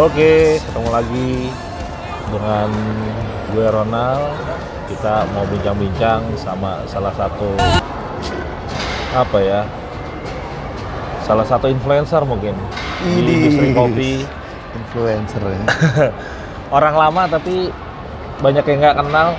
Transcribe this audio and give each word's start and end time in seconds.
Oke, 0.00 0.56
ketemu 0.56 0.88
lagi 0.96 1.52
dengan 2.32 2.68
gue 3.52 3.66
Ronald. 3.68 4.32
Kita 4.88 5.28
mau 5.36 5.44
bincang-bincang 5.44 6.24
sama 6.40 6.80
salah 6.88 7.12
satu 7.12 7.52
apa 9.12 9.38
ya? 9.44 9.68
Salah 11.20 11.44
satu 11.44 11.68
influencer 11.68 12.24
mungkin 12.24 12.56
di 13.04 13.12
Idih. 13.12 13.36
industri 13.44 13.68
kopi. 13.76 14.12
Influencer 14.72 15.42
ya. 15.44 15.60
Orang 16.80 16.96
lama 16.96 17.28
tapi 17.28 17.68
banyak 18.40 18.64
yang 18.72 18.78
nggak 18.80 18.96
kenal. 19.04 19.36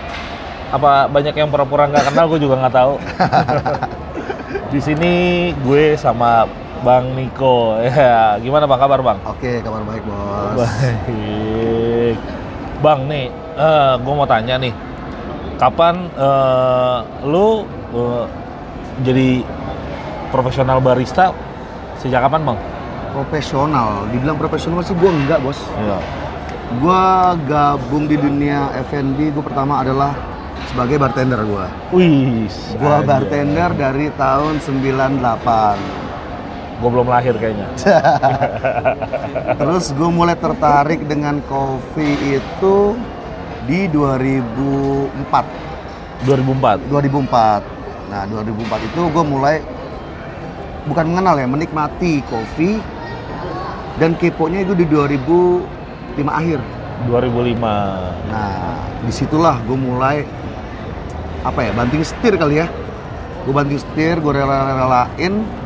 Apa 0.78 1.10
banyak 1.10 1.41
yang 1.41 1.50
pura-pura 1.50 1.90
nggak 1.90 2.14
kenal? 2.14 2.30
Gue 2.30 2.38
juga 2.38 2.62
nggak 2.62 2.76
tahu. 2.78 3.02
di 4.78 4.78
sini 4.78 5.14
gue 5.66 5.98
sama 5.98 6.46
Bang 6.81 7.13
Niko. 7.13 7.77
Ya, 8.02 8.38
gimana 8.41 8.66
bang 8.66 8.81
kabar 8.81 8.99
bang? 9.05 9.17
Oke, 9.30 9.62
kabar 9.62 9.81
baik 9.85 10.03
bos. 10.05 10.58
Baik. 10.66 12.17
Bang 12.81 13.05
nih, 13.05 13.30
eh 13.57 13.94
gue 14.02 14.13
mau 14.13 14.26
tanya 14.26 14.57
nih, 14.57 14.73
kapan 15.62 16.09
eh, 16.17 16.99
lu 17.30 17.62
eh, 17.94 18.26
jadi 19.05 19.45
profesional 20.34 20.81
barista? 20.81 21.30
Sejak 22.02 22.26
kapan 22.26 22.41
bang? 22.41 22.57
Profesional, 23.13 24.09
dibilang 24.09 24.40
profesional 24.41 24.82
sih 24.82 24.98
gue 24.98 25.12
enggak 25.13 25.38
bos. 25.45 25.62
Iya. 25.77 25.99
Gue 26.82 27.04
gabung 27.51 28.07
di 28.07 28.16
dunia 28.18 28.71
F&B, 28.90 29.35
gue 29.35 29.43
pertama 29.43 29.84
adalah 29.84 30.16
sebagai 30.71 30.98
bartender 30.98 31.43
gue. 31.43 31.66
Wih. 31.93 32.48
Gue 32.79 32.98
bartender 33.05 33.70
dari 33.76 34.07
tahun 34.16 34.57
98. 34.63 36.10
Gue 36.82 36.90
belum 36.90 37.13
lahir 37.13 37.37
kayaknya. 37.37 37.70
Terus 39.62 39.93
gue 39.93 40.10
mulai 40.10 40.34
tertarik 40.34 41.05
dengan 41.05 41.38
kopi 41.46 42.41
itu 42.41 42.98
di 43.70 43.85
2004. 43.93 46.26
2004. 46.26 46.90
2004. 46.90 48.10
Nah, 48.10 48.26
2004 48.26 48.90
itu 48.90 49.01
gue 49.13 49.23
mulai 49.23 49.62
bukan 50.90 51.05
mengenal 51.13 51.38
ya, 51.38 51.46
menikmati 51.46 52.26
kopi 52.26 52.82
dan 54.01 54.18
keponya 54.18 54.66
itu 54.66 54.73
di 54.73 54.90
2005 54.90 56.18
akhir. 56.18 56.60
2005. 57.05 57.62
Nah, 58.26 58.82
di 59.05 59.13
situlah 59.13 59.62
gue 59.70 59.77
mulai 59.77 60.26
apa 61.45 61.62
ya, 61.62 61.77
banting 61.77 62.01
setir 62.01 62.41
kali 62.41 62.57
ya. 62.57 62.66
Gue 63.45 63.54
banting 63.54 63.77
setir, 63.77 64.18
gue 64.18 64.34
rela-relain 64.34 65.60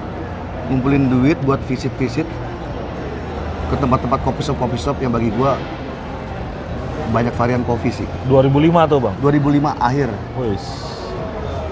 ngumpulin 0.69 1.09
duit 1.09 1.38
buat 1.45 1.61
visit-visit 1.69 2.25
ke 3.66 3.75
tempat-tempat 3.77 4.19
kopi 4.21 4.41
shop 4.45 4.58
kopi 4.61 4.77
shop 4.77 4.97
yang 5.02 5.13
bagi 5.13 5.30
gue 5.33 5.52
banyak 7.13 7.33
varian 7.38 7.61
kopi 7.63 7.94
sih. 7.94 8.07
2005 8.27 8.91
tuh 8.91 8.99
bang. 8.99 9.16
2005 9.22 9.77
akhir. 9.77 10.09
Wih. 10.41 10.57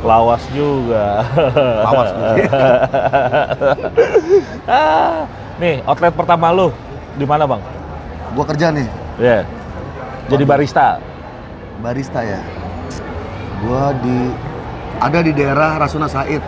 Lawas 0.03 0.44
juga. 0.53 1.25
Lawas. 1.89 2.09
ah, 4.69 5.25
nih 5.57 5.81
outlet 5.88 6.13
pertama 6.13 6.53
lu 6.53 6.69
di 7.17 7.25
mana 7.25 7.45
bang? 7.45 7.61
gue 8.33 8.45
kerja 8.50 8.73
nih, 8.73 8.89
Ya. 9.22 9.45
Jadi 10.25 10.41
barista. 10.41 10.97
barista 11.85 12.25
ya. 12.25 12.41
Gua 13.62 13.94
di 14.01 14.34
ada 14.97 15.19
di 15.22 15.31
daerah 15.35 15.78
Rasuna 15.78 16.09
Said. 16.09 16.41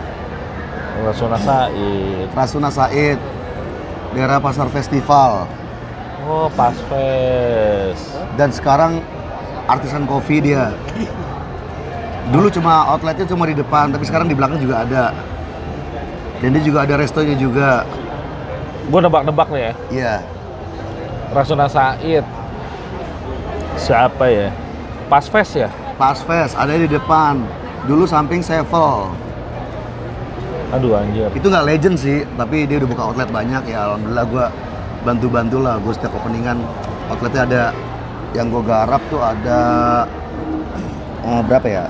Rasuna 1.04 1.38
Said. 1.40 2.28
Rasuna 2.32 2.70
Said. 2.72 3.18
Daerah 4.16 4.40
Pasar 4.40 4.70
Festival. 4.72 5.44
Oh, 6.26 6.48
pas 6.56 6.74
fest. 6.90 8.16
Dan 8.34 8.50
sekarang 8.50 9.04
artisan 9.68 10.08
kopi 10.08 10.40
dia. 10.40 10.74
Dulu 12.32 12.50
cuma 12.50 12.88
outletnya 12.90 13.28
cuma 13.30 13.46
di 13.46 13.54
depan, 13.54 13.94
tapi 13.94 14.02
sekarang 14.08 14.26
di 14.26 14.34
belakang 14.34 14.58
juga 14.58 14.82
ada. 14.82 15.14
Dan 16.42 16.56
dia 16.56 16.62
juga 16.64 16.82
ada 16.82 16.98
restonya 16.98 17.36
juga. 17.38 17.84
Gue 18.90 19.00
nebak-nebak 19.04 19.48
nih 19.52 19.62
ya. 19.62 19.72
Iya. 19.92 20.14
Rasuna 21.30 21.68
Said. 21.70 22.24
Siapa 23.76 24.24
ya? 24.26 24.48
Pas 25.06 25.28
fest 25.28 25.54
ya? 25.54 25.68
Pas 25.96 26.18
Fest 26.20 26.52
ada 26.58 26.74
di 26.76 26.88
depan. 26.88 27.40
Dulu 27.86 28.04
samping 28.04 28.42
Sevel. 28.42 29.08
Aduh 30.76 30.92
anjir. 30.92 31.32
Itu 31.32 31.48
nggak 31.48 31.64
legend 31.64 31.96
sih, 31.96 32.28
tapi 32.36 32.68
dia 32.68 32.76
udah 32.84 32.88
buka 32.92 33.02
outlet 33.08 33.30
banyak 33.32 33.64
ya. 33.72 33.88
Alhamdulillah 33.88 34.26
gua 34.28 34.46
bantu-bantu 35.06 35.62
lah. 35.62 35.78
Gue 35.80 35.94
setiap 35.94 36.18
openingan 36.18 36.58
outletnya 37.08 37.42
ada 37.46 37.62
yang 38.34 38.50
gue 38.50 38.62
garap 38.66 39.00
tuh 39.08 39.22
ada 39.22 39.60
oh, 41.22 41.40
berapa 41.46 41.64
ya? 41.64 41.84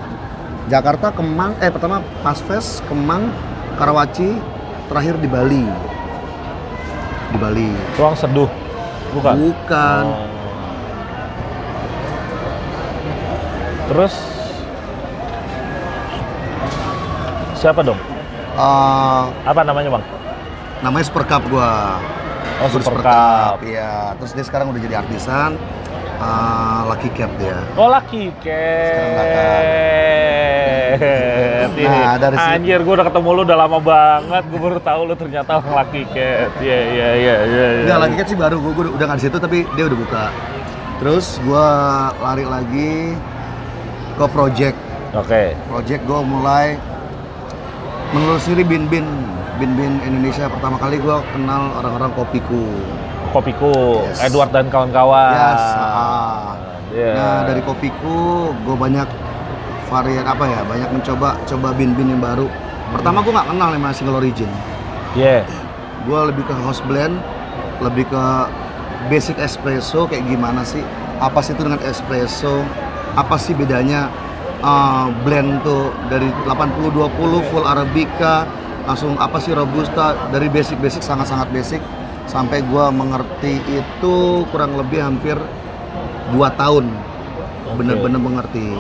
Jakarta, 0.69 1.15
Kemang, 1.15 1.55
eh 1.63 1.71
pertama 1.71 2.03
Pasves, 2.21 2.83
Kemang, 2.91 3.31
Karawaci, 3.81 4.37
terakhir 4.93 5.17
di 5.19 5.29
Bali. 5.31 5.65
Di 7.35 7.39
Bali. 7.39 7.71
Ruang 7.97 8.15
seduh. 8.19 8.51
Bukan. 9.15 9.35
Bukan. 9.35 10.05
Oh. 10.05 10.27
Terus 13.87 14.15
siapa 17.55 17.87
dong? 17.87 18.16
Eh, 18.57 19.23
Apa 19.45 19.61
namanya 19.63 19.91
bang? 19.93 20.05
namanya 20.77 21.05
Super 21.05 21.25
Cup 21.25 21.43
gua. 21.49 22.01
Oh 22.57 22.69
Gua 22.69 22.81
di 22.81 22.85
Super 22.85 23.03
Cup. 23.03 23.55
Iya. 23.61 24.17
Terus 24.17 24.33
dia 24.33 24.45
sekarang 24.45 24.67
udah 24.71 24.81
jadi 24.81 24.97
artisan. 24.99 25.57
eh, 26.17 26.81
Lucky 26.89 27.11
Cat 27.13 27.31
dia. 27.37 27.59
Oh 27.77 27.87
Lucky 27.87 28.33
Cat. 28.41 28.57
Ini. 31.77 31.85
Nah, 31.85 32.17
dari 32.17 32.37
Anjir, 32.41 32.81
gue 32.81 32.95
udah 32.97 33.05
ketemu 33.05 33.29
lu 33.37 33.41
udah 33.45 33.59
lama 33.59 33.77
banget. 33.77 34.43
Gue 34.49 34.57
baru 34.57 34.81
tahu 34.81 35.01
lu 35.05 35.15
ternyata 35.15 35.61
orang 35.61 35.75
Lucky 35.77 36.09
Cat. 36.09 36.57
Iya 36.57 36.79
iya 36.89 37.09
iya 37.13 37.35
iya. 37.45 37.47
iya. 37.77 37.83
Enggak, 37.85 37.99
Lucky 38.01 38.17
Cat 38.17 38.27
sih 38.33 38.39
baru, 38.39 38.57
gue 38.57 38.73
udah 38.97 39.05
nggak 39.05 39.19
di 39.21 39.25
situ 39.29 39.37
tapi 39.37 39.59
dia 39.77 39.85
udah 39.85 39.99
buka. 39.99 40.25
Terus 40.97 41.27
gua 41.45 41.67
lari 42.17 42.45
lagi 42.49 43.13
ke 44.17 44.27
project. 44.33 44.79
Oke. 45.13 45.53
Project 45.69 46.03
gue 46.03 46.21
mulai 46.25 46.81
menelusuri 48.15 48.63
bin-bin 48.63 49.07
bin-bin 49.57 49.99
Indonesia 50.05 50.47
pertama 50.53 50.77
kali 50.77 51.01
gua 51.01 51.25
kenal 51.33 51.73
orang-orang 51.81 52.13
kopiku. 52.13 52.63
Kopiku, 53.33 54.01
Yes. 54.07 54.31
Edward 54.31 54.51
dan 54.55 54.71
kawan-kawan. 54.71 55.33
Yes, 55.35 55.65
ah. 55.77 56.57
Iya. 56.95 57.13
Nah 57.13 57.37
dari 57.45 57.61
kopiku 57.61 58.49
gue 58.65 58.77
banyak 58.79 59.09
varian 59.91 60.25
apa 60.25 60.45
ya, 60.49 60.61
banyak 60.65 60.89
mencoba 60.95 61.37
coba 61.45 61.69
bin-bin 61.77 62.09
yang 62.17 62.23
baru. 62.23 62.49
Pertama 62.97 63.21
gue 63.21 63.33
nggak 63.35 63.49
kenal 63.53 63.69
sama 63.75 63.91
single 63.93 64.17
origin. 64.23 64.49
Iya. 65.13 65.45
Gue 66.09 66.21
lebih 66.33 66.47
ke 66.47 66.55
house 66.55 66.81
blend, 66.87 67.19
lebih 67.85 68.09
ke 68.09 68.25
basic 69.13 69.37
espresso 69.43 70.09
kayak 70.09 70.25
gimana 70.25 70.63
sih? 70.65 70.81
Apa 71.21 71.43
sih 71.45 71.53
itu 71.53 71.67
dengan 71.67 71.83
espresso? 71.85 72.63
Apa 73.19 73.37
sih 73.37 73.53
bedanya 73.53 74.09
uh, 74.63 75.09
blend 75.25 75.65
tuh 75.67 75.93
dari 76.09 76.29
80-20 76.45 77.49
full 77.51 77.65
arabica 77.65 78.47
langsung 78.87 79.19
apa 79.19 79.43
sih 79.43 79.51
robusta 79.51 80.15
dari 80.31 80.47
basic-basic 80.47 81.03
sangat-sangat 81.03 81.51
basic 81.51 81.83
sampai 82.31 82.63
gua 82.71 82.91
mengerti 82.95 83.59
itu 83.67 84.47
kurang 84.55 84.79
lebih 84.79 85.03
hampir 85.03 85.35
dua 86.35 86.51
tahun 86.55 86.91
Oke. 87.67 87.83
bener-bener 87.83 88.19
mengerti. 88.19 88.79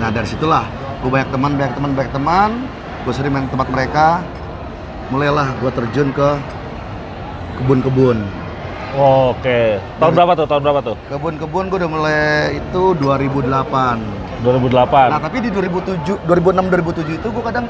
Nah 0.00 0.08
dari 0.12 0.28
situlah 0.28 0.64
gue 1.00 1.08
banyak 1.08 1.32
teman, 1.32 1.56
banyak 1.56 1.74
teman, 1.76 1.90
banyak 1.96 2.12
teman. 2.12 2.50
Gue 3.04 3.12
sering 3.16 3.32
main 3.32 3.48
tempat 3.48 3.68
mereka. 3.72 4.20
Mulailah 5.08 5.48
gue 5.58 5.70
terjun 5.72 6.12
ke 6.12 6.28
kebun-kebun. 7.60 8.20
Oke. 9.00 9.80
Tahun 10.02 10.12
berapa 10.12 10.32
tuh? 10.36 10.46
Tahun 10.48 10.62
berapa 10.62 10.80
tuh? 10.84 10.96
Kebun-kebun 11.08 11.72
gue 11.72 11.78
udah 11.80 11.90
mulai 11.90 12.60
itu 12.60 12.82
2008. 13.00 14.29
2008. 14.42 15.08
Nah 15.08 15.20
tapi 15.20 15.38
di 15.38 15.50
2007, 15.50 16.00
2006, 16.24 16.66
2007 16.66 17.14
itu 17.14 17.28
gue 17.28 17.44
kadang 17.44 17.66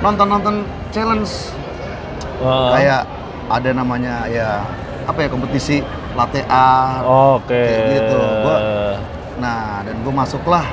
nonton-nonton 0.00 0.54
challenge 0.88 1.52
Eh, 2.38 2.68
kayak 2.74 3.06
ada 3.46 3.70
namanya 3.70 4.26
ya 4.26 4.66
apa 5.04 5.18
ya 5.20 5.28
kompetisi 5.28 5.78
latte 6.12 6.42
art. 6.44 7.06
Oke. 7.38 7.54
kayak 7.54 7.82
gitu. 7.92 8.18
Gua- 8.42 8.62
Nah 9.34 9.82
dan 9.82 9.96
gue 9.96 10.10
masuklah 10.12 10.66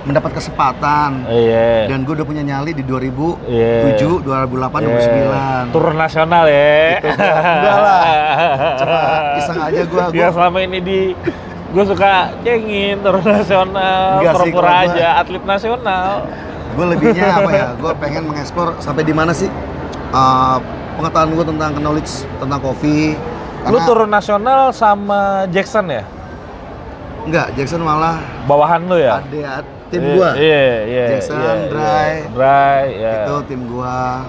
mendapat 0.00 0.30
kesempatan 0.32 1.26
Iya. 1.26 1.84
dan 1.86 2.00
gue 2.00 2.14
udah 2.14 2.24
punya 2.24 2.40
nyali 2.40 2.70
di 2.70 2.80
2007, 2.80 3.44
Iya. 3.44 4.22
2008, 4.22 4.78
Iya. 4.80 4.88
2009. 4.88 5.64
Turun 5.68 5.96
nasional 5.96 6.44
ya. 6.46 6.70
Itu 6.96 7.08
gua- 7.08 7.34
enggak 7.36 7.78
lah. 7.78 8.00
Cuma 8.80 8.98
iseng 9.36 9.58
aja 9.60 9.82
gua, 9.84 10.02
Dia 10.08 10.22
gua- 10.22 10.32
selama 10.32 10.58
ini 10.62 10.78
di 10.80 10.98
gue 11.68 11.84
suka 11.84 12.12
cengin 12.40 12.96
turun 12.98 13.24
nasional, 13.34 14.18
Enggak 14.18 14.34
sih, 14.34 14.50
pura-pura 14.50 14.64
kalau 14.64 14.80
gua- 14.80 14.94
aja 14.94 15.08
atlet 15.16 15.44
nasional. 15.44 16.08
gue 16.68 16.84
lebihnya 16.86 17.26
apa 17.38 17.50
ya 17.50 17.66
gue 17.74 17.92
pengen 17.96 18.22
mengeksplor 18.24 18.78
sampai 18.78 19.02
di 19.02 19.10
mana 19.10 19.30
sih 19.30 19.50
uh, 20.10 20.56
pengetahuan 20.94 21.30
gue 21.32 21.46
tentang 21.46 21.70
knowledge 21.76 22.12
tentang 22.36 22.60
kopi 22.60 23.18
Lu 23.58 23.76
turun 23.82 24.08
nasional 24.08 24.70
sama 24.70 25.44
Jackson 25.46 25.90
ya? 25.90 26.06
Enggak, 27.22 27.52
Jackson 27.52 27.82
malah 27.82 28.16
Bawahan 28.46 28.86
lu 28.86 28.96
ya? 28.96 29.18
ada 29.18 29.60
tim 29.88 30.00
Iya, 30.00 30.14
gua. 30.14 30.30
Iya, 30.32 30.62
iya. 30.86 31.04
Jackson, 31.10 31.36
iya, 31.36 31.52
Dry. 31.66 31.82
iya. 31.82 32.28
Dry, 32.30 32.82
ya. 32.94 33.14
Itu 33.18 33.34
tim 33.44 33.60
gua. 33.66 34.24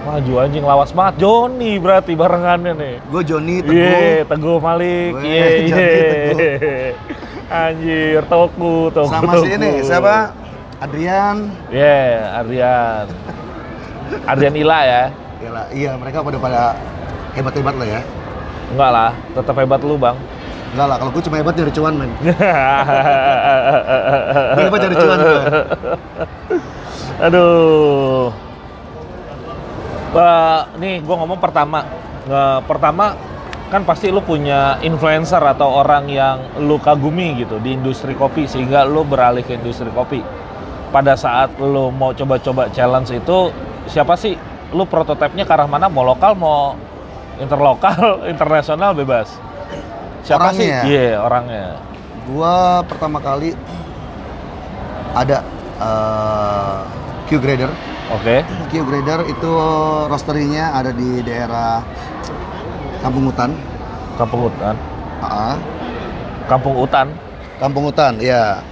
Maju 0.00 0.32
anjing 0.40 0.64
lawas 0.64 0.90
banget 0.96 1.20
Joni 1.20 1.76
berarti 1.76 2.16
barengannya 2.16 2.72
nih. 2.72 2.94
Gua 3.12 3.20
Joni 3.20 3.60
Teguh. 3.60 3.76
Iya, 3.76 4.24
Teguh 4.24 4.56
Malik. 4.56 5.12
Iya, 5.20 5.44
Joni 5.60 5.68
iya. 5.68 6.96
Anjir, 7.50 8.22
Toku, 8.30 8.88
Toku. 8.94 9.10
sama 9.12 9.42
si 9.44 9.48
ini 9.52 9.82
siapa? 9.84 10.32
Adrian. 10.80 11.52
Iya, 11.68 12.40
Ardian. 12.40 13.06
Ardian 14.24 14.54
Ila 14.56 14.80
ya. 14.86 15.02
Yalah, 15.40 15.66
iya 15.72 15.90
mereka 15.96 16.24
pada 16.24 16.38
pada 16.40 16.62
hebat-hebat 17.36 17.74
lah 17.76 17.88
ya. 17.88 18.00
Enggak 18.70 18.90
lah, 18.94 19.10
tetap 19.36 19.54
hebat 19.58 19.80
lu, 19.82 19.98
Bang. 19.98 20.16
Enggak 20.72 20.86
lah, 20.86 20.96
kalau 21.02 21.10
gue 21.10 21.22
cuma 21.26 21.36
hebat 21.42 21.54
nyari 21.58 21.72
cuan, 21.74 21.94
men. 21.98 22.10
Gue 24.54 24.64
hebat 24.70 24.80
nyari 24.80 24.96
cuan 24.96 25.18
gue. 25.18 25.40
Aduh. 27.26 28.30
Wah, 30.10 30.66
nih 30.74 30.98
gua 31.06 31.22
ngomong 31.22 31.38
pertama. 31.38 31.86
Nge- 32.26 32.60
pertama 32.66 33.14
kan 33.70 33.86
pasti 33.86 34.10
lu 34.10 34.18
punya 34.18 34.82
influencer 34.82 35.38
atau 35.38 35.70
orang 35.70 36.10
yang 36.10 36.42
lu 36.58 36.74
kagumi 36.82 37.38
gitu 37.38 37.62
di 37.62 37.78
industri 37.78 38.18
kopi 38.18 38.42
sehingga 38.50 38.82
lu 38.82 39.06
beralih 39.06 39.46
ke 39.46 39.54
industri 39.54 39.86
kopi. 39.94 40.18
Pada 40.90 41.14
saat 41.14 41.54
lu 41.62 41.94
mau 41.94 42.10
coba-coba 42.10 42.66
challenge 42.74 43.14
itu 43.14 43.54
siapa 43.86 44.18
sih? 44.18 44.34
Lu 44.74 44.82
prototipenya 44.86 45.46
ke 45.46 45.52
arah 45.54 45.70
mana? 45.70 45.86
Mau 45.86 46.02
lokal, 46.02 46.34
mau 46.34 46.74
interlokal, 47.38 48.22
internasional 48.32 48.90
bebas. 48.90 49.30
Siapa 50.26 50.50
sih? 50.50 50.66
Orangnya? 50.66 50.80
Iya, 50.90 51.14
orangnya. 51.22 51.66
Gua 52.26 52.82
pertama 52.82 53.22
kali 53.22 53.54
ada 55.14 55.46
eh, 55.78 56.78
Q 57.30 57.38
Grader. 57.38 57.70
Oke. 58.10 58.42
Q 58.70 58.72
Grader 58.82 59.20
itu 59.30 59.52
roasterinya 60.10 60.74
ada 60.74 60.90
di 60.90 61.22
daerah 61.22 61.82
Kampung 63.00 63.30
Hutan. 63.30 63.50
Kampung 64.18 64.40
Hutan. 64.50 64.74
Ah, 65.22 65.56
Kampung 66.50 66.74
Hutan. 66.74 67.06
Kampung 67.62 67.84
Hutan, 67.86 68.18
ya. 68.18 68.64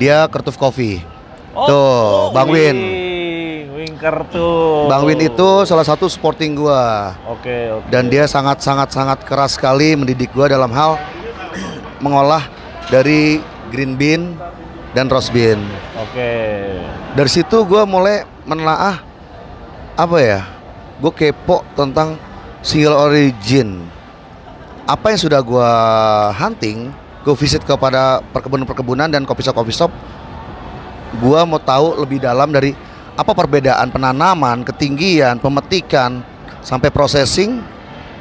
Dia 0.00 0.24
Kertuf 0.30 0.56
Coffee. 0.56 1.04
Tuh, 1.52 2.30
Bang 2.30 2.48
Win. 2.48 2.76
Wing, 2.76 3.64
Wing 3.74 3.94
Kertu. 3.98 4.86
Bang 4.86 5.02
Win 5.02 5.18
itu 5.18 5.66
salah 5.66 5.82
satu 5.82 6.06
supporting 6.06 6.54
gua. 6.54 7.14
Oke, 7.26 7.82
oke. 7.82 7.86
dan 7.90 8.06
dia 8.06 8.30
sangat 8.30 8.62
sangat 8.62 8.94
sangat 8.94 9.18
keras 9.26 9.58
sekali 9.58 9.98
mendidik 9.98 10.30
gua 10.30 10.46
dalam 10.46 10.70
hal 10.70 11.02
mengolah 11.98 12.46
dari 12.94 13.42
green 13.74 13.98
bean 13.98 14.38
dan 14.94 15.10
roast 15.10 15.34
bean. 15.34 15.58
Oke. 15.98 16.30
Dari 17.18 17.30
situ 17.30 17.66
gua 17.66 17.82
mulai 17.82 18.22
menelaah 18.48 19.04
apa 19.92 20.16
ya? 20.18 20.40
Gue 20.98 21.12
kepo 21.12 21.62
tentang 21.76 22.16
single 22.64 22.96
origin. 22.96 23.84
Apa 24.88 25.12
yang 25.12 25.20
sudah 25.20 25.40
gua 25.44 25.70
hunting, 26.32 26.88
gue 27.20 27.34
visit 27.36 27.60
kepada 27.60 28.24
perkebunan-perkebunan 28.32 29.12
dan 29.12 29.28
kopi 29.28 29.44
shop 29.44 29.60
kopi 29.60 29.72
shop. 29.74 29.92
Gua 31.20 31.44
mau 31.44 31.60
tahu 31.60 32.00
lebih 32.00 32.24
dalam 32.24 32.48
dari 32.48 32.72
apa 33.18 33.36
perbedaan 33.36 33.92
penanaman, 33.92 34.64
ketinggian, 34.64 35.36
pemetikan, 35.36 36.24
sampai 36.64 36.88
processing. 36.88 37.60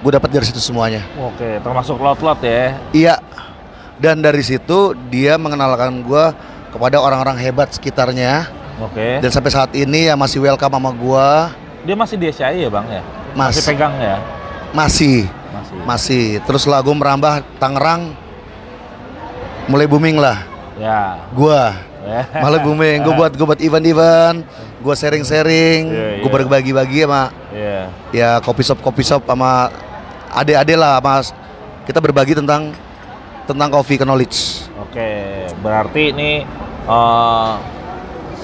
Gue 0.03 0.11
dapat 0.13 0.29
dari 0.29 0.45
situ 0.45 0.59
semuanya. 0.61 1.01
Oke, 1.17 1.57
termasuk 1.63 1.97
lot-lot 1.97 2.37
ya. 2.43 2.77
Iya. 2.93 3.15
Dan 3.97 4.21
dari 4.21 4.45
situ 4.45 4.93
dia 5.09 5.39
mengenalkan 5.41 6.05
gua 6.05 6.35
kepada 6.69 6.99
orang-orang 7.01 7.39
hebat 7.41 7.71
sekitarnya. 7.73 8.56
Oke. 8.77 9.17
Dan 9.21 9.29
sampai 9.33 9.49
saat 9.49 9.71
ini 9.73 10.05
ya 10.05 10.13
masih 10.13 10.37
welcome 10.37 10.73
sama 10.77 10.91
gua. 10.93 11.49
Dia 11.81 11.95
masih 11.97 12.15
di 12.19 12.29
SCI 12.29 12.61
ya, 12.61 12.69
Bang 12.69 12.85
ya? 12.85 13.01
Mas. 13.33 13.57
Masih 13.57 13.63
pegang 13.65 13.93
ya? 13.97 14.17
Masih, 14.69 15.19
Masih. 15.49 15.77
masih. 15.87 16.25
Terus 16.45 16.63
lagu 16.69 16.91
merambah 16.93 17.41
Tangerang 17.57 18.13
mulai 19.65 19.89
booming 19.89 20.21
lah. 20.21 20.45
Ya. 20.77 21.25
Gua 21.33 21.73
Ya. 22.07 22.23
malah 22.39 22.61
booming. 22.61 23.01
Gua 23.03 23.13
buat 23.25 23.31
gua 23.33 23.47
buat 23.51 23.59
event-event, 23.59 24.45
gua 24.79 24.93
sharing-sharing, 24.93 25.81
Iya, 25.89 26.07
gua 26.21 26.29
iya. 26.29 26.35
berbagi-bagi 26.39 26.99
sama 27.03 27.23
Iya. 27.51 27.79
ya 28.13 28.29
kopi 28.39 28.61
shop 28.63 28.79
kopi 28.79 29.01
shop 29.03 29.25
sama 29.25 29.73
adik-adik 30.31 30.77
lah 30.77 31.01
mas. 31.01 31.33
Kita 31.83 31.97
berbagi 31.97 32.37
tentang 32.37 32.71
tentang 33.49 33.67
coffee 33.73 33.97
knowledge. 33.99 34.69
Oke, 34.77 35.09
berarti 35.59 36.13
ini 36.13 36.31
eh, 36.87 37.51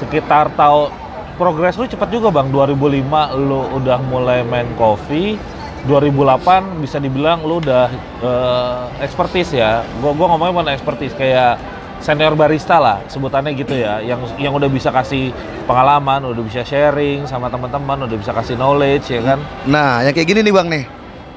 sekitar 0.04 0.52
tahun 0.60 0.92
progres 1.34 1.80
lu 1.80 1.88
cepat 1.88 2.12
juga 2.12 2.30
bang 2.30 2.52
2005 2.52 3.40
lu 3.40 3.62
udah 3.82 3.98
mulai 4.06 4.46
main 4.46 4.68
kopi 4.78 5.40
2008 5.84 6.80
bisa 6.80 7.02
dibilang 7.02 7.44
lu 7.44 7.60
udah 7.60 7.88
eh, 8.22 8.82
expertise 9.04 9.52
ya 9.52 9.82
gua 10.00 10.14
gua 10.14 10.36
ngomongnya 10.36 10.54
bukan 10.54 10.70
expertise 10.72 11.16
kayak 11.18 11.60
senior 12.04 12.36
barista 12.36 12.78
lah 12.84 13.00
sebutannya 13.08 13.56
gitu 13.56 13.80
ya 13.80 14.04
yang 14.04 14.20
yang 14.36 14.52
udah 14.52 14.68
bisa 14.68 14.92
kasih 14.92 15.32
pengalaman 15.64 16.28
udah 16.28 16.44
bisa 16.44 16.62
sharing 16.64 17.24
sama 17.26 17.48
teman-teman 17.48 18.08
udah 18.08 18.18
bisa 18.20 18.36
kasih 18.36 18.60
knowledge 18.60 19.08
ya 19.08 19.24
kan 19.24 19.40
Nah, 19.64 20.04
yang 20.04 20.12
kayak 20.12 20.28
gini 20.28 20.40
nih 20.44 20.54
bang 20.54 20.68
nih. 20.68 20.86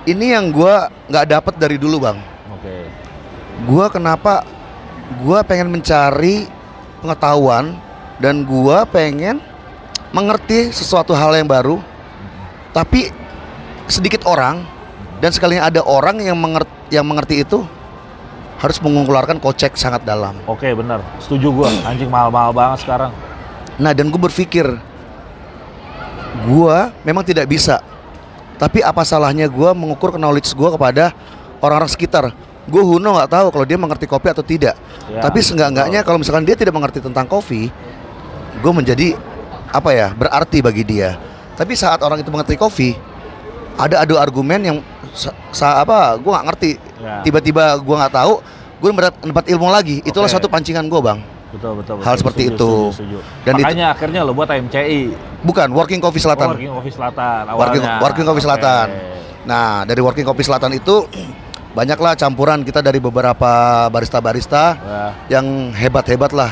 Ini 0.06 0.26
yang 0.38 0.50
gua 0.50 0.90
nggak 1.06 1.26
dapet 1.26 1.54
dari 1.58 1.76
dulu 1.78 2.02
bang. 2.02 2.18
oke 2.50 2.76
Gua 3.66 3.86
kenapa? 3.90 4.42
Gua 5.22 5.42
pengen 5.46 5.70
mencari 5.70 6.46
pengetahuan 6.98 7.78
dan 8.22 8.44
gua 8.44 8.84
pengen 8.88 9.40
mengerti 10.10 10.72
sesuatu 10.72 11.12
hal 11.12 11.34
yang 11.36 11.48
baru. 11.48 11.80
Tapi 12.72 13.08
sedikit 13.88 14.28
orang 14.28 14.64
dan 15.20 15.32
sekalinya 15.32 15.68
ada 15.68 15.80
orang 15.84 16.20
yang 16.20 16.36
mengerti 16.36 16.72
yang 16.92 17.06
mengerti 17.06 17.42
itu 17.42 17.64
harus 18.56 18.78
mengeluarkan 18.80 19.36
kocek 19.36 19.76
sangat 19.76 20.00
dalam. 20.06 20.32
oke 20.48 20.64
bener 20.64 21.02
setuju 21.20 21.52
gua 21.52 21.68
anjing 21.84 22.08
mahal-mahal 22.08 22.56
banget 22.56 22.88
sekarang 22.88 23.12
Nah, 23.76 23.92
dan 23.92 24.08
gue 24.08 24.20
berpikir, 24.20 24.64
gua 26.48 26.92
memang 27.04 27.20
tidak 27.20 27.44
bisa. 27.44 27.84
Tapi 28.56 28.80
apa 28.80 29.04
salahnya 29.04 29.52
gua 29.52 29.76
mengukur 29.76 30.16
knowledge 30.16 30.56
gua 30.56 30.72
kepada 30.72 31.12
orang-orang 31.60 31.92
sekitar? 31.92 32.32
Gue 32.66 32.82
Huno 32.82 33.14
nggak 33.14 33.30
tahu 33.30 33.46
kalau 33.54 33.66
dia 33.68 33.78
mengerti 33.78 34.10
kopi 34.10 34.26
atau 34.32 34.42
tidak. 34.42 34.74
Ya, 35.06 35.22
Tapi 35.22 35.38
seenggak-enggaknya 35.38 36.02
kalau 36.02 36.18
misalkan 36.18 36.42
dia 36.42 36.58
tidak 36.58 36.74
mengerti 36.74 36.98
tentang 36.98 37.28
kopi, 37.28 37.70
gue 38.56 38.72
menjadi 38.72 39.08
apa 39.68 39.90
ya 39.90 40.08
berarti 40.12 40.58
bagi 40.60 40.82
dia. 40.82 41.16
Tapi 41.56 41.72
saat 41.72 42.00
orang 42.00 42.20
itu 42.20 42.28
mengerti 42.28 42.54
kopi, 42.54 42.92
ada 43.74 44.04
adu 44.04 44.16
argumen 44.16 44.60
yang 44.60 44.76
sa, 45.12 45.32
sa- 45.48 45.80
apa? 45.80 46.20
Gue 46.20 46.28
nggak 46.28 46.46
ngerti. 46.52 46.72
Ya. 47.00 47.24
Tiba-tiba 47.24 47.76
gue 47.76 47.96
nggak 47.96 48.12
tahu, 48.12 48.44
gue 48.76 48.90
mendapat 48.92 49.44
ilmu 49.48 49.68
lagi. 49.68 50.04
Itulah 50.04 50.28
Oke. 50.28 50.36
satu 50.36 50.46
pancingan 50.46 50.84
gue 50.84 51.00
bang. 51.00 51.20
betul 51.46 51.72
betul, 51.78 51.94
Hal 52.04 52.04
betul. 52.04 52.20
seperti 52.20 52.42
Setuju, 52.42 52.58
itu. 52.58 52.72
setuju, 52.92 52.92
setuju. 52.92 53.18
Dan 53.46 53.52
itu- 53.54 53.64
makanya 53.64 53.86
akhirnya 53.88 54.20
lo 54.26 54.32
buat 54.36 54.50
MCI 54.50 55.00
Bukan 55.40 55.68
Working 55.72 56.02
Coffee 56.02 56.20
Selatan. 56.20 56.46
Oh, 56.46 56.52
working 56.52 56.74
Coffee 56.74 56.92
Selatan 56.92 57.42
Working, 57.48 57.80
awalnya. 57.80 58.02
Working 58.02 58.26
Coffee 58.26 58.42
Oke. 58.42 58.48
Selatan. 58.50 58.86
Nah, 59.46 59.68
dari 59.86 60.00
Working 60.02 60.26
Coffee 60.26 60.44
Selatan 60.44 60.74
itu 60.74 61.06
banyaklah 61.72 62.12
campuran 62.12 62.60
kita 62.60 62.82
dari 62.82 62.98
beberapa 62.98 63.52
barista-barista 63.88 64.64
Wah, 64.76 65.10
yang 65.30 65.70
hebat-hebat 65.72 66.34
lah. 66.34 66.50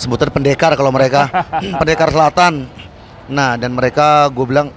Sebutan 0.00 0.32
pendekar 0.32 0.72
kalau 0.80 0.88
mereka, 0.88 1.28
pendekar 1.80 2.08
selatan. 2.08 2.64
Nah, 3.28 3.60
dan 3.60 3.76
mereka 3.76 4.32
gue 4.32 4.48
bilang, 4.48 4.72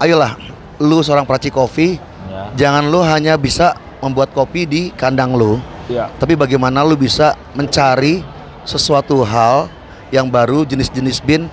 ayolah, 0.00 0.32
lu 0.80 1.04
seorang 1.04 1.28
peracik 1.28 1.52
kopi, 1.52 2.00
ya. 2.32 2.48
jangan 2.56 2.88
lu 2.88 3.04
hanya 3.04 3.36
bisa 3.36 3.76
membuat 4.00 4.32
kopi 4.32 4.64
di 4.64 4.82
kandang 4.96 5.36
lu, 5.36 5.60
Ya. 5.86 6.10
tapi 6.18 6.34
bagaimana 6.34 6.82
lu 6.82 6.98
bisa 6.98 7.38
mencari 7.54 8.18
sesuatu 8.66 9.22
hal 9.22 9.70
yang 10.10 10.26
baru 10.26 10.66
jenis-jenis 10.66 11.22
bin 11.22 11.46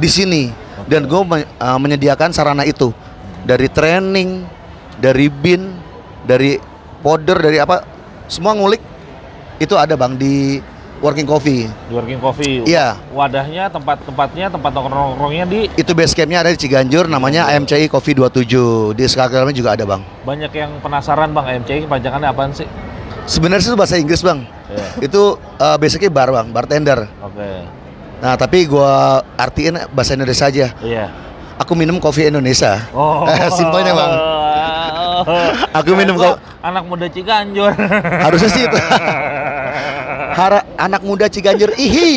di 0.00 0.08
sini. 0.08 0.42
Dan 0.88 1.04
gue 1.04 1.20
menyediakan 1.60 2.32
sarana 2.32 2.64
itu 2.64 2.88
dari 3.44 3.68
training, 3.68 4.48
dari 4.96 5.28
bin, 5.28 5.76
dari 6.24 6.56
powder, 7.04 7.36
dari 7.36 7.60
apa, 7.60 7.84
semua 8.32 8.56
ngulik 8.56 8.80
itu 9.60 9.76
ada 9.76 9.92
bang 9.92 10.16
di 10.16 10.56
Working 11.00 11.24
Coffee. 11.24 11.64
Di 11.64 11.92
Working 11.92 12.20
Coffee. 12.20 12.56
Iya. 12.62 12.92
Wadahnya, 13.10 13.68
tempat-tempatnya, 13.68 14.46
tempat 14.48 14.70
nongkrong-nongkrongnya 14.70 15.44
di 15.44 15.60
Itu 15.72 15.92
base 15.92 16.12
campnya 16.12 16.40
ada 16.40 16.52
di 16.52 16.60
Ciganjur, 16.60 17.08
namanya 17.08 17.48
AMCI 17.48 17.88
Coffee 17.88 18.12
27 18.12 18.92
di 18.92 19.02
Instagramnya 19.02 19.52
juga 19.52 19.72
ada 19.72 19.84
bang. 19.84 20.04
banyak 20.20 20.52
yang 20.52 20.70
penasaran 20.78 21.32
bang 21.32 21.64
MCI 21.64 21.88
kepanjangannya 21.88 22.28
apaan 22.28 22.52
sih? 22.52 22.68
Sebenarnya 23.24 23.64
itu 23.64 23.74
bahasa 23.74 23.96
Inggris 23.96 24.20
bang. 24.20 24.44
Iya. 24.66 24.86
Itu 25.00 25.22
uh, 25.56 25.76
basically 25.76 26.08
bar 26.08 26.28
bang, 26.28 26.52
bartender. 26.52 27.08
Oke. 27.20 27.48
Nah 28.20 28.36
tapi 28.36 28.68
gua 28.68 29.24
artiin 29.34 29.80
bahasa 29.90 30.12
Indonesia 30.12 30.44
aja. 30.44 30.66
Iya. 30.78 31.08
Aku 31.56 31.72
minum 31.72 31.96
kopi 31.96 32.24
Indonesia. 32.24 32.88
Oh. 32.90 33.24
Simpelnya, 33.52 33.92
Bang. 33.92 34.12
Oh. 34.16 35.20
Aku 35.76 35.92
minum 35.92 36.16
Gua- 36.16 36.36
ko- 36.36 36.40
anak 36.60 36.84
muda 36.84 37.04
Ciganjur. 37.04 37.68
Harusnya 38.20 38.48
sih 38.48 38.64
itu. 38.64 38.76
Hara, 40.40 40.64
anak 40.80 41.04
muda 41.04 41.28
Ciganjur, 41.28 41.76
ihi. 41.76 42.12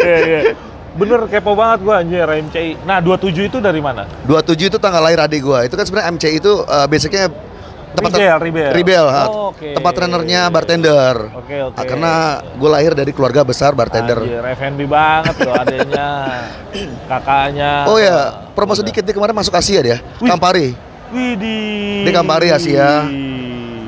Iya, 0.00 0.18
iya. 0.26 0.40
Bener 0.98 1.20
kepo 1.30 1.54
banget 1.54 1.86
gua 1.86 2.02
anjir 2.02 2.26
MCI. 2.26 2.82
Nah, 2.82 2.98
27 2.98 3.46
itu 3.46 3.58
dari 3.62 3.78
mana? 3.78 4.08
27 4.26 4.66
itu 4.66 4.78
tanggal 4.82 4.98
lahir 4.98 5.22
adik 5.22 5.46
gua. 5.46 5.62
Itu 5.62 5.78
kan 5.78 5.86
sebenarnya 5.86 6.10
MCI 6.18 6.34
itu 6.42 6.52
uh, 6.66 6.86
basicnya 6.90 7.30
tempat 7.94 8.10
Ribel. 8.42 8.70
Ribel, 8.74 9.06
ha. 9.06 9.24
Oh, 9.30 9.54
oke. 9.54 9.76
tempat 9.76 9.92
trenernya 9.94 10.50
bartender. 10.50 11.16
Oke, 11.36 11.56
oke. 11.70 11.76
Ah, 11.78 11.84
karena 11.86 12.12
gue 12.54 12.70
lahir 12.70 12.92
dari 12.94 13.12
keluarga 13.14 13.42
besar 13.42 13.74
bartender. 13.74 14.18
Anjir, 14.18 14.42
F&B 14.42 14.80
banget 14.86 15.34
loh 15.42 15.54
adanya, 15.54 16.10
kakaknya. 17.06 17.72
Oh 17.90 17.98
ya, 17.98 18.46
promo 18.54 18.74
sedikit 18.74 19.02
dia 19.02 19.14
kemarin 19.14 19.34
masuk 19.34 19.54
Asia 19.54 19.80
dia, 19.82 19.98
Wih. 20.22 20.30
Kampari. 20.30 20.74
Widih. 21.10 22.06
Di 22.06 22.10
Kampari 22.14 22.54
Asia. 22.54 23.06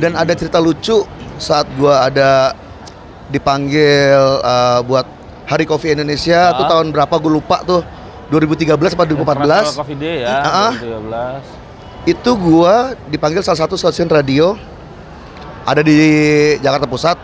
Dan 0.03 0.19
ada 0.19 0.35
cerita 0.35 0.59
lucu 0.59 1.07
saat 1.39 1.63
gua 1.79 2.11
ada 2.11 2.59
dipanggil 3.31 4.11
uh, 4.43 4.83
buat 4.83 5.07
Hari 5.47 5.63
Kopi 5.63 5.95
Indonesia 5.95 6.51
Ah. 6.51 6.59
tuh 6.59 6.67
tahun 6.67 6.91
berapa 6.91 7.15
gue 7.15 7.33
lupa 7.33 7.63
tuh 7.63 7.87
2013 8.29 8.75
apa 8.75 9.05
2014 9.07 9.79
Coffee 9.79 9.95
Day 9.95 10.27
ya, 10.27 10.43
Ah. 10.43 10.75
2013. 10.75 11.43
itu 12.05 12.31
gua 12.35 12.99
dipanggil 13.07 13.47
salah 13.47 13.63
satu 13.63 13.79
stasiun 13.79 14.11
radio 14.11 14.59
ada 15.63 15.79
di 15.81 15.95
Jakarta 16.59 16.91
Pusat 16.91 17.15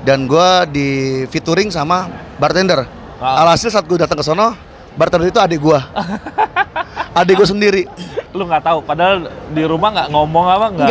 dan 0.00 0.24
gua 0.24 0.64
di 0.64 0.88
featuring 1.28 1.68
sama 1.68 2.08
bartender. 2.40 2.88
Ah. 3.20 3.44
Alhasil 3.44 3.68
saat 3.68 3.84
gue 3.84 4.00
datang 4.00 4.16
ke 4.16 4.24
sono, 4.24 4.56
bartender 4.96 5.28
itu 5.28 5.36
adik 5.36 5.60
gua. 5.60 5.84
adik 7.20 7.36
gue 7.36 7.44
sendiri. 7.44 7.82
Lu 8.32 8.48
nggak 8.48 8.64
tahu, 8.64 8.80
padahal 8.80 9.28
di 9.52 9.60
rumah 9.62 9.92
nggak 9.92 10.08
ngomong 10.08 10.46
apa 10.48 10.66
nggak? 10.72 10.88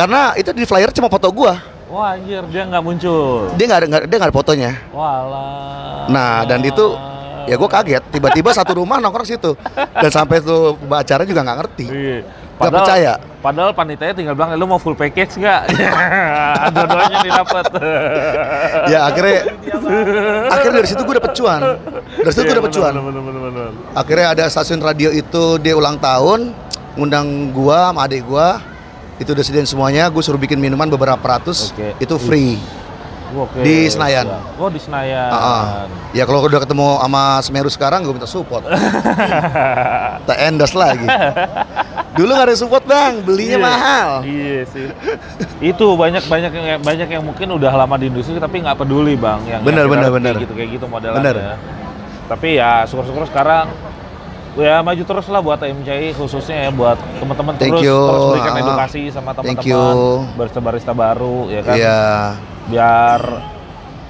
Karena 0.00 0.32
itu 0.32 0.48
di 0.50 0.64
flyer 0.64 0.88
cuma 0.90 1.12
foto 1.12 1.28
gua. 1.28 1.60
Wah 1.92 2.16
anjir, 2.16 2.40
dia 2.48 2.64
nggak 2.64 2.80
muncul. 2.80 3.52
Dia 3.52 3.64
nggak 3.68 3.80
ada 3.82 3.86
nggak- 3.86 4.04
dia 4.08 4.16
nggak 4.16 4.30
ada 4.30 4.36
fotonya. 4.36 4.70
Walah. 4.90 6.08
Nah, 6.08 6.48
dan 6.48 6.64
itu 6.64 6.84
ya 7.44 7.58
gue 7.58 7.68
kaget. 7.68 8.02
Tiba-tiba 8.08 8.48
satu 8.54 8.80
rumah 8.80 8.96
nongkrong 8.96 9.28
situ. 9.28 9.52
Dan 9.76 10.08
sampai 10.08 10.40
tuh 10.40 10.78
acara 10.88 11.28
juga 11.28 11.44
nggak 11.44 11.58
ngerti. 11.60 11.86
Iya. 11.90 12.18
Nggak 12.56 12.72
percaya. 12.72 13.12
Padahal 13.40 13.72
panitianya 13.72 14.14
tinggal 14.14 14.32
bilang, 14.32 14.52
"Eh, 14.52 14.58
lu 14.60 14.64
mau 14.64 14.76
full 14.76 14.92
package 14.94 15.36
nggak? 15.36 15.60
Dua-duanya 16.76 17.18
didapat. 17.20 17.64
Ya 18.86 18.98
akhirnya 19.04 19.38
akhirnya 20.46 20.74
dari 20.78 20.88
situ 20.88 21.02
gue 21.02 21.16
dapet 21.16 21.32
cuan. 21.34 21.60
Dari 22.16 22.32
situ 22.32 22.42
gue 22.42 22.52
Iya, 22.52 22.60
dapet 22.60 22.72
cuan. 22.72 22.92
bener, 22.92 23.04
bener, 23.04 23.22
bener, 23.22 23.42
bener. 23.50 23.68
Akhirnya 23.92 24.26
ada 24.30 24.44
stasiun 24.46 24.80
radio 24.80 25.08
itu 25.10 25.56
dia 25.58 25.74
ulang 25.74 25.96
tahun, 25.96 26.52
ngundang 26.94 27.50
gua 27.50 27.90
sama 27.90 28.00
adik 28.06 28.24
gua. 28.24 28.60
Itu 29.20 29.30
udah 29.30 29.44
sediain 29.44 29.68
semuanya, 29.68 30.08
gue 30.08 30.18
suruh 30.18 30.40
bikin 30.40 30.56
minuman 30.56 30.88
beberapa 30.88 31.20
ratus, 31.20 31.70
Oke. 31.70 31.92
itu 32.00 32.14
free. 32.16 32.56
Oke. 33.30 33.62
Di 33.62 33.86
Senayan. 33.86 34.26
siap. 34.26 34.58
Oh 34.58 34.66
di 34.66 34.80
Senayan. 34.80 35.30
Ah, 35.30 35.38
ah. 35.38 35.62
Ya 36.10 36.26
kalau 36.26 36.42
udah 36.42 36.58
ketemu 36.58 36.98
sama 36.98 37.22
Semeru 37.40 37.70
sekarang, 37.70 38.02
gue 38.02 38.10
minta 38.10 38.26
support. 38.26 38.64
Tak 40.26 40.36
endorse 40.40 40.74
lagi. 40.74 41.06
Dulu 42.12 42.26
nggak 42.28 42.48
ada 42.48 42.56
support 42.58 42.82
bang, 42.82 43.22
belinya 43.22 43.54
Iya. 43.54 43.62
mahal. 43.62 44.08
Iya 44.22 44.60
sih. 44.66 44.86
Itu 45.62 45.94
banyak 45.94 46.26
banyak 46.26 46.50
yang 46.50 46.82
banyak 46.82 47.08
yang 47.08 47.22
mungkin 47.22 47.48
udah 47.52 47.70
lama 47.72 47.94
di 47.96 48.10
industri 48.10 48.34
tapi 48.36 48.60
nggak 48.60 48.76
peduli 48.76 49.14
bang. 49.14 49.40
Yang 49.46 49.60
Bener, 49.62 49.84
yang 49.84 49.92
bener, 49.92 50.02
kayak 50.02 50.16
bener. 50.16 50.34
gitu 50.40 50.52
kayak 50.54 50.70
gitu 50.74 50.86
modelnya. 50.86 51.18
Bener. 51.18 51.36
Tapi 52.26 52.48
ya 52.56 52.82
syukur-syukur 52.82 53.26
sekarang 53.26 53.70
ya 54.58 54.82
maju 54.82 55.02
terus 55.06 55.26
lah 55.30 55.38
buat 55.38 55.60
MCI 55.62 56.14
khususnya 56.14 56.66
ya 56.66 56.70
buat 56.74 56.98
teman-teman 57.22 57.54
terus 57.54 57.82
you. 57.82 57.94
terus 57.94 58.24
berikan 58.34 58.54
edukasi 58.58 59.02
sama 59.10 59.30
Thank 59.36 59.62
teman-teman 59.62 59.94
you. 59.94 60.26
barista-barista 60.34 60.92
baru 60.92 61.46
ya 61.46 61.60
kan. 61.62 61.74
Iya. 61.78 62.00
Biar 62.66 63.20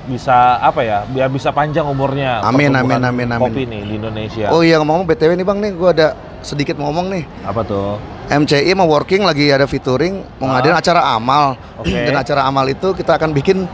bisa 0.09 0.59
apa 0.59 0.81
ya? 0.81 1.05
Biar 1.07 1.29
bisa 1.29 1.53
panjang 1.53 1.85
umurnya. 1.85 2.41
Amin, 2.41 2.73
amin, 2.73 2.99
amin, 2.99 3.29
amin. 3.31 3.51
Kopi 3.53 3.69
nih 3.69 3.81
di 3.85 3.95
Indonesia. 4.01 4.49
Oh 4.51 4.65
iya 4.65 4.81
ngomong 4.81 5.05
btw 5.05 5.37
nih 5.37 5.45
bang 5.45 5.59
nih, 5.61 5.71
gue 5.77 5.89
ada 5.93 6.09
sedikit 6.41 6.81
mau 6.81 6.89
ngomong 6.89 7.13
nih. 7.13 7.25
Apa 7.45 7.61
tuh? 7.63 8.01
MCI 8.31 8.73
mau 8.73 8.89
working 8.89 9.27
lagi 9.27 9.51
ada 9.51 9.69
featuring 9.69 10.25
mau 10.41 10.51
Ah. 10.51 10.59
ngadain 10.59 10.77
acara 10.79 11.03
amal. 11.15 11.55
Oke. 11.79 11.93
Dan 11.93 12.17
acara 12.17 12.49
amal 12.49 12.65
itu 12.67 12.97
kita 12.97 13.21
akan 13.21 13.31
bikin 13.37 13.69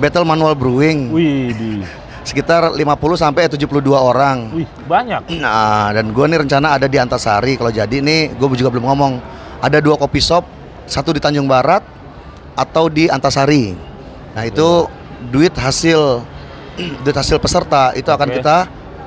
battle 0.00 0.24
manual 0.24 0.56
brewing 0.56 1.12
Wih, 1.12 1.52
di, 1.52 1.84
sekitar 2.30 2.70
50 2.70 2.78
sampai 3.18 3.50
72 3.50 3.66
orang. 3.90 4.54
wih 4.54 4.68
banyak. 4.86 5.26
Nah, 5.36 5.90
dan 5.90 6.14
gue 6.14 6.24
nih 6.24 6.38
rencana 6.40 6.78
ada 6.78 6.86
di 6.86 6.96
Antasari 6.96 7.58
kalau 7.58 7.68
jadi 7.68 7.98
nih 7.98 8.38
gue 8.38 8.46
juga 8.54 8.70
belum 8.70 8.86
ngomong. 8.86 9.12
Ada 9.60 9.82
dua 9.82 9.98
kopi 9.98 10.22
shop, 10.22 10.46
satu 10.86 11.10
di 11.10 11.20
Tanjung 11.20 11.44
Barat 11.44 11.82
atau 12.54 12.86
di 12.86 13.10
Antasari. 13.10 13.74
Nah, 14.32 14.46
itu 14.46 14.86
duit 15.28 15.52
hasil 15.52 16.22
duit 17.04 17.12
hasil 17.12 17.36
peserta 17.36 17.92
itu 17.92 18.08
akan 18.08 18.30
kita 18.30 18.56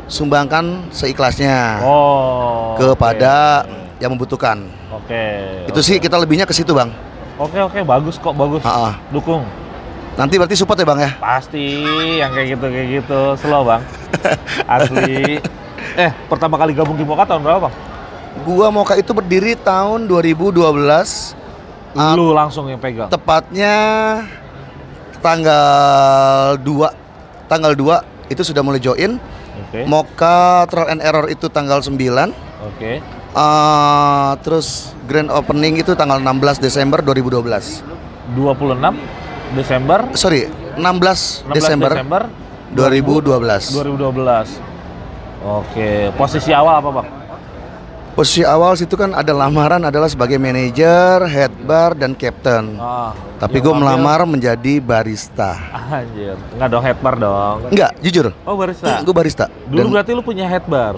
sumbangkan 0.06 0.92
seikhlasnya 0.92 1.80
Oh. 1.82 2.76
kepada 2.76 3.64
oke. 3.64 4.04
yang 4.04 4.12
membutuhkan. 4.14 4.58
Oke. 4.94 5.24
Itu 5.66 5.80
sih 5.80 5.98
kita 5.98 6.20
lebihnya 6.20 6.44
ke 6.44 6.54
situ, 6.54 6.76
Bang. 6.76 6.92
Oke 7.34 7.58
oke 7.58 7.82
bagus 7.82 8.22
kok 8.22 8.36
bagus. 8.36 8.62
Ha-ha. 8.62 8.94
Dukung. 9.10 9.42
Nanti 10.14 10.38
berarti 10.38 10.54
support 10.54 10.78
ya, 10.78 10.86
Bang 10.86 11.02
ya? 11.02 11.12
Pasti 11.18 11.82
yang 12.16 12.30
kayak 12.32 12.48
gitu 12.54 12.66
kayak 12.66 12.88
gitu 13.02 13.20
slow 13.36 13.66
bang. 13.66 13.82
Asli. 14.70 15.42
eh 15.94 16.12
pertama 16.26 16.56
kali 16.56 16.72
gabung 16.72 16.94
di 16.94 17.04
Moka 17.04 17.26
tahun 17.26 17.42
berapa 17.42 17.66
bang? 17.66 17.74
Gua 18.42 18.70
Moka 18.70 18.94
itu 18.94 19.10
berdiri 19.10 19.54
tahun 19.56 20.06
2012. 20.06 20.54
Ah, 21.94 22.14
Lu 22.14 22.34
langsung 22.34 22.66
yang 22.66 22.78
pegang. 22.78 23.06
tepatnya 23.08 23.74
tanggal 25.20 26.58
2 26.58 26.90
tanggal 27.46 27.72
2 27.72 28.02
itu 28.28 28.42
sudah 28.44 28.62
mulai 28.62 28.82
join 28.82 29.22
Oke. 29.64 29.86
Moka 29.86 30.66
Trial 30.66 30.90
and 30.90 31.02
Error 31.02 31.26
itu 31.28 31.46
tanggal 31.48 31.80
9 31.80 31.94
Oke. 32.66 32.98
Eh, 33.34 34.32
terus 34.42 34.68
grand 35.06 35.30
opening 35.30 35.78
itu 35.78 35.94
tanggal 35.94 36.18
16 36.18 36.58
Desember 36.60 37.00
2012 37.00 37.86
26 38.34 38.98
Desember. 39.54 40.00
sorry 40.14 40.50
16, 40.74 41.46
16 41.46 41.54
Desember, 41.54 41.92
Desember 41.94 42.24
2012 42.74 43.78
2012. 43.78 44.74
Oke. 45.44 46.10
Posisi 46.16 46.50
awal 46.50 46.80
apa 46.80 46.90
bang? 46.92 47.08
posisi 48.14 48.46
awal 48.46 48.78
situ 48.78 48.94
kan 48.94 49.10
ada 49.12 49.34
lamaran 49.34 49.82
adalah 49.82 50.06
sebagai 50.06 50.38
manajer, 50.38 51.26
head 51.26 51.50
bar 51.66 51.98
dan 51.98 52.14
captain 52.14 52.78
Ah, 52.78 53.10
tapi 53.36 53.58
gue 53.58 53.74
melamar 53.74 54.22
menjadi 54.24 54.78
barista 54.78 55.58
Anjir. 55.90 56.38
Enggak 56.54 56.70
dong 56.70 56.84
headbar 56.84 57.14
dong. 57.18 57.58
enggak 57.70 57.92
jujur 58.00 58.30
Oh 58.46 58.54
barista. 58.54 59.02
gue 59.02 59.12
barista 59.12 59.46
Dulu 59.66 59.78
Dan- 59.80 59.92
berarti 59.92 60.12
lu 60.14 60.22
punya 60.22 60.46
headbar. 60.46 60.94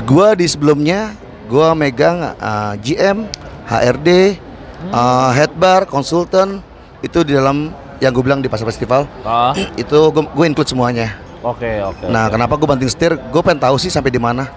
Gua 0.00 0.32
di 0.32 0.46
sebelumnya 0.46 1.12
gua 1.44 1.74
megang 1.74 2.32
uh, 2.34 2.72
GM, 2.78 3.26
HRD, 3.66 4.40
uh, 4.88 5.28
head 5.34 5.52
bar, 5.54 5.84
konsultan 5.84 6.62
itu 7.00 7.20
di 7.20 7.34
dalam 7.34 7.68
yang 8.04 8.12
gue 8.12 8.22
bilang 8.22 8.38
di 8.38 8.46
pasar 8.46 8.64
festival 8.64 9.08
Ah. 9.22 9.56
itu 9.80 9.98
gue 10.12 10.44
include 10.44 10.68
semuanya. 10.68 11.16
Oke 11.40 11.80
oke. 11.80 12.08
Nah, 12.08 12.28
oke. 12.28 12.32
kenapa 12.32 12.52
gue 12.54 12.68
banting 12.68 12.88
setir? 12.88 13.12
Gue 13.18 13.40
pengen 13.40 13.60
tahu 13.60 13.76
sih 13.76 13.88
sampai 13.88 14.08
di 14.08 14.18
mana. 14.18 14.48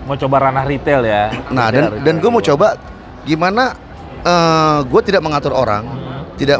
mau 0.00 0.16
coba 0.16 0.48
ranah 0.48 0.64
retail 0.64 1.04
ya. 1.04 1.30
Nah, 1.48 1.68
dan 1.70 1.86
Retail, 1.86 2.02
dan 2.02 2.14
gue 2.18 2.30
mau 2.30 2.42
coba 2.42 2.74
gimana 3.22 3.76
gue 4.82 5.00
tidak 5.02 5.20
mengatur 5.20 5.52
orang, 5.52 5.84
Hmm. 5.86 6.24
tidak 6.34 6.58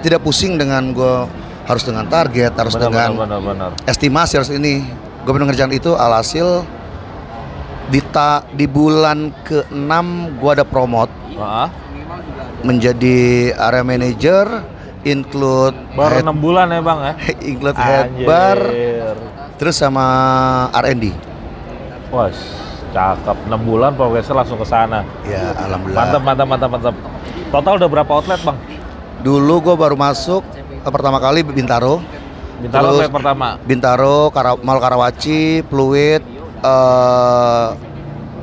tidak 0.00 0.20
pusing 0.20 0.54
dengan 0.54 0.92
gue 0.92 1.14
harus 1.64 1.80
dengan 1.80 2.04
target, 2.06 2.52
harus 2.52 2.76
Benar, 2.76 2.84
dengan 2.84 3.08
benar, 3.16 3.40
benar, 3.40 3.40
benar. 3.40 3.70
estimasi 3.84 4.36
harus 4.36 4.48
ini. 4.48 4.84
Gue 5.24 5.32
pengen 5.32 5.48
ngerjain 5.48 5.72
itu 5.72 5.96
alhasil 5.96 6.62
di 7.86 8.00
ta, 8.04 8.44
di 8.52 8.64
bulan 8.64 9.32
ke-6 9.42 9.94
gue 10.38 10.50
ada 10.52 10.64
promote 10.64 11.12
Ah, 11.34 11.68
menjadi 12.62 13.16
area 13.54 13.82
manager 13.82 14.46
include 15.04 15.76
baru 15.92 16.14
head, 16.14 16.24
enam 16.24 16.36
bulan 16.36 16.66
ya 16.66 16.80
bang 16.80 16.98
ya. 16.98 17.12
include 17.52 17.76
head 17.76 18.06
Anjir. 18.08 18.26
bar 18.26 18.58
terus 19.54 19.76
sama 19.76 20.04
R&D 20.74 21.12
Wah, 22.08 22.30
cakep. 22.90 23.36
6 23.44 23.58
bulan 23.60 23.90
progresnya 23.92 24.34
langsung 24.36 24.54
ke 24.54 24.64
sana. 24.64 25.02
ya 25.24 25.50
alhamdulillah 25.56 25.98
Mantap, 26.00 26.22
mantap, 26.22 26.46
mantap, 26.46 26.70
mantap. 26.70 26.94
Total 27.50 27.72
udah 27.76 27.88
berapa 27.90 28.10
outlet 28.12 28.40
bang? 28.40 28.58
dulu 29.20 29.54
gue 29.62 29.74
baru 29.74 29.94
masuk 29.94 30.44
eh, 30.54 30.90
pertama 30.90 31.16
kali 31.16 31.40
Bintaro 31.42 31.96
Bintaro 32.54 32.92
Terus- 32.94 33.10
pertama. 33.10 33.56
Bintaro 33.58 34.28
Kara, 34.28 34.54
Mall 34.56 34.78
Karawaci 34.78 35.64
Fluid 35.64 36.22
eh 36.60 37.66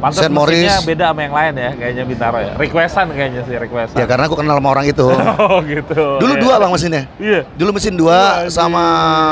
Pantes 0.02 0.18
Saint 0.18 0.34
Maurice. 0.34 0.82
beda 0.82 1.14
sama 1.14 1.22
yang 1.22 1.36
lain 1.38 1.54
ya, 1.56 1.70
kayaknya 1.78 2.04
Bintaro 2.04 2.38
ya. 2.42 2.54
Requestan 2.58 3.06
kayaknya 3.14 3.42
sih, 3.46 3.56
requestan. 3.56 3.98
ya 4.02 4.06
karena 4.10 4.26
gue 4.26 4.38
kenal 4.38 4.58
sama 4.58 4.70
orang 4.74 4.86
itu 4.90 5.06
oh 5.46 5.62
gitu. 5.62 6.18
dulu 6.18 6.34
ya. 6.34 6.42
dua 6.42 6.54
bang 6.58 6.72
mesinnya 6.74 7.04
Iya. 7.22 7.42
dulu 7.54 7.70
mesin 7.78 7.94
dua 7.94 8.20
sama 8.50 8.84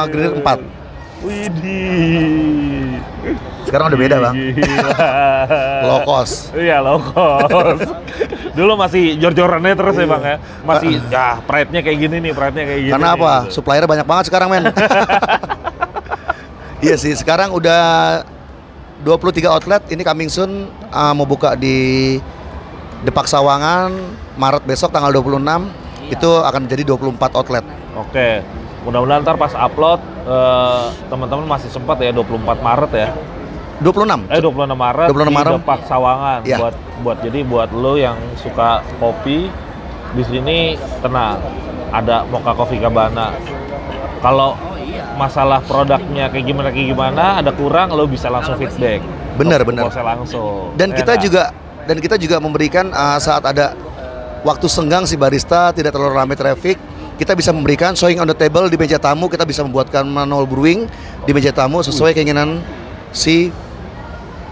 grinder 0.07 0.38
empat 0.38 0.59
Widih. 1.19 2.95
Sekarang 3.67 3.91
udah 3.91 3.99
beda, 3.99 4.15
Bang. 4.23 4.35
Low 5.88 5.99
cost. 6.01 6.55
Iya 6.55 6.79
low 6.79 6.95
cost. 7.03 7.91
Dulu 8.57 8.73
masih 8.73 9.19
jor-jorannya 9.19 9.75
terus 9.75 9.99
ya 9.99 10.07
bang 10.07 10.23
ya. 10.23 10.35
Masih 10.63 10.91
ya 11.11 11.38
pride-nya 11.43 11.83
kayak 11.83 11.97
gini 11.99 12.15
nih, 12.23 12.31
pride-nya 12.31 12.63
kayak 12.65 12.79
gini. 12.79 12.88
Iya. 12.88 12.93
Karena 12.95 13.09
apa? 13.13 13.33
gitu. 13.45 13.59
Suppliernya 13.59 13.89
banyak 13.91 14.07
banget 14.07 14.25
sekarang, 14.31 14.47
men. 14.47 14.63
iya 16.79 16.95
sih, 16.95 17.13
sekarang 17.13 17.51
udah 17.51 17.81
23 19.01 19.47
outlet. 19.47 19.81
Ini 19.87 20.01
coming 20.03 20.27
soon 20.27 20.67
uh, 20.91 21.13
mau 21.15 21.23
buka 21.23 21.55
di 21.55 22.17
Depak 22.99 23.31
Sawangan 23.31 23.95
Maret 24.35 24.63
besok 24.67 24.91
tanggal 24.91 25.11
26. 25.11 25.39
Itu 26.11 26.43
akan 26.43 26.67
jadi 26.67 26.83
24 26.83 27.15
outlet. 27.37 27.63
Oke. 27.95 28.43
Mudah-mudahan 28.83 29.21
ntar 29.23 29.35
pas 29.35 29.51
upload 29.51 29.99
eh, 30.23 30.83
teman-teman 31.11 31.43
masih 31.45 31.67
sempat 31.67 31.99
ya 31.99 32.15
24 32.15 32.59
Maret 32.59 32.91
ya. 32.91 33.09
26. 33.79 34.27
Eh 34.31 34.39
26 34.43 34.75
Maret 34.75 35.07
26 35.11 35.15
di 35.15 35.35
Maret. 35.35 35.53
Depak 35.63 35.81
Sawangan 35.87 36.39
Iya. 36.43 36.57
buat 36.59 36.75
buat 36.99 37.17
jadi 37.23 37.39
buat 37.47 37.69
lo 37.71 37.95
yang 37.95 38.19
suka 38.35 38.83
kopi 38.99 39.47
di 40.15 40.23
sini 40.27 40.57
tenang 40.99 41.39
ada 41.91 42.27
Mocha 42.27 42.51
Coffee 42.51 42.79
Cabana. 42.79 43.31
Kalau 44.19 44.55
masalah 45.19 45.59
produknya 45.59 46.31
kayak 46.31 46.45
gimana 46.47 46.67
kayak 46.71 46.88
gimana 46.95 47.23
ada 47.43 47.51
kurang 47.51 47.91
lo 47.91 48.07
bisa 48.07 48.31
langsung 48.31 48.55
feedback. 48.55 49.03
Benar, 49.35 49.67
benar. 49.67 49.91
langsung. 49.91 50.71
Dan 50.79 50.95
Ya 50.95 51.03
kita 51.03 51.13
kan? 51.19 51.23
juga 51.23 51.43
dan 51.83 51.97
kita 51.99 52.15
juga 52.15 52.38
memberikan 52.39 52.88
uh, 52.95 53.19
saat 53.19 53.43
ada 53.43 53.75
waktu 54.47 54.67
senggang 54.71 55.03
si 55.03 55.19
barista 55.19 55.75
tidak 55.75 55.91
terlalu 55.91 56.15
ramai 56.15 56.39
traffic, 56.39 56.79
kita 57.19 57.35
bisa 57.35 57.51
memberikan 57.51 57.91
showing 57.99 58.23
on 58.23 58.27
the 58.31 58.38
table 58.38 58.63
di 58.71 58.79
meja 58.79 58.95
tamu, 58.95 59.27
kita 59.27 59.43
bisa 59.43 59.59
membuatkan 59.67 60.07
manual 60.07 60.47
brewing 60.47 60.88
di 61.27 61.31
meja 61.35 61.51
tamu 61.51 61.83
sesuai 61.83 62.15
keinginan 62.15 62.63
si 63.11 63.51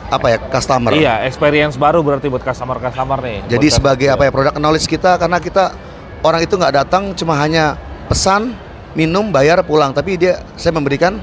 apa 0.07 0.35
ya 0.35 0.37
customer. 0.51 0.91
Iya, 0.95 1.27
experience 1.27 1.75
baru 1.75 1.99
berarti 1.99 2.31
buat 2.31 2.43
customer-customer 2.43 3.19
nih. 3.23 3.37
Jadi 3.51 3.67
sebagai 3.71 4.07
customer. 4.07 4.19
apa 4.19 4.23
ya 4.27 4.31
produk 4.31 4.53
knowledge 4.59 4.87
kita 4.87 5.19
karena 5.19 5.37
kita 5.39 5.75
orang 6.23 6.41
itu 6.43 6.53
nggak 6.55 6.73
datang 6.73 7.11
cuma 7.11 7.35
hanya 7.35 7.75
pesan, 8.07 8.55
minum, 8.97 9.29
bayar, 9.29 9.61
pulang, 9.61 9.93
tapi 9.93 10.17
dia 10.17 10.41
saya 10.57 10.73
memberikan 10.73 11.21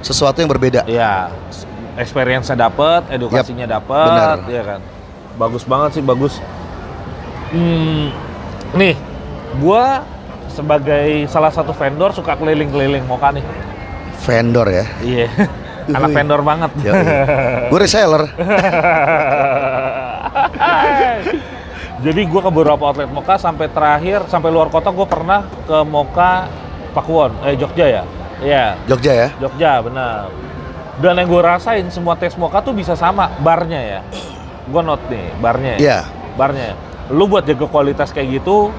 sesuatu 0.00 0.40
yang 0.40 0.48
berbeda. 0.48 0.88
Iya, 0.88 1.28
experience-nya 2.00 2.56
dapat, 2.56 3.12
edukasinya 3.12 3.68
dapat, 3.68 4.08
benar. 4.08 4.48
ya 4.48 4.62
kan. 4.64 4.80
Bagus 5.36 5.68
banget 5.68 6.00
sih, 6.00 6.02
bagus. 6.02 6.40
Hmm, 7.52 8.08
nih, 8.72 8.96
gua 9.60 10.00
sebagai 10.48 11.28
salah 11.28 11.52
satu 11.52 11.76
vendor 11.76 12.16
suka 12.16 12.40
keliling-keliling 12.40 13.04
Moka 13.04 13.36
nih. 13.36 13.44
Vendor 14.24 14.66
ya. 14.72 14.88
Iya. 15.04 15.28
Anak 15.96 16.10
Yoi. 16.12 16.16
vendor 16.16 16.40
banget. 16.40 16.70
Yoi. 16.86 17.04
Gue 17.68 17.78
reseller. 17.82 18.24
Jadi 22.00 22.20
gua 22.32 22.40
ke 22.48 22.50
beberapa 22.52 22.80
outlet 22.88 23.12
Moka 23.12 23.36
sampai 23.36 23.68
terakhir 23.68 24.24
sampai 24.32 24.48
luar 24.48 24.72
kota 24.72 24.88
gua 24.88 25.04
pernah 25.04 25.44
ke 25.68 25.78
Moka 25.84 26.48
Pakuwon, 26.90 27.30
eh 27.42 27.54
Jogja 27.54 27.86
ya. 27.86 28.02
Iya. 28.40 28.64
Jogja 28.86 29.12
ya. 29.12 29.28
Jogja 29.38 29.72
benar. 29.80 30.28
Dan 31.00 31.16
yang 31.16 31.28
gue 31.28 31.40
rasain 31.40 31.86
semua 31.88 32.12
tes 32.14 32.36
mocha 32.36 32.60
tuh 32.60 32.72
bisa 32.72 32.92
sama 32.92 33.32
barnya 33.40 33.80
ya. 33.80 34.00
Gue 34.66 34.82
note 34.82 35.04
nih 35.08 35.26
barnya. 35.38 35.72
ya. 35.72 35.78
Iya. 35.78 35.98
Barnya. 36.34 36.72
Lu 37.08 37.26
buat 37.26 37.42
jaga 37.42 37.66
kualitas 37.66 38.10
kayak 38.10 38.40
gitu 38.40 38.70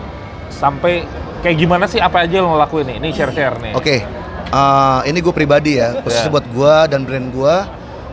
sampai 0.50 1.04
kayak 1.42 1.58
gimana 1.58 1.86
sih 1.86 1.98
apa 1.98 2.24
aja 2.24 2.40
lo 2.40 2.54
ngelakuin 2.54 2.86
nih? 2.88 2.96
Ini 3.02 3.08
share-share 3.12 3.58
nih. 3.60 3.74
Oke, 3.74 3.96
eh, 4.48 5.00
ini 5.06 5.18
gue 5.20 5.34
pribadi 5.34 5.82
ya, 5.82 6.00
khusus 6.00 6.26
Ya. 6.26 6.30
buat 6.30 6.46
gue 6.48 6.76
dan 6.88 7.02
brand 7.04 7.28
gue. 7.30 7.56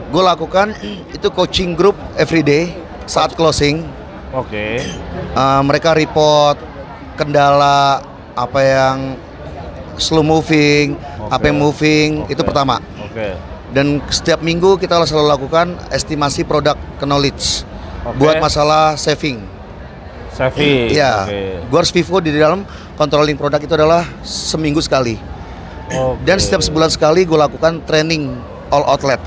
Gue 0.08 0.22
lakukan 0.24 0.72
itu 1.16 1.28
coaching 1.28 1.76
group 1.76 1.94
everyday 2.16 2.72
saat 3.04 3.36
closing. 3.36 3.84
Oke. 4.32 4.80
Eh, 5.32 5.60
mereka 5.62 5.92
report 5.92 6.56
kendala 7.14 8.00
apa 8.32 8.60
yang 8.62 8.96
slow 9.98 10.22
moving, 10.22 10.94
apa 11.28 11.36
Oke. 11.36 11.46
yang 11.46 11.58
moving, 11.58 12.10
Oke. 12.24 12.32
itu 12.32 12.42
pertama. 12.42 12.80
Oke. 12.98 13.34
Dan 13.68 14.00
setiap 14.08 14.40
minggu 14.40 14.80
kita 14.80 14.96
selalu 15.04 15.28
lakukan 15.28 15.76
estimasi 15.90 16.40
produk 16.42 16.72
knowledge 16.98 17.68
Oke. 18.02 18.16
buat 18.16 18.40
masalah 18.40 18.96
saving. 18.96 19.44
Savvy. 20.32 20.94
Ya, 20.94 21.26
Oke. 21.26 21.66
gue 21.66 21.76
harus 21.76 21.90
Vivo 21.90 22.22
di 22.22 22.30
dalam 22.30 22.62
controlling 22.94 23.34
produk 23.34 23.58
itu 23.58 23.74
adalah 23.74 24.06
seminggu 24.22 24.78
sekali. 24.78 25.18
Oke. 25.90 26.22
Dan 26.22 26.38
setiap 26.38 26.62
sebulan 26.62 26.88
sekali 26.88 27.26
gue 27.26 27.34
lakukan 27.34 27.82
training 27.84 28.38
all 28.70 28.86
outlet, 28.86 29.18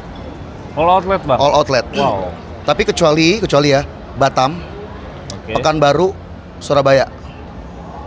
All 0.73 0.88
outlet 0.88 1.19
bang. 1.21 1.38
all 1.38 1.51
outlet. 1.51 1.84
Wow. 1.93 2.31
Tapi 2.63 2.88
kecuali 2.88 3.43
kecuali 3.43 3.75
ya 3.75 3.84
Batam, 4.15 4.55
Oke. 5.36 5.51
Pekanbaru, 5.53 6.15
Surabaya. 6.57 7.10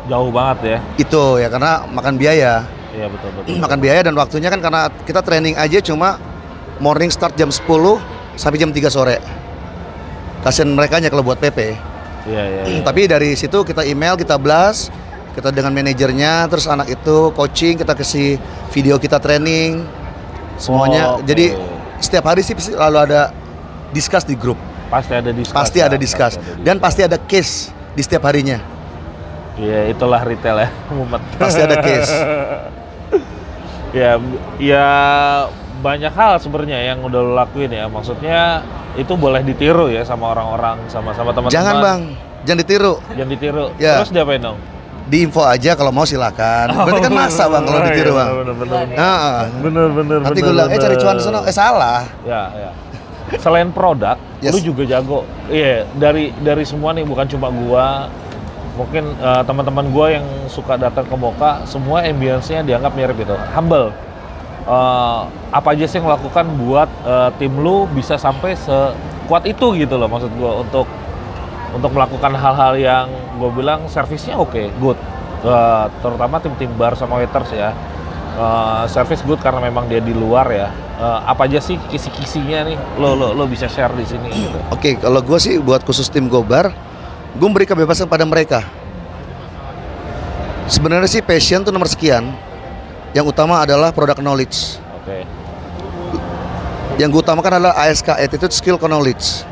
Jauh 0.05 0.31
banget 0.31 0.59
ya. 0.64 0.79
Itu 1.01 1.40
ya 1.40 1.49
karena 1.49 1.88
makan 1.88 2.14
biaya. 2.21 2.64
Iya 2.95 3.07
betul 3.11 3.31
betul. 3.37 3.59
makan 3.59 3.79
biaya 3.81 4.01
dan 4.05 4.14
waktunya 4.14 4.49
kan 4.53 4.61
karena 4.61 4.87
kita 5.03 5.21
training 5.25 5.59
aja 5.59 5.81
cuma 5.83 6.21
morning 6.79 7.11
start 7.11 7.35
jam 7.35 7.49
10 7.51 7.64
sampai 8.37 8.59
jam 8.61 8.71
3 8.71 8.85
sore. 8.93 9.19
Kasihan 10.45 10.69
mereka 10.69 11.01
nya 11.01 11.09
kalau 11.09 11.25
buat 11.25 11.40
PP. 11.40 11.59
Iya 12.29 12.43
iya. 12.45 12.62
iya. 12.69 12.81
Tapi 12.88 13.09
dari 13.09 13.33
situ 13.33 13.64
kita 13.64 13.81
email, 13.83 14.14
kita 14.21 14.37
blast, 14.37 14.93
kita 15.33 15.49
dengan 15.51 15.73
manajernya, 15.73 16.47
terus 16.53 16.69
anak 16.69 16.93
itu 16.93 17.33
coaching, 17.33 17.81
kita 17.81 17.97
kasih 17.97 18.37
video 18.71 19.01
kita 19.01 19.17
training, 19.17 19.83
semuanya. 20.61 21.17
Oh, 21.17 21.25
oke. 21.25 21.27
Jadi 21.27 21.57
setiap 21.99 22.29
hari 22.29 22.45
sih 22.45 22.53
pasti 22.53 22.77
lalu 22.77 22.99
ada 23.11 23.33
discuss 23.90 24.27
di 24.29 24.37
grup, 24.37 24.59
Pasti 24.93 25.12
ada 25.17 25.31
discuss. 25.33 25.57
pasti 25.57 25.79
ya, 25.81 25.87
ada 25.88 25.97
discuss, 25.97 26.33
ada 26.37 26.45
dan 26.61 26.77
discuss. 26.77 26.83
pasti 26.85 27.01
ada 27.03 27.17
case 27.17 27.55
di 27.97 28.03
setiap 28.05 28.29
harinya. 28.29 28.73
Iya, 29.55 29.87
itulah 29.88 30.21
retail 30.21 30.57
ya, 30.59 30.69
mumet. 30.97 31.23
Pasti 31.38 31.61
ada 31.62 31.79
case. 31.79 32.11
ya, 33.99 34.19
ya 34.59 34.87
banyak 35.79 36.11
hal 36.11 36.40
sebenarnya 36.40 36.79
yang 36.83 36.99
udah 37.05 37.21
lo 37.23 37.33
lakuin 37.37 37.71
ya. 37.71 37.87
Maksudnya 37.87 38.64
itu 38.95 39.14
boleh 39.14 39.43
ditiru 39.43 39.87
ya 39.87 40.03
sama 40.03 40.35
orang-orang, 40.35 40.83
sama 40.90 41.14
sama 41.14 41.31
teman-teman. 41.31 41.55
Jangan 41.55 41.75
bang, 41.79 42.01
jangan 42.43 42.59
ditiru. 42.61 42.95
Jangan 43.14 43.31
ditiru. 43.31 43.64
Ya. 43.79 44.03
Terus 44.03 44.11
diapain 44.11 44.43
dong? 44.43 44.59
Di 45.05 45.21
info 45.23 45.45
aja 45.45 45.77
kalau 45.77 45.93
mau 45.93 46.09
silakan. 46.09 46.73
Berarti 46.73 47.01
kan 47.05 47.12
masa 47.12 47.45
bang 47.47 47.62
kalau 47.62 47.79
Oh, 47.79 47.85
ditiru 47.85 48.11
iya, 48.11 48.19
bang. 48.19 48.29
Bener 48.33 48.55
bener. 48.57 48.79
Heeh. 48.90 49.37
Bener 49.61 49.88
bener. 49.93 50.19
Nanti 50.25 50.40
gue 50.40 50.51
bilang, 50.51 50.69
eh 50.73 50.79
cari 50.81 50.97
cuan 50.97 51.14
di 51.14 51.23
sana, 51.23 51.38
eh 51.45 51.55
salah. 51.55 52.01
Ya, 52.25 52.43
ya. 52.51 52.71
Selain 53.37 53.69
produk, 53.69 54.17
Yes. 54.40 54.53
lu 54.53 54.73
juga 54.73 54.83
jago. 54.85 55.25
Iya, 55.47 55.88
dari 55.95 56.33
dari 56.40 56.64
semua 56.64 56.90
nih 56.90 57.05
bukan 57.05 57.25
cuma 57.29 57.49
gua. 57.49 58.09
Mungkin 58.74 59.04
eh, 59.18 59.42
teman-teman 59.46 59.87
gua 59.94 60.06
yang 60.18 60.26
suka 60.50 60.74
datang 60.74 61.06
ke 61.06 61.16
Moka, 61.16 61.62
semua 61.66 62.02
ambience-nya 62.02 62.66
dianggap 62.66 62.92
mirip 62.98 63.16
gitu. 63.18 63.34
Humble. 63.54 63.94
Eh, 64.64 65.20
apa 65.54 65.68
aja 65.76 65.84
sih 65.87 66.00
yang 66.00 66.10
lakukan 66.10 66.46
buat 66.58 66.90
eh, 67.06 67.30
tim 67.38 67.54
lu 67.58 67.87
bisa 67.92 68.18
sampai 68.18 68.56
sekuat 68.58 69.44
itu 69.46 69.76
gitu 69.78 69.94
loh 69.94 70.08
maksud 70.08 70.32
gua 70.37 70.64
untuk 70.64 70.88
untuk 71.74 71.90
melakukan 71.90 72.32
hal-hal 72.38 72.78
yang 72.78 73.06
gue 73.37 73.50
bilang 73.50 73.90
servisnya 73.90 74.38
oke, 74.38 74.70
good. 74.78 74.98
Eh, 75.44 75.87
terutama 76.00 76.38
tim-tim 76.38 76.70
bar 76.78 76.94
sama 76.94 77.18
waiters 77.20 77.50
ya. 77.52 77.74
Eh, 78.38 78.84
service 78.88 79.20
good 79.26 79.42
karena 79.42 79.60
memang 79.60 79.90
dia 79.90 79.98
di 79.98 80.14
luar 80.14 80.46
ya. 80.54 80.70
Eh, 80.94 81.18
apa 81.26 81.50
aja 81.50 81.58
sih 81.58 81.76
kisi-kisinya 81.90 82.64
nih? 82.70 82.78
Lo 83.02 83.18
lo 83.18 83.34
lo 83.34 83.44
bisa 83.50 83.66
share 83.66 83.92
di 83.98 84.06
sini 84.06 84.30
gitu. 84.30 84.58
Oke, 84.70 84.96
kalau 85.02 85.20
gue 85.20 85.38
sih 85.42 85.58
buat 85.58 85.82
khusus 85.82 86.06
tim 86.06 86.30
Gobar, 86.30 86.70
gue 87.35 87.47
memberi 87.47 87.66
kebebasan 87.66 88.07
pada 88.07 88.23
mereka. 88.23 88.62
Sebenarnya 90.70 91.11
sih 91.11 91.20
passion 91.20 91.61
tuh 91.66 91.75
nomor 91.75 91.90
sekian. 91.90 92.31
Yang 93.14 93.31
utama 93.31 93.62
adalah 93.62 93.90
product 93.94 94.23
knowledge. 94.23 94.79
Oke. 95.03 95.23
Yang 96.99 97.09
gue 97.11 97.20
utamakan 97.27 97.53
adalah 97.59 97.75
ASK, 97.87 98.09
attitude, 98.14 98.55
skill, 98.55 98.79
knowledge. 98.79 99.42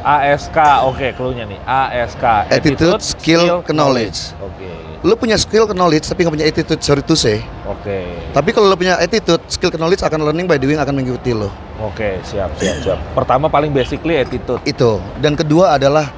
ASK, 0.00 0.56
oke 0.88 1.12
clue-nya 1.12 1.44
nih. 1.44 1.60
ASK, 1.64 2.24
Attitude, 2.48 3.00
skill, 3.04 3.60
knowledge. 3.68 4.32
Oke. 4.40 4.68
Lu 5.00 5.16
punya 5.16 5.36
skill, 5.36 5.68
knowledge, 5.68 6.08
tapi 6.08 6.24
nggak 6.24 6.34
punya 6.36 6.46
attitude, 6.48 6.80
sorry 6.80 7.04
to 7.04 7.16
say. 7.16 7.40
Oke. 7.68 8.04
Tapi 8.32 8.48
kalau 8.52 8.68
lu 8.68 8.76
punya 8.76 8.96
attitude, 9.00 9.40
skill, 9.48 9.72
knowledge 9.76 10.04
akan 10.04 10.24
learning 10.24 10.48
by 10.48 10.56
doing 10.56 10.80
akan 10.80 10.92
mengikuti 10.96 11.36
lo. 11.36 11.52
Oke, 11.80 12.20
siap, 12.24 12.52
siap, 12.60 12.76
siap. 12.84 12.98
Pertama 13.16 13.48
paling 13.48 13.72
basically 13.72 14.20
attitude. 14.20 14.60
Itu. 14.64 15.00
Dan 15.20 15.36
kedua 15.36 15.76
adalah 15.76 16.08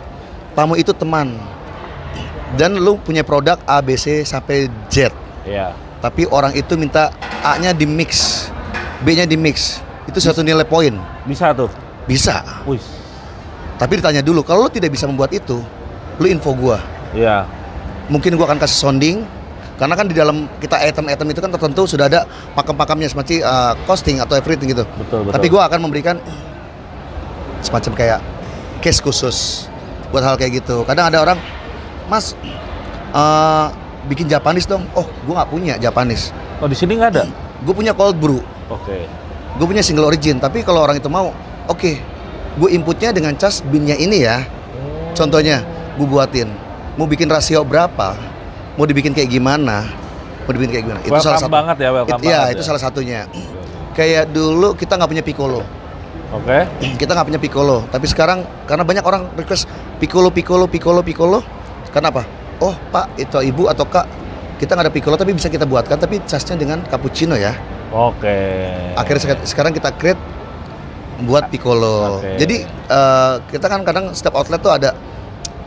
tamu 0.52 0.78
itu 0.78 0.92
teman. 0.94 1.36
Dan 2.52 2.76
lu 2.76 3.00
punya 3.00 3.24
produk 3.24 3.56
A, 3.64 3.80
B, 3.80 3.96
C 3.96 4.28
sampai 4.28 4.68
Z. 4.92 5.08
Iya. 5.48 5.72
Tapi 6.04 6.28
orang 6.28 6.52
itu 6.52 6.76
minta 6.76 7.08
A-nya 7.40 7.72
di 7.72 7.88
mix, 7.88 8.44
B-nya 9.00 9.24
di 9.24 9.40
mix. 9.40 9.80
Itu 10.04 10.20
satu 10.20 10.44
nilai 10.44 10.66
poin. 10.68 10.92
Bisa 11.24 11.56
tuh. 11.56 11.72
Bisa. 12.04 12.44
Wih. 12.68 12.82
Tapi 13.80 13.98
ditanya 13.98 14.20
dulu, 14.20 14.44
kalau 14.44 14.68
lu 14.68 14.70
tidak 14.70 14.92
bisa 14.92 15.08
membuat 15.08 15.32
itu, 15.32 15.64
lu 16.20 16.26
info 16.28 16.52
gua. 16.52 16.78
Iya. 17.16 17.48
Mungkin 18.12 18.36
gua 18.36 18.52
akan 18.52 18.60
kasih 18.60 18.78
sounding 18.78 19.24
karena 19.80 19.94
kan 19.96 20.06
di 20.06 20.14
dalam 20.14 20.46
kita 20.60 20.78
item-item 20.78 21.26
itu 21.32 21.40
kan 21.40 21.50
tertentu 21.50 21.88
sudah 21.88 22.06
ada 22.06 22.28
pakem-pakemnya 22.54 23.08
seperti 23.10 23.40
uh, 23.40 23.74
costing 23.88 24.20
atau 24.20 24.36
everything 24.36 24.70
gitu. 24.70 24.84
Betul, 25.00 25.26
betul. 25.26 25.34
Tapi 25.34 25.46
gua 25.48 25.66
akan 25.66 25.88
memberikan 25.88 26.20
semacam 27.64 27.92
kayak 27.96 28.20
case 28.84 29.00
khusus 29.00 29.71
buat 30.12 30.22
hal 30.22 30.36
kayak 30.36 30.62
gitu. 30.62 30.84
Kadang 30.84 31.08
ada 31.08 31.18
orang, 31.18 31.38
Mas, 32.06 32.36
eh, 33.10 33.66
bikin 34.06 34.28
Japanese 34.28 34.68
dong. 34.68 34.84
Oh, 34.92 35.08
gue 35.08 35.32
nggak 35.32 35.50
punya 35.50 35.74
Japanese. 35.80 36.30
Oh 36.60 36.68
di 36.68 36.76
sini 36.76 36.94
nggak 36.94 37.10
ada. 37.10 37.24
Gue 37.64 37.74
punya 37.74 37.96
cold 37.96 38.20
brew. 38.20 38.38
Oke. 38.68 39.08
Gue 39.56 39.66
punya 39.66 39.80
single 39.80 40.06
origin. 40.06 40.38
Tapi 40.38 40.60
kalau 40.62 40.84
orang 40.84 41.00
itu 41.00 41.08
mau, 41.08 41.32
oke, 41.66 41.92
gue 42.60 42.68
inputnya 42.70 43.10
dengan 43.10 43.32
cas 43.34 43.64
binnya 43.64 43.96
ini 43.96 44.22
ya. 44.22 44.44
Contohnya, 45.12 45.64
gue 45.96 46.06
buatin. 46.06 46.48
Mau 46.96 47.08
bikin 47.08 47.28
rasio 47.28 47.64
berapa? 47.64 48.16
Mau 48.76 48.84
dibikin 48.84 49.12
kayak 49.12 49.28
gimana? 49.28 49.88
Mau 50.44 50.52
dibikin 50.52 50.72
kayak 50.72 50.84
gimana? 50.88 51.00
welcome 51.04 51.52
banget 51.52 51.76
ya, 51.80 51.90
welcome 51.92 52.20
It- 52.20 52.26
Iya, 52.26 52.38
banget 52.40 52.54
itu 52.56 52.62
ya. 52.64 52.68
salah 52.68 52.82
satunya. 52.82 53.20
Kayak 53.92 54.32
dulu 54.32 54.72
kita 54.72 54.96
nggak 54.96 55.10
punya 55.12 55.24
piccolo. 55.24 55.60
Oke. 56.32 56.58
Kita 57.00 57.12
nggak 57.12 57.26
punya 57.28 57.40
piccolo. 57.40 57.84
Tapi 57.88 58.06
sekarang 58.08 58.44
karena 58.64 58.84
banyak 58.84 59.04
orang 59.04 59.32
request 59.36 59.68
piccolo, 60.00 60.32
piccolo, 60.32 60.64
piccolo, 60.66 61.00
piccolo. 61.04 61.38
Karena 61.92 62.08
apa? 62.08 62.24
Oh, 62.62 62.72
Pak, 62.72 63.18
itu 63.18 63.36
ibu 63.42 63.66
atau 63.66 63.84
kak, 63.84 64.06
kita 64.56 64.78
nggak 64.78 64.86
ada 64.86 64.94
piccolo 64.94 65.14
tapi 65.18 65.34
bisa 65.36 65.52
kita 65.52 65.68
buatkan. 65.68 65.98
Tapi 66.00 66.24
casnya 66.24 66.56
dengan 66.56 66.80
cappuccino 66.88 67.36
ya. 67.36 67.52
Oke. 67.92 68.32
Akhirnya 68.96 69.20
seka- 69.20 69.44
sekarang 69.44 69.76
kita 69.76 69.92
create 69.92 70.20
buat 71.28 71.52
piccolo. 71.52 72.18
Oke. 72.18 72.40
Jadi 72.40 72.64
eh, 72.66 73.34
kita 73.52 73.66
kan 73.68 73.84
kadang 73.84 74.16
setiap 74.16 74.40
outlet 74.40 74.62
tuh 74.64 74.72
ada 74.72 74.96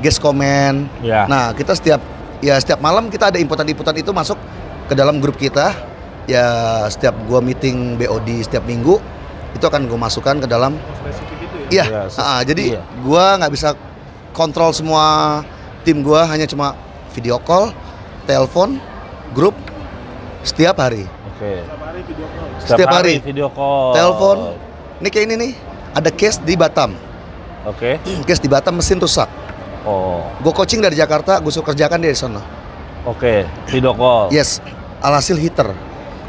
guest 0.02 0.18
comment. 0.18 0.90
Ya. 1.06 1.30
Nah, 1.30 1.54
kita 1.54 1.78
setiap 1.78 2.02
ya 2.42 2.58
setiap 2.58 2.82
malam 2.82 3.08
kita 3.14 3.30
ada 3.30 3.38
inputan-inputan 3.38 3.96
itu 4.02 4.10
masuk 4.10 4.40
ke 4.90 4.94
dalam 4.98 5.22
grup 5.22 5.38
kita. 5.38 5.76
Ya 6.26 6.46
setiap 6.90 7.14
gua 7.30 7.38
meeting 7.38 8.02
BOD 8.02 8.50
setiap 8.50 8.66
minggu 8.66 8.98
itu 9.56 9.66
akan 9.66 9.88
gua 9.88 10.00
masukkan 10.12 10.36
ke 10.38 10.48
dalam 10.48 10.76
Iya. 11.66 11.86
Ya, 11.90 12.02
ah, 12.22 12.42
jadi 12.46 12.78
iya. 12.78 12.82
gua 13.02 13.42
nggak 13.42 13.50
bisa 13.50 13.74
kontrol 14.38 14.70
semua 14.70 15.42
tim 15.82 16.06
gua 16.06 16.30
hanya 16.30 16.46
cuma 16.46 16.78
video 17.16 17.42
call, 17.42 17.74
telepon, 18.30 18.78
grup 19.34 19.56
setiap 20.46 20.78
hari. 20.78 21.10
Oke. 21.36 21.66
Setiap 22.62 22.90
hari. 22.92 23.18
video 23.24 23.50
call. 23.50 23.98
Telepon. 23.98 24.38
Ini 25.02 25.08
kayak 25.10 25.26
ini 25.26 25.36
nih, 25.36 25.52
ada 25.98 26.10
case 26.14 26.38
di 26.44 26.54
Batam. 26.54 26.94
Oke. 27.66 27.98
Case 28.30 28.40
di 28.40 28.48
Batam 28.48 28.78
mesin 28.78 29.02
rusak. 29.02 29.28
Oh. 29.86 30.22
Gue 30.42 30.54
coaching 30.54 30.82
dari 30.82 30.94
Jakarta, 30.94 31.42
gue 31.42 31.50
suruh 31.50 31.66
kerjakan 31.66 31.98
dari 31.98 32.14
sana. 32.14 32.42
Oke. 33.10 33.46
Video 33.74 33.94
call. 33.98 34.30
Yes, 34.30 34.62
alhasil 35.02 35.38
heater. 35.38 35.74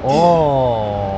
Oh. 0.00 1.15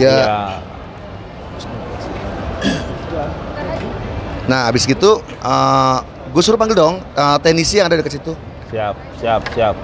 Ya, 0.00 0.08
Iya. 0.08 0.36
nah 4.50 4.66
habis 4.68 4.88
gitu, 4.88 5.20
gue 6.32 6.42
suruh 6.42 6.56
panggil 6.58 6.76
dong 6.76 7.00
uh, 7.14 7.36
teknisi 7.38 7.78
yang 7.78 7.86
ada 7.90 8.00
dekat 8.00 8.16
situ. 8.16 8.32
Siap, 8.72 8.94
siap, 9.20 9.42
siap. 9.52 9.74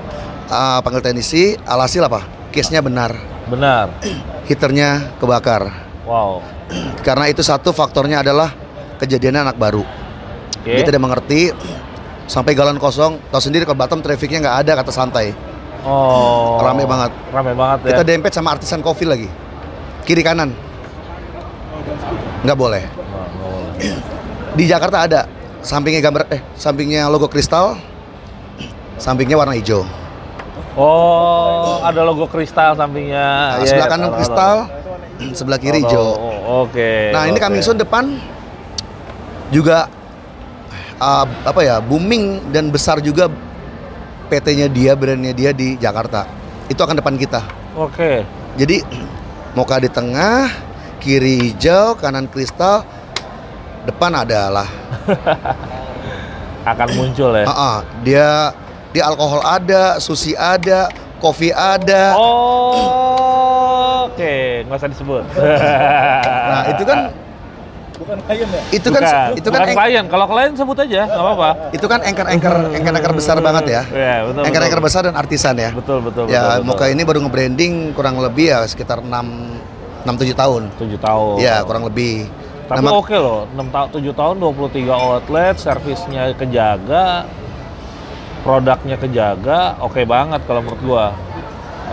Uh, 0.49 0.81
panggil 0.81 1.05
teknisi, 1.05 1.61
alhasil 1.68 2.01
apa? 2.01 2.25
Case-nya 2.49 2.81
benar, 2.81 3.12
Benar. 3.53 3.92
heaternya 4.49 5.12
kebakar. 5.21 5.68
Wow. 6.09 6.40
Karena 7.07 7.29
itu 7.29 7.44
satu 7.44 7.77
faktornya 7.77 8.25
adalah 8.25 8.53
kejadiannya 8.97 9.53
anak 9.53 9.57
baru. 9.61 9.85
Oke. 10.64 10.73
Dia 10.73 10.85
tidak 10.88 11.05
mengerti, 11.05 11.53
sampai 12.29 12.53
galon 12.57 12.81
kosong. 12.81 13.21
Tahu 13.33 13.40
sendiri 13.40 13.64
kalau 13.64 13.81
Batam 13.81 14.05
trafficnya 14.05 14.44
nggak 14.44 14.57
ada 14.64 14.73
kata 14.85 14.92
santai. 14.92 15.33
Oh. 15.83 16.61
Rame 16.61 16.85
banget. 16.85 17.12
Rame 17.33 17.53
banget 17.57 17.79
ya. 17.88 17.88
Kita 17.97 18.03
dempet 18.05 18.33
sama 18.37 18.55
artisan 18.55 18.85
kopi 18.85 19.09
lagi. 19.09 19.29
Kiri 20.09 20.25
kanan. 20.25 20.57
Nggak 22.40 22.57
boleh. 22.57 22.83
Di 24.57 24.64
Jakarta 24.64 25.05
ada 25.05 25.21
sampingnya 25.61 26.01
gambar 26.01 26.33
eh 26.33 26.40
sampingnya 26.57 27.07
logo 27.07 27.29
kristal, 27.29 27.77
sampingnya 28.97 29.37
warna 29.37 29.53
hijau. 29.53 29.85
Oh, 30.79 31.83
ada 31.83 32.01
logo 32.01 32.25
kristal 32.25 32.73
sampingnya. 32.73 33.27
Nah, 33.53 33.59
Iya, 33.61 33.66
sebelah 33.68 33.88
kanan 33.90 34.09
tahu, 34.09 34.16
kristal, 34.16 34.57
tahu. 34.64 35.35
sebelah 35.35 35.59
kiri 35.59 35.79
Tahu, 35.79 35.87
hijau. 35.90 36.07
tahu. 36.09 36.23
Oh, 36.49 36.62
Oke. 36.64 37.12
Nah 37.12 37.29
ini 37.29 37.37
oke. 37.37 37.44
coming 37.44 37.61
soon 37.61 37.77
depan 37.77 38.05
juga 39.53 39.90
uh, 40.97 41.27
apa 41.44 41.61
ya 41.61 41.77
booming 41.85 42.49
dan 42.49 42.73
besar 42.73 43.05
juga 43.05 43.29
PT-nya 44.29 44.73
dia, 44.73 44.97
brandnya 44.97 45.37
dia 45.37 45.51
di 45.53 45.77
Jakarta. 45.77 46.25
Itu 46.64 46.81
akan 46.81 46.97
depan 46.97 47.14
kita. 47.21 47.44
Oke. 47.75 48.23
Jadi 48.57 48.81
Moka 49.59 49.83
di 49.83 49.90
tengah, 49.90 50.55
kiri 51.03 51.51
hijau, 51.51 51.99
kanan 51.99 52.31
kristal, 52.31 52.87
depan 53.90 54.23
adalah. 54.23 54.71
Akan 56.71 56.94
muncul 56.94 57.35
ya. 57.35 57.42
Ah, 57.42 57.51
ah, 57.59 57.77
dia 58.07 58.55
dia 58.94 59.03
alkohol 59.11 59.42
ada, 59.42 59.99
sushi 59.99 60.38
ada, 60.38 60.87
kopi 61.18 61.51
ada. 61.51 62.14
Oh, 62.14 64.07
oke, 64.07 64.62
nggak 64.62 64.79
usah 64.79 64.90
disebut. 64.94 65.27
Nah 65.35 66.62
itu 66.71 66.83
kan 66.87 67.11
Bukan 68.09 68.25
klien 68.25 68.49
ya? 68.49 68.62
itu 68.73 68.88
kan 68.88 69.03
Bukan, 69.03 69.29
itu 69.37 69.49
kan 69.49 69.61
bukan 69.61 69.77
klien. 69.77 70.05
Kalau 70.09 70.25
klien 70.25 70.53
sebut 70.57 70.77
aja, 70.81 71.01
nggak 71.05 71.21
apa-apa. 71.21 71.51
itu 71.71 71.87
kan 71.87 72.01
anchor-anchor 72.01 72.55
anchor-anchor 72.73 73.12
besar 73.12 73.37
banget 73.38 73.64
ya. 73.68 73.83
Iya, 73.87 74.16
betul. 74.25 74.42
Anchor-anchor 74.49 74.81
betul. 74.81 74.88
besar 74.88 75.03
dan 75.05 75.14
artisan 75.14 75.55
ya. 75.55 75.71
Betul, 75.77 75.99
betul, 76.01 76.25
Ya, 76.27 76.57
betul. 76.57 76.64
Moka 76.64 76.85
ini 76.88 77.03
baru 77.05 77.18
nge-branding 77.21 77.73
kurang 77.92 78.16
lebih 78.16 78.49
ya 78.49 78.64
sekitar 78.64 79.05
6 79.05 79.12
6 80.09 80.14
7 80.16 80.33
tahun. 80.33 80.62
7 80.75 80.97
tahun. 80.97 81.35
Ya, 81.37 81.61
kurang 81.61 81.85
lebih. 81.85 82.25
Tapi 82.64 82.81
Nama- 82.81 82.97
oke 82.97 83.12
loh, 83.14 83.44
6 83.51 83.68
tahun 83.68 83.88
7 83.90 84.12
tahun 84.14 84.35
23 84.38 84.92
outlet, 84.94 85.55
servisnya 85.55 86.33
kejaga, 86.33 87.29
produknya 88.40 88.97
kejaga, 88.97 89.77
oke 89.79 90.01
banget 90.05 90.40
kalau 90.44 90.64
menurut 90.64 90.81
gua. 90.81 91.07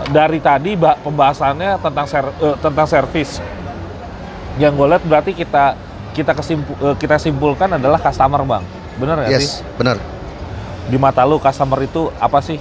Dari 0.06 0.38
tadi 0.38 0.76
ba- 0.76 0.96
pembahasannya 0.96 1.76
tentang 1.78 2.06
ser- 2.06 2.36
eh, 2.38 2.56
tentang 2.56 2.86
servis. 2.86 3.40
Yang 4.56 4.72
gue 4.74 4.86
lihat 4.86 5.04
berarti 5.04 5.32
kita 5.34 5.76
kita 6.16 6.32
kesimpu- 6.32 6.78
eh, 6.80 6.96
kita 6.96 7.20
simpulkan 7.20 7.76
adalah 7.76 8.00
customer, 8.00 8.40
Bang. 8.42 8.64
Bener 8.96 9.20
nggak 9.20 9.28
sih? 9.36 9.36
Yes, 9.36 9.60
benar. 9.76 10.00
Di 10.88 10.96
mata 10.96 11.20
lu 11.22 11.36
customer 11.36 11.84
itu 11.84 12.08
apa 12.16 12.40
sih? 12.40 12.56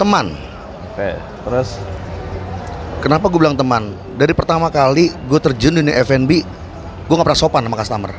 Teman. 0.00 0.32
Oke, 0.88 1.12
terus 1.44 1.76
Kenapa 3.02 3.26
gue 3.26 3.34
bilang 3.34 3.58
teman? 3.58 3.98
Dari 4.14 4.30
pertama 4.30 4.70
kali 4.70 5.10
gue 5.10 5.40
terjun 5.42 5.74
di 5.74 5.90
F&B, 5.90 6.30
gue 7.02 7.12
nggak 7.12 7.26
pernah 7.26 7.40
sopan 7.40 7.66
sama 7.66 7.74
customer. 7.74 8.12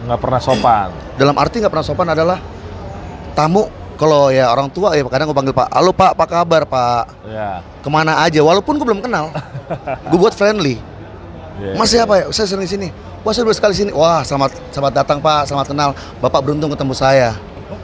nggak 0.00 0.20
pernah 0.22 0.40
sopan. 0.40 0.88
Dalam 1.18 1.34
arti 1.34 1.58
nggak 1.58 1.68
pernah 1.68 1.84
sopan 1.84 2.08
adalah 2.08 2.38
tamu 3.34 3.66
kalau 3.98 4.30
ya 4.30 4.48
orang 4.48 4.70
tua 4.70 4.94
ya 4.94 5.02
kadang 5.04 5.28
gue 5.28 5.36
panggil 5.36 5.52
Pak, 5.52 5.68
halo 5.74 5.90
Pak, 5.90 6.14
apa 6.14 6.24
kabar 6.24 6.62
Pak? 6.62 7.04
Ya. 7.26 7.60
Ke 7.82 7.88
mana 7.90 8.22
aja? 8.22 8.38
Walaupun 8.40 8.78
gue 8.78 8.86
belum 8.86 9.02
kenal, 9.02 9.34
gue 10.08 10.16
buat 10.16 10.32
friendly. 10.32 10.78
ya. 11.58 11.74
Mas 11.74 11.90
siapa 11.90 12.14
ya? 12.16 12.24
Saya 12.30 12.46
sering 12.48 12.64
di 12.64 12.70
sini. 12.70 12.88
Wah 13.20 13.32
saya 13.32 13.44
baru 13.44 13.52
sekali 13.52 13.74
sini. 13.74 13.90
Wah 13.92 14.24
selamat 14.24 14.56
selamat 14.72 14.92
datang 14.94 15.18
Pak, 15.20 15.44
selamat 15.44 15.66
kenal. 15.68 15.90
Bapak 16.18 16.40
beruntung 16.40 16.72
ketemu 16.72 16.94
saya. 16.94 17.36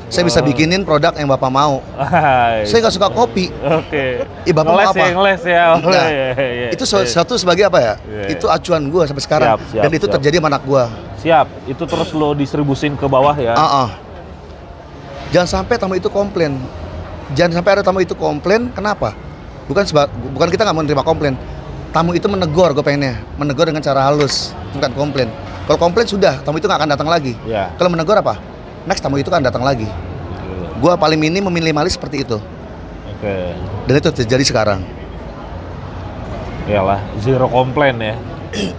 Saya 0.06 0.22
bisa 0.22 0.38
Oh. 0.38 0.46
bikinin 0.46 0.82
produk 0.82 1.14
yang 1.14 1.28
Bapak 1.28 1.46
mau. 1.46 1.82
Hai. 1.94 2.62
Saya 2.64 2.78
nggak 2.80 2.94
suka 2.94 3.08
kopi. 3.08 3.50
Oke. 3.52 4.22
Ih, 4.42 4.54
Bapak 4.54 4.64
mau 4.64 4.78
ngeles 4.78 4.88
apa? 4.88 4.98
ya, 4.98 5.10
ngeles 5.12 5.42
ya. 5.44 5.62
Oh, 5.68 5.78
Nah, 5.84 6.06
iya, 6.08 6.26
iya, 6.32 6.46
iya. 6.48 6.68
itu 6.70 6.82
sesuatu 6.82 7.34
sebagai 7.34 7.66
apa 7.66 7.78
ya? 7.78 7.94
Iya, 8.00 8.18
iya. 8.22 8.26
Itu 8.32 8.46
acuan 8.46 8.82
gue 8.82 9.02
sampai 9.04 9.22
sekarang. 9.22 9.48
Siap, 9.48 9.60
siap, 9.68 9.82
Dan 9.82 9.90
itu 9.92 10.06
siap. 10.06 10.14
terjadi 10.16 10.36
sama 10.38 10.48
anak 10.48 10.62
gue. 10.64 10.84
Siap, 11.20 11.46
itu 11.66 11.82
terus 11.84 12.08
lo 12.12 12.28
distribusin 12.32 12.94
ke 12.94 13.04
bawah 13.04 13.34
ya. 13.36 13.54
Ah, 13.54 13.62
ah. 13.84 13.88
Jangan 15.28 15.48
sampai 15.60 15.74
tamu 15.76 15.94
itu 15.94 16.06
komplain. 16.08 16.54
Jangan 17.34 17.60
sampai 17.60 17.70
ada 17.72 17.82
tamu 17.82 17.98
itu 17.98 18.14
komplain. 18.14 18.70
Kenapa? 18.70 19.10
Bukan 19.66 19.82
seba- 19.82 20.10
bukan 20.10 20.48
kita 20.48 20.62
nggak 20.62 20.74
mau 20.74 20.82
menerima 20.82 21.02
komplain. 21.02 21.34
Tamu 21.96 22.12
itu 22.12 22.28
menegur, 22.28 22.76
gue 22.76 22.84
pengennya. 22.84 23.24
Menegur 23.40 23.72
dengan 23.72 23.80
cara 23.80 24.04
halus, 24.04 24.52
bukan 24.76 24.92
komplain. 24.92 25.32
Kalau 25.64 25.80
komplain 25.80 26.04
sudah, 26.04 26.44
tamu 26.44 26.60
itu 26.60 26.68
nggak 26.68 26.84
akan 26.84 26.90
datang 26.92 27.08
lagi. 27.08 27.32
Ya. 27.48 27.72
Kalau 27.80 27.88
menegur 27.88 28.12
apa? 28.20 28.36
Next 28.84 29.00
tamu 29.00 29.16
itu 29.16 29.32
kan 29.32 29.40
datang 29.40 29.64
lagi. 29.64 29.88
Gua 30.76 30.92
paling 31.00 31.16
minim 31.16 31.40
meminimalis 31.48 31.96
seperti 31.96 32.20
itu. 32.20 32.36
Oke. 33.16 33.34
Dan 33.88 33.94
itu 33.96 34.10
terjadi 34.12 34.44
sekarang. 34.44 34.84
Iyalah, 36.68 37.00
zero 37.24 37.48
complain 37.48 37.96
ya. 37.96 38.14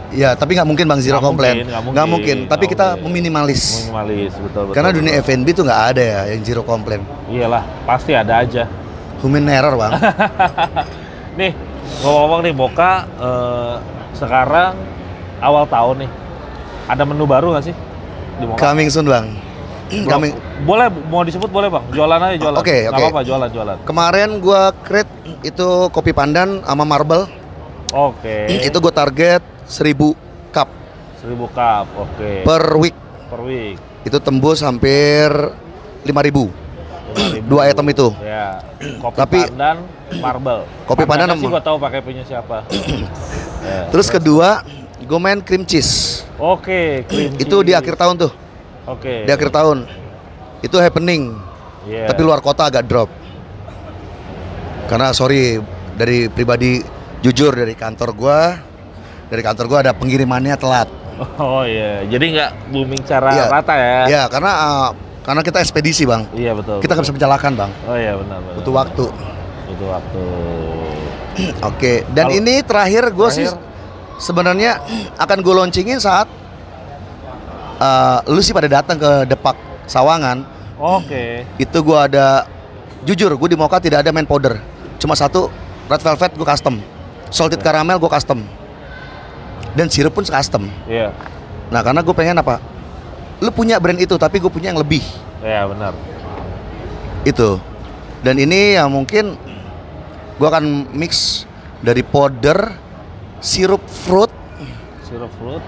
Ya, 0.10 0.34
tapi 0.34 0.58
nggak 0.58 0.66
mungkin 0.66 0.86
bang 0.90 1.02
zero 1.02 1.22
komplain. 1.22 1.62
mungkin, 1.62 1.70
nggak 1.70 1.82
Nggak 1.94 2.08
mungkin, 2.10 2.38
mungkin. 2.42 2.50
Tapi 2.54 2.64
nggak 2.66 2.74
kita 2.78 2.88
mungkin. 2.98 3.06
meminimalis. 3.14 3.62
Minimalis, 3.86 4.34
betul 4.38 4.62
betul. 4.70 4.74
Karena 4.74 4.90
dunia. 4.94 5.12
F&B 5.22 5.48
tuh 5.54 5.64
nggak 5.66 5.82
ada 5.94 6.02
ya 6.02 6.22
yang 6.34 6.42
zero 6.46 6.62
komplain. 6.66 7.02
Iyalah, 7.30 7.66
pasti 7.86 8.14
ada 8.14 8.42
aja. 8.42 8.70
Human 9.22 9.46
error 9.50 9.74
bang. 9.78 9.92
Nih, 11.40 11.52
ngomong-ngomong 12.02 12.40
nih 12.44 12.54
Boka 12.54 12.92
eh, 13.18 13.76
sekarang 14.14 14.74
awal 15.40 15.66
tahun 15.66 16.08
nih. 16.08 16.12
Ada 16.88 17.04
menu 17.04 17.28
baru 17.28 17.52
nggak 17.52 17.66
sih 17.68 17.76
di 18.40 18.46
Moka? 18.48 18.60
Coming 18.60 18.88
soon 18.88 19.08
bang. 19.08 19.28
Belum. 19.88 20.08
Coming. 20.08 20.34
Boleh, 20.68 20.88
mau 21.08 21.24
disebut 21.24 21.48
boleh 21.48 21.72
bang. 21.72 21.84
Jualan 21.96 22.20
aja 22.20 22.36
jualan. 22.36 22.60
Oke, 22.60 22.88
Nggak 22.88 22.92
oke. 22.92 23.04
apa-apa, 23.08 23.22
jualan 23.24 23.50
jualan. 23.52 23.78
Kemarin 23.88 24.30
gua 24.44 24.76
create 24.84 25.12
itu 25.44 25.68
kopi 25.92 26.12
pandan 26.12 26.60
sama 26.64 26.84
marble. 26.84 27.28
Oke. 27.96 28.52
Itu 28.52 28.84
gue 28.84 28.92
target 28.92 29.40
1000 29.64 30.12
cup 30.52 30.68
1000 31.24 31.40
cup. 31.56 31.86
Oke. 31.96 32.44
per 32.44 32.64
week. 32.76 32.96
Per 33.32 33.42
week. 33.48 33.78
Itu 34.04 34.20
tembus 34.20 34.60
hampir 34.60 35.32
5000. 36.04 36.67
5.000. 37.18 37.50
Dua 37.50 37.62
item 37.66 37.86
itu. 37.90 38.08
Ya. 38.22 38.62
Kopi 39.02 39.18
Tapi- 39.18 39.42
pandan, 39.50 39.78
marble. 40.18 40.62
Kopi 40.86 41.04
pandan 41.04 41.34
sih 41.34 41.48
gua 41.48 41.60
tahu 41.60 41.78
pakai 41.78 42.00
punya 42.00 42.24
siapa. 42.24 42.64
Ya. 43.58 43.90
Terus 43.92 44.08
kedua, 44.08 44.64
gue 44.96 45.20
main 45.20 45.44
cream 45.44 45.68
cheese. 45.68 46.24
Oke, 46.40 47.04
cream 47.04 47.36
Itu 47.36 47.60
di 47.66 47.76
akhir 47.76 48.00
tahun 48.00 48.16
tuh. 48.16 48.32
Oke. 48.88 49.28
Di 49.28 49.32
akhir 49.34 49.52
tahun. 49.52 49.84
Itu 50.64 50.80
happening. 50.80 51.36
Iya. 51.84 52.08
Tapi 52.08 52.22
luar 52.24 52.40
kota 52.40 52.70
agak 52.70 52.88
drop. 52.88 53.10
Karena 54.88 55.12
sorry 55.12 55.60
dari 56.00 56.32
pribadi 56.32 56.80
jujur 57.20 57.52
dari 57.52 57.76
kantor 57.76 58.10
gua 58.16 58.40
dari 59.28 59.42
kantor 59.44 59.66
gua 59.68 59.80
ada 59.84 59.92
pengirimannya 59.92 60.56
telat. 60.56 60.88
Oh 61.36 61.66
iya, 61.66 62.06
jadi 62.06 62.26
nggak 62.30 62.52
booming 62.72 63.02
cara 63.04 63.30
Iya. 63.34 63.46
rata 63.50 63.74
ya? 63.76 64.00
Ya, 64.06 64.22
karena 64.30 64.52
uh, 64.54 64.90
karena 65.28 65.44
kita 65.44 65.60
ekspedisi, 65.60 66.08
Bang. 66.08 66.24
Iya 66.32 66.56
betul. 66.56 66.80
Kita 66.80 66.96
nggak 66.96 67.04
bisa 67.04 67.16
menjalankan, 67.20 67.52
Bang. 67.60 67.72
Oh 67.84 68.00
iya 68.00 68.16
benar 68.16 68.40
benar. 68.40 68.56
Butuh 68.64 68.74
waktu. 68.80 69.06
Butuh 69.68 69.88
waktu. 69.92 70.24
Oke, 71.70 71.94
dan 72.16 72.32
Kalau- 72.32 72.38
ini 72.40 72.64
terakhir 72.64 73.12
gue 73.12 73.30
sih 73.36 73.48
sebenarnya 74.24 74.80
akan 75.24 75.38
gue 75.44 75.54
launchingin 75.54 76.00
saat 76.00 76.32
uh, 77.84 78.24
lu 78.32 78.40
sih 78.40 78.56
pada 78.56 78.72
datang 78.72 78.96
ke 78.96 79.28
Depak 79.28 79.60
Sawangan. 79.84 80.48
Oke. 80.80 81.44
Itu 81.60 81.84
gue 81.84 82.00
ada 82.00 82.48
jujur 83.04 83.36
gue 83.36 83.50
di 83.52 83.58
Mocha 83.60 83.84
tidak 83.84 84.08
ada 84.08 84.16
main 84.16 84.24
powder. 84.24 84.64
Cuma 84.96 85.12
satu 85.12 85.52
red 85.92 86.00
velvet 86.00 86.32
gue 86.40 86.48
custom. 86.48 86.80
Salted 87.28 87.60
caramel 87.60 88.00
gue 88.00 88.08
custom. 88.08 88.48
Dan 89.76 89.92
sirup 89.92 90.16
pun 90.16 90.24
custom. 90.24 90.72
Iya. 90.88 91.12
Nah, 91.68 91.84
karena 91.84 92.00
gue 92.00 92.16
pengen 92.16 92.40
apa? 92.40 92.64
Lu 93.38 93.50
punya 93.54 93.78
brand 93.78 93.98
itu 93.98 94.18
tapi 94.18 94.42
gue 94.42 94.50
punya 94.50 94.74
yang 94.74 94.82
lebih. 94.82 95.04
Iya 95.42 95.70
benar. 95.70 95.94
Itu. 97.22 97.62
Dan 98.26 98.42
ini 98.42 98.76
ya 98.76 98.90
mungkin 98.90 99.38
gue 100.38 100.48
akan 100.48 100.90
mix 100.94 101.46
dari 101.80 102.02
powder, 102.02 102.74
sirup 103.38 103.82
fruit 103.86 104.34
Sirup 105.06 105.30
fruit. 105.38 105.62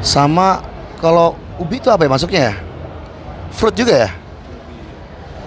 sama 0.00 0.64
kalau 0.96 1.36
ubi 1.60 1.76
itu 1.76 1.92
apa 1.92 2.08
ya 2.08 2.10
masuknya 2.10 2.42
ya? 2.50 2.54
Fruit 3.52 3.76
juga 3.76 4.08
ya? 4.08 4.10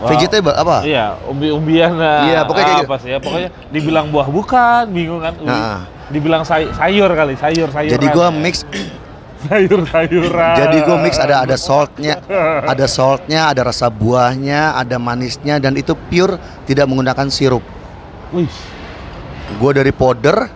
Wah, 0.04 0.10
Vegetable 0.14 0.52
apa? 0.52 0.78
Iya, 0.84 1.16
umbi-umbian 1.26 1.96
Iya, 1.98 2.44
pokoknya 2.44 2.68
kayak 2.68 2.88
apa 2.92 2.98
sih 3.00 3.10
ya? 3.16 3.18
Pokoknya 3.24 3.50
dibilang 3.72 4.12
buah 4.12 4.28
bukan, 4.28 4.84
bingung 4.92 5.24
kan? 5.24 5.34
Nah. 5.40 5.88
Dibilang 6.12 6.44
say- 6.44 6.70
sayur 6.76 7.08
kali, 7.16 7.40
sayur 7.40 7.72
sayur. 7.72 7.96
Jadi 7.96 8.08
gue 8.12 8.28
mix, 8.36 8.68
sayur 9.44 9.82
sayuran. 9.86 10.56
jadi 10.56 10.78
gue 10.82 10.98
mix 11.00 11.16
ada 11.18 11.44
ada 11.44 11.56
saltnya, 11.56 12.20
ada 12.72 12.86
saltnya, 12.86 13.52
ada 13.52 13.62
rasa 13.64 13.88
buahnya, 13.88 14.76
ada 14.76 14.96
manisnya 14.98 15.60
dan 15.60 15.76
itu 15.76 15.94
pure 15.96 16.36
tidak 16.64 16.88
menggunakan 16.88 17.28
sirup. 17.28 17.64
Wih, 18.32 18.50
Gue 19.60 19.72
dari 19.76 19.92
powder, 19.92 20.50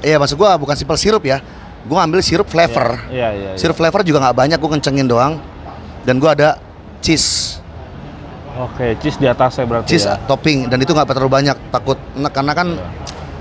iya 0.00 0.16
maksud 0.16 0.38
gue 0.38 0.48
bukan 0.56 0.72
simple 0.72 0.96
sirup 0.96 1.20
ya, 1.22 1.42
gue 1.82 1.98
ambil 1.98 2.22
sirup 2.22 2.46
flavor. 2.46 2.96
Iya 3.10 3.28
iya. 3.34 3.48
iya. 3.52 3.58
Sirup 3.58 3.76
flavor 3.76 4.00
juga 4.00 4.22
nggak 4.22 4.36
banyak, 4.38 4.58
gue 4.58 4.70
kencengin 4.78 5.04
doang. 5.04 5.36
Dan 6.00 6.16
gue 6.16 6.30
ada 6.30 6.56
cheese, 7.04 7.60
Oke, 8.56 8.96
cheese 8.98 9.16
di 9.16 9.24
atasnya 9.24 9.64
berarti 9.64 9.88
cheese 9.88 10.04
ya. 10.04 10.16
topping 10.24 10.68
dan 10.68 10.80
itu 10.80 10.90
nggak 10.90 11.12
terlalu 11.12 11.30
banyak. 11.30 11.56
Takut, 11.70 11.96
karena 12.32 12.52
kan 12.52 12.68
Iya. 12.72 12.86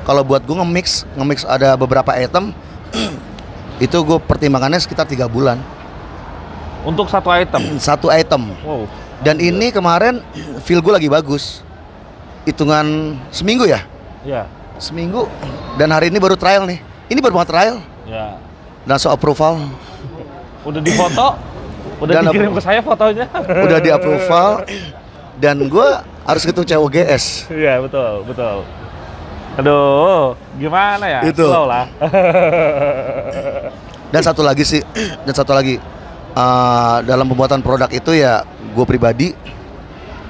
kalau 0.04 0.21
buat 0.23 0.43
gue 0.43 0.56
nge-mix, 0.56 1.08
nge-mix 1.15 1.43
ada 1.43 1.75
beberapa 1.75 2.12
item, 2.13 2.52
itu 3.79 3.95
gue 3.95 4.17
pertimbangannya 4.19 4.77
sekitar 4.77 5.07
tiga 5.07 5.25
bulan 5.25 5.59
Untuk 6.79 7.11
satu 7.11 7.27
item. 7.27 7.75
satu 7.91 8.07
item. 8.07 8.55
Wow. 8.63 8.87
Dan 9.19 9.35
ini 9.39 9.67
kemarin 9.67 10.23
feel 10.63 10.79
gue 10.79 10.95
lagi 10.95 11.11
bagus, 11.11 11.59
hitungan 12.47 13.19
seminggu 13.31 13.67
ya, 13.67 13.83
Ya. 14.23 14.47
seminggu. 14.79 15.27
Dan 15.75 15.91
hari 15.91 16.07
ini 16.07 16.23
baru 16.23 16.39
trial 16.39 16.63
nih. 16.63 16.79
Ini 17.11 17.19
baru 17.19 17.35
mau 17.35 17.43
trial, 17.43 17.83
Ya. 18.07 18.39
langsung 18.87 19.11
approval, 19.11 19.59
Udah 20.63 20.79
difoto? 20.79 21.35
Udah 22.03 22.13
Dan 22.15 22.31
dikirim 22.31 22.55
ke 22.55 22.61
saya 22.63 22.79
fotonya? 22.79 23.27
udah 23.67 23.79
di 23.83 23.91
approval. 23.91 24.63
Dan 25.35 25.67
gue 25.67 25.87
harus 26.23 26.43
ketemu 26.43 26.63
COGS. 26.63 27.51
Iya, 27.51 27.83
betul, 27.83 28.23
betul. 28.23 28.63
Aduh, 29.57 30.38
gimana 30.62 31.05
ya? 31.09 31.19
Itu. 31.25 31.49
Slow 31.49 31.65
lah. 31.65 31.89
Dan 34.13 34.21
satu 34.25 34.41
lagi 34.41 34.65
sih, 34.65 34.81
dan 35.21 35.33
satu 35.38 35.53
lagi 35.53 35.77
eh, 36.33 36.97
dalam 37.05 37.29
pembuatan 37.29 37.62
produk 37.62 37.85
itu 37.93 38.17
ya 38.17 38.41
gue 38.73 38.81
pribadi 38.81 39.38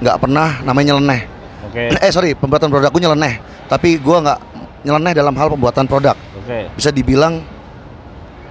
nggak 0.04 0.20
pernah 0.20 0.60
namanya 0.60 0.92
nyeleneh. 0.92 1.20
Oke. 1.64 1.88
Eh 2.04 2.12
sorry, 2.12 2.36
pembuatan 2.36 2.68
produk 2.68 2.92
gue 2.92 3.00
nyeleneh, 3.00 3.40
tapi 3.72 3.96
gue 3.96 4.16
nggak 4.20 4.38
nyeleneh 4.84 5.16
dalam 5.16 5.32
hal 5.32 5.48
pembuatan 5.56 5.88
produk. 5.88 6.12
Oke. 6.44 6.68
Bisa 6.76 6.92
dibilang 6.92 7.40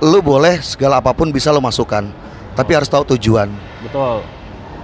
lu 0.01 0.17
boleh 0.25 0.57
segala 0.65 0.97
apa 0.97 1.13
pun 1.13 1.29
bisa 1.29 1.53
lo 1.53 1.61
masukkan, 1.61 2.09
tapi 2.57 2.73
harus 2.73 2.89
tahu 2.89 3.13
tujuan. 3.13 3.53
Betul. 3.85 4.25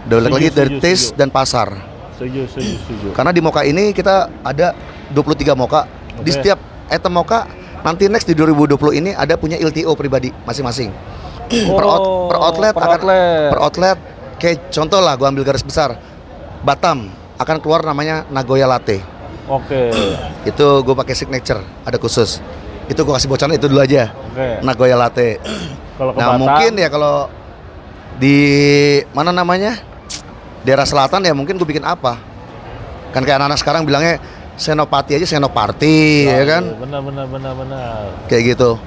Udah 0.05 0.29
lagi 0.29 0.53
dari 0.53 0.77
taste 0.77 1.17
dan 1.17 1.33
pasar. 1.33 1.73
Setuju, 2.15 2.41
setuju, 2.47 2.73
setuju. 2.79 3.07
Karena 3.11 3.31
di 3.31 3.39
Moka 3.39 3.61
ini 3.61 3.91
kita 3.91 4.31
ada 4.39 4.71
23 5.11 5.51
Moka. 5.53 5.83
Di 6.15 6.23
Oke. 6.25 6.31
setiap 6.33 6.57
item 6.87 7.11
Moka 7.13 7.43
nanti 7.81 8.07
next 8.07 8.23
di 8.23 8.33
2020 8.33 8.71
ini 8.95 9.11
ada 9.11 9.35
punya 9.35 9.55
LTO 9.57 9.91
pribadi 9.93 10.31
masing-masing. 10.41 10.89
per, 11.45 11.85
out- 11.85 12.01
Oh, 12.01 12.25
per 12.25 12.37
outlet 12.41 12.73
per 12.73 12.81
akan 12.81 12.97
outlet. 12.97 13.47
per 13.53 13.59
outlet 13.61 13.97
kayak 14.35 14.73
contoh 14.73 14.97
lah 14.97 15.13
gua 15.13 15.29
ambil 15.29 15.43
garis 15.43 15.61
besar. 15.61 15.93
Batam 16.63 17.11
akan 17.35 17.57
keluar 17.59 17.83
namanya 17.83 18.25
Nagoya 18.27 18.65
Latte. 18.65 18.97
Oke. 19.45 19.93
Itu 20.43 20.81
gue 20.81 20.95
pakai 20.95 21.13
signature, 21.13 21.61
ada 21.83 21.99
khusus. 21.99 22.41
Itu 22.87 23.05
gue 23.05 23.13
kasih 23.13 23.29
bocoran 23.29 23.53
itu 23.53 23.69
dulu 23.69 23.77
aja. 23.77 24.09
Oke. 24.09 24.63
Nagoya 24.63 24.97
Latte. 24.97 25.37
Kalau 25.93 26.11
Nah, 26.11 26.33
Batam, 26.33 26.41
mungkin 26.41 26.71
ya 26.75 26.89
kalau 26.89 27.29
di 28.15 28.37
mana 29.11 29.29
namanya? 29.29 29.77
Daerah 30.65 30.83
selatan 30.89 31.21
ya 31.21 31.33
mungkin 31.37 31.61
gue 31.61 31.67
bikin 31.69 31.85
apa? 31.85 32.17
Kan 33.13 33.21
kayak 33.21 33.37
anak-anak 33.37 33.59
sekarang 33.61 33.81
bilangnya 33.85 34.17
senopati 34.57 35.13
aja 35.13 35.37
senopati 35.37 36.25
ya 36.25 36.41
kan? 36.41 36.63
Benar, 36.81 37.01
benar, 37.05 37.25
benar, 37.29 37.53
benar. 37.53 38.01
Kayak 38.25 38.57
gitu. 38.57 38.81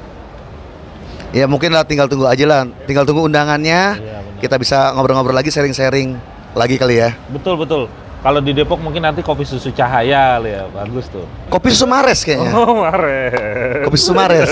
Ya 1.31 1.47
mungkin 1.47 1.71
lah 1.71 1.87
tinggal 1.87 2.11
tunggu 2.11 2.27
aja 2.27 2.43
lah, 2.51 2.67
tinggal 2.89 3.07
tunggu 3.07 3.31
undangannya. 3.31 3.95
Iya, 3.95 4.19
benar. 4.27 4.41
Kita 4.43 4.57
bisa 4.59 4.91
ngobrol-ngobrol 4.97 5.37
lagi, 5.39 5.55
sharing-sharing 5.55 6.19
lagi 6.59 6.81
kali 6.81 6.99
ya. 6.99 7.15
Betul, 7.31 7.55
betul. 7.63 7.87
Kalau 8.19 8.43
di 8.43 8.51
Depok 8.51 8.83
mungkin 8.83 9.07
nanti 9.07 9.23
kopi 9.23 9.47
susu 9.47 9.71
cahaya 9.71 10.43
ya, 10.43 10.67
bagus 10.75 11.07
tuh. 11.07 11.23
Kopi 11.47 11.71
susu 11.71 11.87
Mares 11.87 12.27
kayaknya. 12.27 12.51
Oh, 12.51 12.83
mare. 12.83 13.31
Kopi 13.87 13.95
susu 13.95 14.11
Mares. 14.11 14.51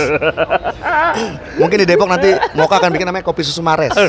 mungkin 1.58 1.82
di 1.82 1.86
Depok 1.90 2.06
nanti 2.06 2.30
Moka 2.54 2.78
akan 2.78 2.94
bikin 2.94 3.10
namanya 3.10 3.26
kopi 3.26 3.42
susu 3.42 3.66
Mares. 3.66 3.90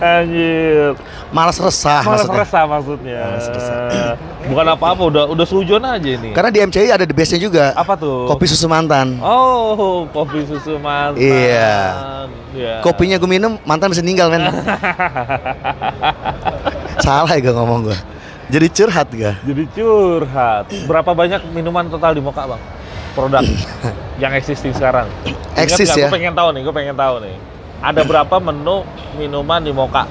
Anjir. 0.00 0.96
Malas 1.30 1.60
resah 1.60 2.00
Malas 2.02 2.24
maksudnya. 2.24 2.40
resah 2.40 2.64
maksudnya. 2.64 3.20
Malas 3.20 3.46
resah. 3.52 3.78
Bukan 4.50 4.66
apa-apa, 4.72 5.02
udah 5.12 5.24
udah 5.28 5.44
selujon 5.44 5.84
aja 5.84 6.08
ini. 6.08 6.32
Karena 6.32 6.48
di 6.48 6.58
MCI 6.64 6.88
ada 6.90 7.04
the 7.04 7.12
bestnya 7.12 7.36
juga. 7.36 7.76
apa 7.76 7.92
tuh? 7.94 8.24
Kopi 8.24 8.48
susu 8.48 8.64
mantan. 8.66 9.20
Oh, 9.20 10.08
kopi 10.08 10.48
susu 10.48 10.80
mantan. 10.80 11.20
Iya. 11.20 11.76
Iya. 12.50 12.74
Kopinya 12.82 13.20
gue 13.20 13.30
minum, 13.30 13.60
mantan 13.62 13.92
bisa 13.92 14.02
ninggal 14.02 14.32
men. 14.32 14.48
Salah 17.04 17.30
ya 17.30 17.40
gue 17.40 17.54
ngomong 17.54 17.92
gue. 17.92 17.98
Jadi 18.50 18.66
curhat 18.74 19.08
gue. 19.14 19.32
Jadi 19.46 19.64
curhat. 19.70 20.66
Berapa 20.88 21.14
banyak 21.14 21.54
minuman 21.54 21.86
total 21.86 22.16
di 22.16 22.22
Moka, 22.24 22.50
Bang? 22.50 22.62
Produk 23.14 23.44
yang 24.22 24.34
existing 24.34 24.74
sekarang. 24.74 25.06
Eksis 25.54 25.94
ya. 25.94 26.10
Gue 26.10 26.18
pengen 26.18 26.34
tahu 26.34 26.50
nih, 26.56 26.60
gue 26.66 26.74
pengen 26.74 26.96
tahu 26.98 27.22
nih. 27.22 27.34
Ada 27.80 28.04
berapa 28.04 28.36
menu 28.36 28.84
minuman 29.16 29.64
di 29.64 29.72
Moka? 29.72 30.04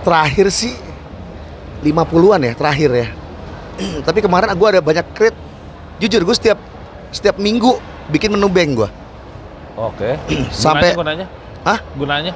Terakhir 0.00 0.48
sih 0.48 0.72
50-an 1.84 2.40
ya, 2.40 2.52
terakhir 2.56 2.90
ya. 2.92 3.08
Tapi 4.06 4.24
kemarin 4.24 4.48
gue 4.56 4.68
ada 4.68 4.80
banyak 4.80 5.04
create. 5.12 5.36
Jujur 6.00 6.24
gue 6.24 6.36
setiap 6.36 6.56
setiap 7.12 7.36
minggu 7.36 7.76
bikin 8.08 8.32
menu 8.32 8.48
bank 8.48 8.70
gue. 8.80 8.88
Oke. 9.76 10.16
Sampai- 10.52 10.96
gunanya, 10.96 11.28
gunanya? 11.28 11.66
Hah? 11.68 11.78
Gunanya? 11.92 12.32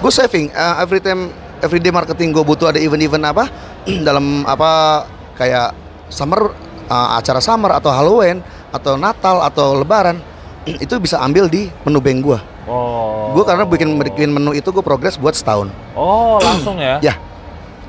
Gue 0.00 0.12
saving 0.12 0.48
uh, 0.56 0.80
every 0.80 1.04
time 1.04 1.28
everyday 1.60 1.92
marketing 1.92 2.32
gue 2.32 2.40
butuh 2.40 2.72
ada 2.72 2.80
event-event 2.80 3.24
apa 3.28 3.52
dalam 4.08 4.48
apa 4.48 5.04
kayak 5.36 5.76
summer 6.08 6.56
uh, 6.88 7.20
acara 7.20 7.40
summer 7.44 7.76
atau 7.76 7.92
Halloween 7.92 8.40
atau 8.72 8.96
Natal 8.96 9.44
atau 9.44 9.76
Lebaran 9.76 10.16
itu 10.64 10.96
bisa 10.96 11.20
ambil 11.20 11.52
di 11.52 11.68
menu 11.84 12.00
bank 12.00 12.18
gue. 12.24 12.53
Oh. 12.64 13.36
Gue 13.36 13.44
karena 13.44 13.64
bikin 13.68 13.94
bikin 13.96 14.30
menu 14.32 14.56
itu 14.56 14.68
gue 14.72 14.80
progres 14.80 15.20
buat 15.20 15.36
setahun. 15.36 15.68
Oh, 15.92 16.40
langsung 16.40 16.80
ya? 16.80 17.00
Ya. 17.06 17.14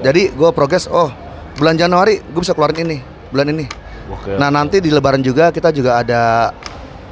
Jadi 0.03 0.35
gue 0.35 0.49
progres. 0.51 0.91
Oh 0.91 1.07
bulan 1.55 1.79
Januari 1.79 2.19
gue 2.19 2.41
bisa 2.43 2.51
keluarin 2.51 2.83
ini 2.83 2.97
bulan 3.31 3.47
ini. 3.51 3.65
Oke. 4.11 4.35
Nah 4.35 4.51
nanti 4.51 4.83
di 4.83 4.91
Lebaran 4.91 5.23
juga 5.23 5.49
kita 5.49 5.71
juga 5.71 6.03
ada 6.03 6.51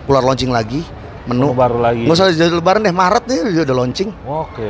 keluar 0.03 0.23
launching 0.23 0.51
lagi 0.51 0.83
menu. 1.25 1.51
Menu 1.51 1.55
baru 1.55 1.79
lagi. 1.79 2.03
Nggak 2.03 2.15
usah 2.19 2.27
jadi 2.35 2.51
lebaran 2.51 2.83
deh, 2.83 2.91
Maret 2.91 3.23
nih 3.27 3.39
udah- 3.63 3.77
launching. 3.79 4.09
Oke. 4.27 4.67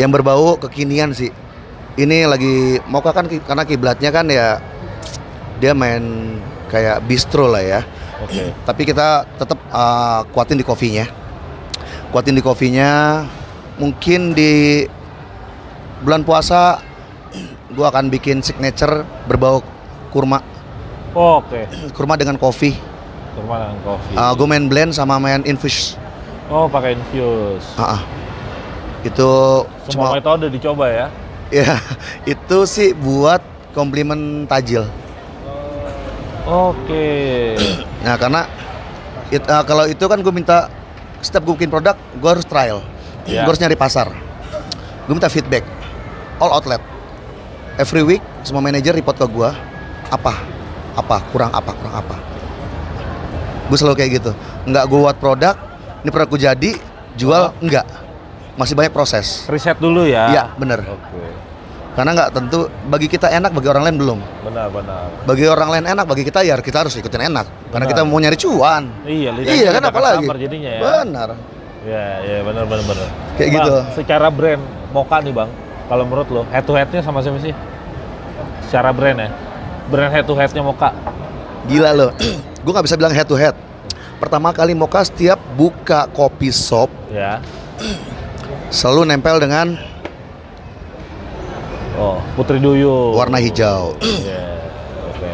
Yang 0.00 0.10
berbau 0.12 0.56
kekinian 0.56 1.12
sih. 1.12 1.28
Ini 1.96 2.28
lagi 2.28 2.76
Mocha 2.88 3.12
kan 3.12 3.24
karena 3.28 3.64
kiblatnya 3.64 4.10
kan 4.12 4.28
ya 4.28 4.60
dia 5.60 5.72
main 5.72 6.36
kayak 6.68 7.04
bistro 7.04 7.48
lah 7.48 7.60
ya. 7.64 7.80
Oke. 8.24 8.52
Tapi 8.64 8.82
kita 8.84 9.24
tetap 9.36 9.60
uh, 9.72 10.24
kuatin 10.32 10.56
di 10.56 10.64
kopinya. 10.64 11.04
Kuatin 12.16 12.32
di 12.32 12.40
kopinya. 12.40 13.20
Mungkin 13.76 14.32
di 14.32 14.88
bulan 16.00 16.24
puasa 16.24 16.80
gua 17.76 17.92
akan 17.92 18.08
bikin 18.08 18.40
signature 18.40 19.04
berbau 19.28 19.60
kurma. 20.08 20.40
Oke. 21.12 21.68
Kurma 21.92 22.16
dengan 22.16 22.40
kopi. 22.40 22.72
Kurma 23.36 23.60
dengan 23.68 23.76
kopi. 23.84 24.16
Uh, 24.16 24.32
gue 24.32 24.48
main 24.48 24.64
blend 24.64 24.96
sama 24.96 25.20
main 25.20 25.44
infuse. 25.44 26.00
Oh, 26.48 26.64
pakai 26.64 26.96
infuse. 26.96 27.76
Ah, 27.76 28.00
ah. 28.00 28.02
Itu 29.04 29.28
Semua 29.84 30.16
cuma 30.16 30.16
metode 30.16 30.48
dicoba 30.48 30.88
ya. 30.88 31.06
ya 31.52 31.76
itu 32.32 32.64
sih 32.64 32.96
buat 32.96 33.44
komplimen 33.76 34.48
tajil. 34.48 34.88
Oke. 36.48 37.60
Nah 38.00 38.16
karena 38.16 38.48
it- 39.28 39.44
uh, 39.52 39.60
kalau 39.68 39.84
itu 39.84 40.08
kan 40.08 40.16
gue 40.24 40.32
minta 40.32 40.72
setiap 41.20 41.42
gue 41.42 41.54
bikin 41.56 41.70
produk 41.70 41.94
gue 41.94 42.30
harus 42.30 42.44
trial, 42.44 42.80
Ya. 43.26 43.42
gue 43.42 43.50
harus 43.50 43.58
nyari 43.58 43.74
pasar, 43.74 44.10
gue 45.06 45.14
minta 45.14 45.26
feedback, 45.26 45.66
all 46.38 46.52
outlet, 46.52 46.78
every 47.76 48.02
week 48.02 48.22
semua 48.42 48.62
manajer 48.62 48.94
report 48.94 49.18
ke 49.18 49.26
gue 49.26 49.50
apa, 50.06 50.34
apa? 50.94 51.16
Kurang 51.34 51.50
apa? 51.50 51.72
Kurang 51.74 51.94
apa, 51.96 52.16
gue 53.66 53.76
selalu 53.76 53.96
kayak 53.98 54.10
gitu, 54.22 54.30
nggak 54.64 54.84
gue 54.86 54.98
buat 54.98 55.16
produk, 55.18 55.54
ini 56.00 56.10
produk 56.10 56.28
gue 56.30 56.40
jadi 56.46 56.70
jual 57.16 57.42
enggak, 57.58 57.86
masih 58.54 58.76
banyak 58.76 58.92
proses, 58.94 59.48
Riset 59.48 59.80
dulu 59.80 60.06
ya. 60.06 60.30
Iya, 60.30 60.44
bener. 60.54 60.84
Oke. 60.86 61.45
Karena 61.96 62.10
nggak 62.12 62.30
tentu 62.30 62.68
bagi 62.86 63.08
kita 63.08 63.32
enak 63.32 63.50
bagi 63.50 63.68
orang 63.72 63.88
lain 63.88 63.96
belum, 63.96 64.18
Benar, 64.44 64.68
benar. 64.68 65.08
bagi 65.24 65.48
orang 65.48 65.68
lain 65.72 65.84
enak 65.88 66.04
bagi 66.04 66.22
kita 66.22 66.44
ya 66.44 66.60
kita 66.60 66.84
harus 66.84 66.92
ikutin 66.92 67.32
enak, 67.32 67.48
karena 67.72 67.88
Benar. 67.88 67.96
kita 67.96 68.00
mau 68.04 68.20
nyari 68.20 68.36
cuan. 68.36 68.84
Iya, 69.02 69.30
Iya 69.40 69.70
kan 69.72 69.82
apalagi? 69.82 70.28
jadinya 70.28 70.70
ya. 70.70 70.80
Benar. 70.84 71.28
Iya, 71.86 72.06
iya 72.20 72.38
benar 72.42 72.64
benar 72.66 72.84
benar. 72.84 73.08
Kayak 73.34 73.48
Bang, 73.48 73.56
gitu. 73.56 73.74
Secara 73.94 74.26
brand 74.28 74.62
Moka 74.92 75.16
nih, 75.22 75.32
Bang. 75.32 75.50
Kalau 75.86 76.02
menurut 76.02 76.28
lo, 76.28 76.42
head 76.50 76.66
to 76.66 76.74
head-nya 76.74 76.98
sama 77.00 77.22
siapa 77.22 77.38
sih? 77.38 77.54
Secara 78.66 78.90
brand 78.90 79.16
ya. 79.16 79.30
Brand 79.86 80.10
head 80.10 80.26
to 80.26 80.34
head-nya 80.34 80.60
Moka. 80.60 80.90
Gila 81.64 81.94
loh. 81.94 82.10
gue 82.66 82.72
nggak 82.74 82.84
bisa 82.84 82.98
bilang 82.98 83.14
head 83.14 83.24
to 83.24 83.38
head. 83.38 83.54
Pertama 84.18 84.50
kali 84.50 84.74
Moka 84.74 85.00
setiap 85.00 85.38
buka 85.54 86.10
kopi 86.10 86.50
shop 86.50 86.90
Ya. 87.06 87.38
selalu 88.66 89.06
nempel 89.06 89.38
dengan 89.38 89.78
Oh, 91.96 92.20
Putri 92.36 92.60
Duyung. 92.60 93.16
warna 93.16 93.40
hijau. 93.40 93.96
Iya. 94.04 94.44
Oke. 95.08 95.32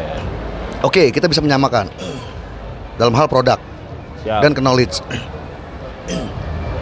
Oke, 0.81 1.03
kita 1.11 1.27
bisa 1.27 1.39
menyamakan 1.39 1.91
dalam 2.95 3.11
hal 3.13 3.27
produk 3.27 3.59
Siap. 4.23 4.39
dan 4.39 4.51
knowledge. 4.55 5.03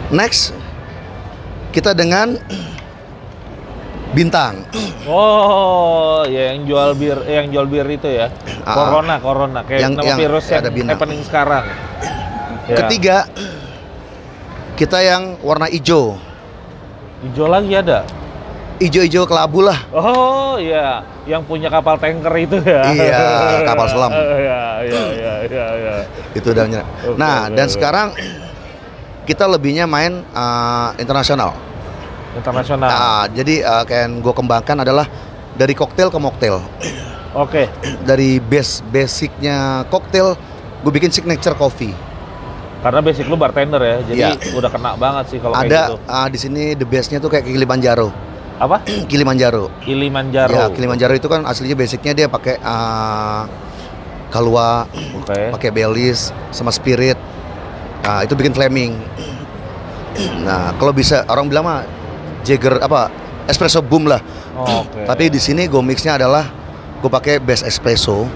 Next, 0.08 0.52
kita 1.70 1.92
dengan 1.92 2.36
bintang. 4.12 4.62
Oh, 5.02 6.22
ya 6.28 6.52
yang 6.52 6.68
jual 6.68 6.94
bir, 6.94 7.18
eh, 7.24 7.42
yang 7.42 7.48
jual 7.48 7.66
bir 7.66 7.86
itu 7.88 8.06
ya. 8.06 8.28
Ah. 8.62 8.76
corona, 8.76 9.18
corona 9.18 9.60
kayak 9.64 9.80
Yang- 9.82 9.94
nama 9.98 10.06
yang 10.06 10.18
virus 10.20 10.44
yang 10.46 10.60
ada 10.62 10.70
bintang. 10.70 10.94
happening 10.94 11.20
sekarang. 11.24 11.64
Ya. 12.70 12.76
Ketiga, 12.78 13.16
kita 14.76 15.02
yang 15.02 15.40
warna 15.42 15.66
hijau. 15.66 16.14
Hijau 17.24 17.46
lagi 17.48 17.72
ada. 17.74 18.06
Hijau-hijau 18.82 19.22
kelabu 19.30 19.62
lah. 19.62 19.78
Oh 19.94 20.58
iya, 20.58 21.06
yang 21.22 21.46
punya 21.46 21.70
kapal 21.70 21.94
tanker 22.02 22.34
itu 22.34 22.58
ya. 22.66 22.82
Iya, 22.90 23.22
kapal 23.62 23.86
selam. 23.86 24.10
Iya, 24.42 24.60
iya, 24.82 25.02
iya, 25.14 25.34
iya, 25.46 25.66
iya. 25.78 25.94
Itu 26.34 26.50
dalamnya. 26.50 26.82
Nah, 27.14 27.46
oke, 27.46 27.54
dan 27.54 27.66
oke. 27.70 27.74
sekarang 27.78 28.08
kita 29.22 29.46
lebihnya 29.46 29.86
main 29.86 30.26
uh, 30.34 30.90
internasional. 30.98 31.54
Internasional. 32.34 32.90
Nah, 32.90 33.24
jadi 33.30 33.62
uh, 33.62 33.82
kayak 33.86 34.02
yang 34.10 34.14
gue 34.18 34.34
kembangkan 34.34 34.76
adalah 34.82 35.06
dari 35.54 35.78
koktail 35.78 36.10
ke 36.10 36.18
mocktail. 36.18 36.58
Oke. 37.38 37.70
Dari 38.02 38.42
base 38.42 38.82
basicnya 38.90 39.86
koktail, 39.88 40.34
gue 40.82 40.92
bikin 40.92 41.14
signature 41.14 41.54
coffee. 41.54 41.94
Karena 42.82 42.98
basic 42.98 43.30
lu 43.30 43.38
bartender 43.38 43.78
ya, 43.78 43.96
jadi 44.02 44.18
Iya. 44.34 44.58
udah 44.58 44.70
kena 44.74 44.98
banget 44.98 45.24
sih 45.30 45.38
kalau 45.38 45.54
kayak 45.54 45.70
Ada 45.70 45.80
gitu. 45.86 45.96
uh, 46.02 46.28
di 46.34 46.38
sini 46.42 46.62
the 46.74 46.82
base-nya 46.82 47.22
tuh 47.22 47.30
kayak 47.30 47.46
Kilimanjaro. 47.46 48.31
Apa? 48.62 48.78
Kilimanjaro. 49.10 49.74
Kilimanjaro. 49.82 50.54
Ya, 50.54 50.66
Kilimanjaro 50.70 51.18
itu 51.18 51.26
kan 51.26 51.42
aslinya 51.42 51.74
basicnya 51.74 52.14
dia 52.14 52.26
pakai 52.30 52.62
uh, 52.62 53.50
kalua, 54.30 54.86
Oke. 55.18 55.50
pakai 55.58 55.74
belis 55.74 56.30
sama 56.54 56.70
spirit. 56.70 57.18
Nah, 58.06 58.22
itu 58.22 58.38
bikin 58.38 58.54
flaming. 58.54 58.94
Nah, 60.46 60.78
kalau 60.78 60.94
bisa 60.94 61.26
orang 61.26 61.50
bilang 61.50 61.66
mah 61.66 61.82
Jagger 62.46 62.78
apa 62.78 63.10
espresso 63.50 63.82
boom 63.82 64.06
lah. 64.06 64.22
Oh, 64.54 64.86
Oke. 64.86 65.10
Tapi 65.10 65.26
di 65.26 65.42
sini 65.42 65.66
gue 65.66 65.82
mixnya 65.82 66.14
adalah 66.14 66.46
gue 67.02 67.10
pakai 67.10 67.42
base 67.42 67.66
espresso, 67.66 68.30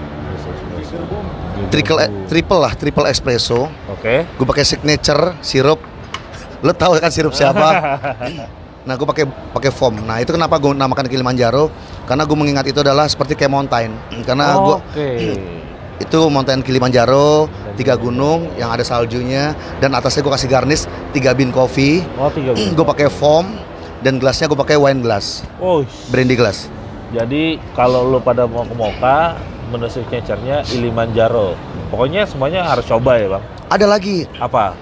triple 1.71 2.03
triple 2.27 2.59
lah, 2.59 2.75
triple 2.75 3.07
espresso. 3.07 3.71
Oke. 3.87 4.27
Gue 4.27 4.43
pakai 4.47 4.67
signature 4.67 5.39
sirup. 5.39 5.79
Lo 6.59 6.75
tahu 6.75 6.99
kan 6.99 7.15
sirup 7.15 7.31
siapa? 7.31 7.69
Nah, 8.87 8.95
gue 8.95 9.03
pakai 9.03 9.25
pakai 9.51 9.67
foam. 9.67 9.99
Nah, 9.99 10.23
itu 10.23 10.31
kenapa 10.31 10.55
gue 10.55 10.71
namakan 10.71 11.11
Kilimanjaro? 11.11 11.67
Karena 12.07 12.23
gue 12.23 12.37
mengingat 12.39 12.63
itu 12.65 12.79
adalah 12.79 13.03
seperti 13.03 13.35
kayak 13.35 13.51
mountain. 13.51 13.91
Karena 14.23 14.55
gue 14.55 14.77
Oke. 14.79 15.09
itu 16.07 16.19
mountain 16.31 16.63
Kilimanjaro, 16.63 17.51
tiga 17.75 17.99
gunung 17.99 18.47
yang 18.55 18.71
ada 18.71 18.87
saljunya 18.87 19.51
dan 19.83 19.91
atasnya 19.91 20.23
gue 20.23 20.31
kasih 20.31 20.47
garnish 20.47 20.83
tiga 21.11 21.35
bin 21.35 21.51
kopi. 21.51 21.99
Oh, 22.15 22.31
tiga 22.31 22.55
bulan. 22.55 22.71
gue 22.71 22.85
pakai 22.95 23.07
foam 23.11 23.59
dan 23.99 24.21
gelasnya 24.21 24.47
gue 24.47 24.55
pakai 24.55 24.77
wine 24.77 25.01
glass, 25.01 25.41
Oh, 25.57 25.81
brandy 26.07 26.37
glass. 26.37 26.69
jadi 27.09 27.57
kalau 27.73 28.05
lu 28.05 28.21
pada 28.21 28.45
mau 28.45 28.61
ke 28.61 28.71
Moka, 28.71 29.35
menu 29.67 29.89
signature-nya 29.89 30.61
Kilimanjaro. 30.63 31.57
Pokoknya 31.89 32.23
semuanya 32.23 32.61
harus 32.63 32.85
coba 32.85 33.17
ya, 33.17 33.27
Bang. 33.35 33.43
Ada 33.67 33.85
lagi 33.89 34.29
Apa? 34.37 34.77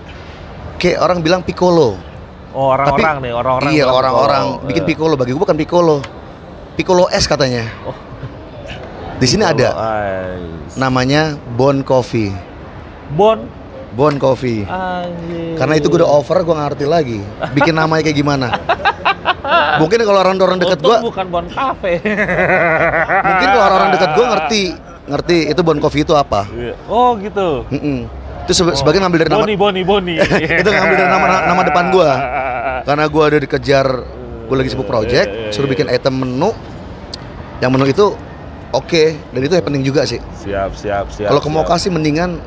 kayak 0.77 0.99
orang 0.99 1.23
bilang 1.23 1.41
piccolo. 1.41 1.95
Oh, 2.55 2.71
orang-orang 2.71 3.15
nih, 3.19 3.31
orang-orang. 3.31 3.69
iya 3.69 3.83
orang-orang 3.85 4.43
bikin 4.63 4.81
Iya. 4.81 4.89
piccolo 4.89 5.13
bagi 5.13 5.31
gue 5.31 5.41
bukan 5.41 5.57
piccolo. 5.57 5.97
Piccolo 6.73 7.07
es 7.09 7.23
katanya. 7.25 7.67
Oh. 7.83 7.91
Di 9.15 9.25
sini 9.25 9.43
Piccolo 9.43 9.67
ada 9.67 9.69
Ice. 10.33 10.75
namanya 10.75 11.21
Bon 11.53 11.79
Coffee. 11.81 12.31
Bon. 13.11 13.43
Bon 13.91 14.15
Coffee. 14.15 14.63
Anjir. 14.63 15.55
Karena 15.55 15.73
itu 15.73 15.87
gue 15.87 15.99
udah 15.99 16.09
over, 16.09 16.37
gue 16.41 16.51
ngerti 16.53 16.85
lagi. 16.85 17.19
Bikin 17.51 17.71
namanya 17.71 18.03
kayak 18.03 18.17
gimana. 18.17 18.47
mungkin 19.81 19.99
kalau 19.99 20.19
orang-orang 20.21 20.57
deket 20.57 20.79
Untung 20.79 20.91
gue, 20.91 20.97
bukan 21.05 21.25
Bon 21.29 21.45
Cafe. 21.45 21.91
mungkin 23.27 23.47
kalau 23.49 23.63
orang-orang 23.65 23.91
deket 23.93 24.11
gue 24.11 24.25
ngerti, 24.25 24.61
ngerti 25.05 25.37
itu 25.51 25.61
Bon 25.61 25.79
Coffee 25.79 26.03
itu 26.03 26.11
apa. 26.11 26.43
Iya. 26.49 26.75
Oh, 26.87 27.15
gitu. 27.15 27.63
Mm-mm. 27.69 28.07
Itu 28.45 28.53
seba- 28.53 28.75
sebagai 28.75 28.99
ngambil 28.99 29.17
dari 29.17 29.31
nama, 29.31 29.41
Boni, 29.41 29.55
Boni, 29.55 29.81
Boni. 29.81 30.15
itu 30.61 30.69
ngambil 30.69 30.95
dari 30.95 31.09
nama 31.09 31.27
nama 31.45 31.61
depan 31.63 31.83
gue. 31.89 32.09
Karena 32.85 33.09
gue 33.09 33.23
ada 33.25 33.37
dikejar, 33.41 33.87
gue 34.45 34.55
lagi 34.55 34.69
sibuk 34.69 34.85
Iya, 34.85 34.93
project, 34.93 35.29
iya, 35.33 35.49
suruh 35.49 35.65
iya. 35.65 35.73
bikin 35.73 35.87
item 35.89 36.13
menu. 36.21 36.53
Yang 37.57 37.71
menu 37.73 37.85
itu 37.89 38.05
oke, 38.69 39.03
dan 39.33 39.41
itu 39.41 39.53
happening 39.57 39.81
juga 39.81 40.05
sih. 40.05 40.21
Siap, 40.21 40.77
siap, 40.77 41.05
siap. 41.09 41.33
Kalau 41.33 41.41
ke 41.41 41.49
sih 41.81 41.89
mendingan 41.89 42.37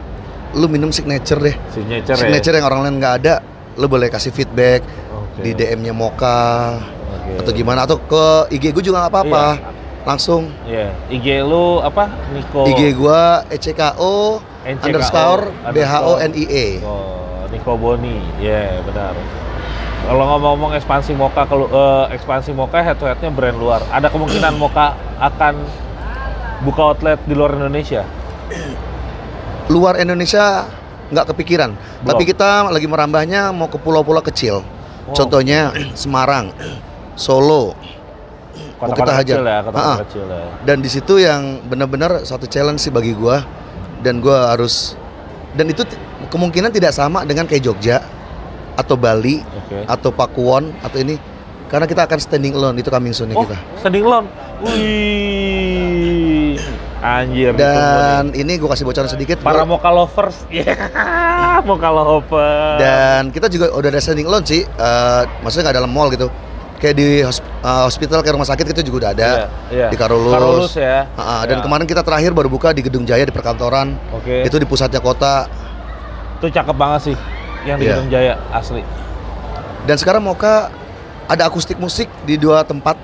lu 0.55 0.71
minum 0.71 0.95
signature 0.95 1.43
deh. 1.43 1.57
signature, 1.75 2.17
Signature 2.17 2.55
ya. 2.55 2.59
yang 2.63 2.67
orang 2.71 2.81
lain 2.87 2.95
nggak 3.03 3.15
ada, 3.21 3.35
lu 3.77 3.91
boleh 3.91 4.09
kasih 4.09 4.31
feedback 4.33 4.81
Oke. 5.11 5.43
di 5.45 5.51
DM-nya 5.53 5.93
Mocha 5.93 6.79
Oke. 6.79 7.45
atau 7.45 7.53
gimana 7.53 7.85
atau 7.85 8.01
ke 8.01 8.55
IG 8.55 8.73
gue 8.73 8.85
juga 8.87 9.05
nggak 9.05 9.13
apa-apa. 9.13 9.47
Iya. 9.59 9.77
Langsung 10.07 10.49
Iya. 10.65 10.89
IG 11.13 11.27
lu 11.45 11.83
apa? 11.83 12.09
Niko. 12.33 12.65
IG 12.65 12.97
gua 12.97 13.45
ECKO 13.51 14.41
NCKO, 14.65 14.87
underscore 14.89 15.43
B 15.75 15.77
H 15.85 15.93
O 16.01 16.17
N 16.17 16.33
I 16.33 16.45
E. 16.49 16.67
Oh, 16.81 17.45
Niko 17.51 17.77
Boni. 17.77 18.17
Iya, 18.41 18.81
benar. 18.89 19.13
Kalau 19.99 20.25
ngomong-ngomong 20.25 20.73
ekspansi 20.75 21.13
Moka 21.13 21.43
kalau 21.45 21.67
eh, 21.67 22.17
ekspansi 22.17 22.55
Moka 22.55 22.81
head 22.81 22.97
to 22.97 23.05
head-nya 23.05 23.29
brand 23.29 23.59
luar. 23.59 23.83
Ada 23.89 24.09
kemungkinan 24.09 24.55
Moka 24.63 24.95
akan 25.19 25.55
buka 26.63 26.83
outlet 26.95 27.19
di 27.25 27.35
luar 27.35 27.55
Indonesia. 27.55 28.07
Luar 29.69 30.01
Indonesia 30.01 30.65
nggak 31.09 31.27
kepikiran, 31.33 31.71
Belum. 31.73 32.09
tapi 32.09 32.23
kita 32.25 32.69
lagi 32.69 32.85
merambahnya 32.85 33.53
mau 33.53 33.69
ke 33.69 33.77
pulau-pulau 33.77 34.21
kecil. 34.21 34.61
Oh. 34.61 35.13
Contohnya 35.13 35.73
Semarang, 36.01 36.53
Solo, 37.13 37.77
Mau 38.79 38.95
kita 38.95 39.13
hajar. 39.13 39.37
kecil 39.43 39.45
ya, 39.45 39.59
kota 39.61 39.77
Ha-ha. 39.77 39.95
kecil 40.07 40.25
ya. 40.25 40.45
dan 40.63 40.77
di 40.79 40.87
situ 40.87 41.15
yang 41.19 41.59
benar-benar 41.67 42.23
satu 42.23 42.47
challenge 42.47 42.79
sih 42.79 42.95
bagi 42.95 43.11
gua 43.11 43.43
dan 44.01 44.23
gua 44.23 44.55
harus 44.55 44.95
dan 45.53 45.67
itu 45.67 45.83
kemungkinan 46.31 46.71
tidak 46.71 46.95
sama 46.95 47.27
dengan 47.27 47.43
kayak 47.45 47.67
Jogja 47.67 47.99
atau 48.79 48.95
Bali 48.95 49.43
Oke. 49.43 49.83
atau 49.85 50.09
Pakuwon 50.09 50.71
atau 50.79 50.97
ini 50.97 51.19
karena 51.67 51.85
kita 51.85 52.07
akan 52.07 52.17
standing 52.17 52.55
alone 52.55 52.79
itu 52.79 52.89
coming 52.89 53.11
soon 53.11 53.29
Oh, 53.31 53.43
kita. 53.43 53.59
standing 53.77 54.01
loan. 54.01 54.25
Wih. 55.69 56.57
Anjir. 56.99 57.55
Dan 57.55 58.33
ini 58.33 58.55
gue 58.55 58.67
kasih 58.67 58.83
bocoran 58.83 59.07
sedikit. 59.07 59.39
para 59.39 59.63
gua- 59.63 59.71
mocha 59.73 59.91
lovers. 59.91 60.39
Ya, 60.51 60.75
mocha 61.63 61.89
lovers. 61.89 62.79
dan 62.79 63.31
kita 63.31 63.47
juga 63.47 63.71
udah 63.71 63.89
ada 63.89 64.01
standing 64.01 64.27
alone 64.27 64.43
sih. 64.43 64.63
eh, 64.63 65.23
maksudnya 65.41 65.69
nggak 65.69 65.77
dalam 65.77 65.91
mall 65.91 66.09
gitu. 66.09 66.27
Kayak 66.79 66.95
di 66.95 67.07
hos- 67.21 67.43
eh, 67.43 67.83
hospital 67.85 68.23
kayak 68.23 68.35
rumah 68.35 68.47
sakit 68.47 68.65
itu 68.69 68.83
juga 68.85 68.97
udah 69.01 69.11
ada. 69.13 69.29
Iya, 69.29 69.47
iya. 69.71 69.87
Di 69.89 69.97
Karolus. 69.97 70.33
Karolus 70.33 70.75
ya. 70.75 71.07
Ah, 71.15 71.43
dan 71.45 71.59
Ya. 71.59 71.63
kemarin 71.63 71.85
kita 71.85 72.01
terakhir 72.01 72.31
baru 72.33 72.49
buka 72.49 72.71
di 72.71 72.81
Gedung 72.81 73.03
Jaya 73.03 73.23
di 73.23 73.31
perkantoran. 73.31 73.95
Oke. 74.13 74.43
Itu 74.43 74.57
di 74.57 74.65
pusatnya 74.65 74.99
kota. 74.99 75.47
Itu 76.39 76.49
cakep 76.49 76.73
banget 76.73 77.01
sih 77.05 77.17
yang 77.67 77.79
di 77.81 77.87
Iya. 77.87 77.99
Gedung 77.99 78.11
Jaya 78.11 78.35
asli. 78.53 78.83
Dan 79.89 79.97
sekarang 79.97 80.23
Moka 80.23 80.69
ada 81.29 81.43
akustik 81.49 81.81
musik 81.81 82.07
di 82.29 82.37
dua 82.37 82.63
tempat 82.65 82.97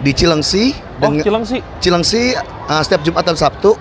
di 0.00 0.12
Cilengsi 0.16 0.72
Oh, 1.00 1.08
dan 1.08 1.24
Cileng 1.24 1.44
sih. 1.48 1.60
Cilengsi 1.80 2.36
uh, 2.68 2.82
setiap 2.84 3.00
Jumat 3.00 3.24
dan 3.24 3.36
Sabtu 3.36 3.72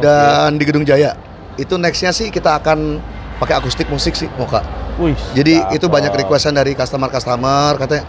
dan 0.00 0.56
di 0.56 0.64
Gedung 0.64 0.84
Jaya. 0.88 1.12
Itu 1.60 1.76
nextnya 1.76 2.10
sih 2.10 2.32
kita 2.32 2.56
akan 2.56 2.98
pakai 3.36 3.60
akustik 3.60 3.86
musik 3.92 4.16
sih 4.16 4.28
Moka. 4.40 4.64
Wih. 4.96 5.12
Jadi 5.36 5.60
cakep. 5.60 5.76
itu 5.76 5.86
banyak 5.92 6.12
requestan 6.24 6.56
dari 6.56 6.72
customer-customer 6.72 7.76
katanya 7.76 8.04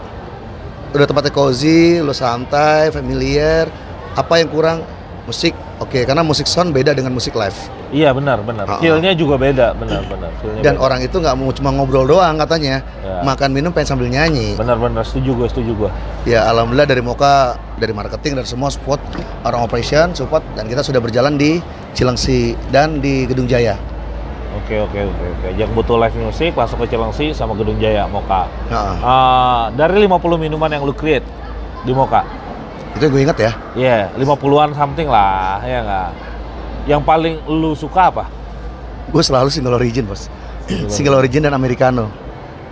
udah 0.96 1.04
tempatnya 1.04 1.32
cozy, 1.34 2.00
lu 2.00 2.16
santai, 2.16 2.88
familiar. 2.88 3.68
Apa 4.16 4.40
yang 4.40 4.48
kurang? 4.48 4.80
Musik. 5.26 5.52
Oke, 5.76 6.06
karena 6.06 6.22
musik 6.22 6.46
sound 6.46 6.70
beda 6.70 6.94
dengan 6.94 7.10
musik 7.10 7.34
live. 7.34 7.58
Iya 7.90 8.10
benar 8.10 8.40
benar. 8.40 8.64
Ah. 8.64 8.78
Feel-nya 8.78 9.10
juga 9.12 9.34
beda, 9.34 9.74
benar 9.74 10.06
benar. 10.06 10.30
Feel-nya 10.38 10.62
Dan 10.62 10.74
beda. 10.74 10.82
orang 10.82 11.00
itu 11.02 11.16
nggak 11.16 11.34
mau 11.34 11.50
cuma 11.50 11.70
ngobrol 11.70 12.06
doang 12.06 12.34
katanya, 12.36 12.80
Ya. 12.96 13.22
makan 13.22 13.50
minum 13.50 13.70
pengen 13.70 13.88
sambil 13.88 14.06
nyanyi. 14.06 14.54
benar 14.54 14.78
benar 14.78 15.02
setuju 15.02 15.34
gue, 15.36 15.46
setuju 15.46 15.72
gue. 15.76 15.90
Ya 16.24 16.46
alhamdulillah 16.46 16.86
dari 16.86 17.02
Moka, 17.02 17.34
dari 17.74 17.90
marketing 17.90 18.38
dan 18.38 18.44
semua 18.44 18.70
support 18.70 19.02
orang 19.42 19.60
operation 19.60 20.10
support 20.12 20.46
dan 20.54 20.64
kita 20.64 20.80
sudah 20.80 20.98
berjalan 20.98 21.34
di 21.34 21.58
Cilengsi 21.90 22.54
dan 22.70 22.98
di 22.98 23.26
Gedung 23.26 23.46
Jaya. 23.46 23.74
Oke 24.56 24.78
oke 24.80 24.96
oke 24.96 25.24
oke. 25.36 25.48
Yang 25.54 25.70
butuh 25.74 25.96
live 25.96 26.16
music 26.16 26.54
masuk 26.54 26.80
ke 26.80 26.94
Cilengsi 26.94 27.30
sama 27.30 27.52
Gedung 27.52 27.76
Jaya 27.76 28.06
Moka. 28.06 28.46
Nah, 28.66 28.94
Ah, 28.98 29.62
dari 29.70 30.00
50 30.00 30.38
minuman 30.38 30.70
yang 30.70 30.80
lu 30.80 30.90
create 30.90 31.26
di 31.82 31.92
Moka. 31.92 32.22
Itu 32.96 33.04
gue 33.06 33.20
inget 33.22 33.38
ya. 33.38 33.52
Iya, 33.76 33.98
50-an 34.16 34.72
something 34.72 35.08
lah, 35.08 35.60
ya 35.62 35.78
nggak? 35.84 36.08
Yang 36.86 37.02
paling 37.04 37.34
lu 37.44 37.76
suka 37.76 38.08
apa? 38.08 38.24
Gue 39.08 39.22
selalu 39.22 39.52
single 39.52 39.76
origin 39.76 40.08
bos. 40.08 40.32
single 40.88 41.14
origin 41.14 41.44
dan 41.44 41.54
americano. 41.54 42.10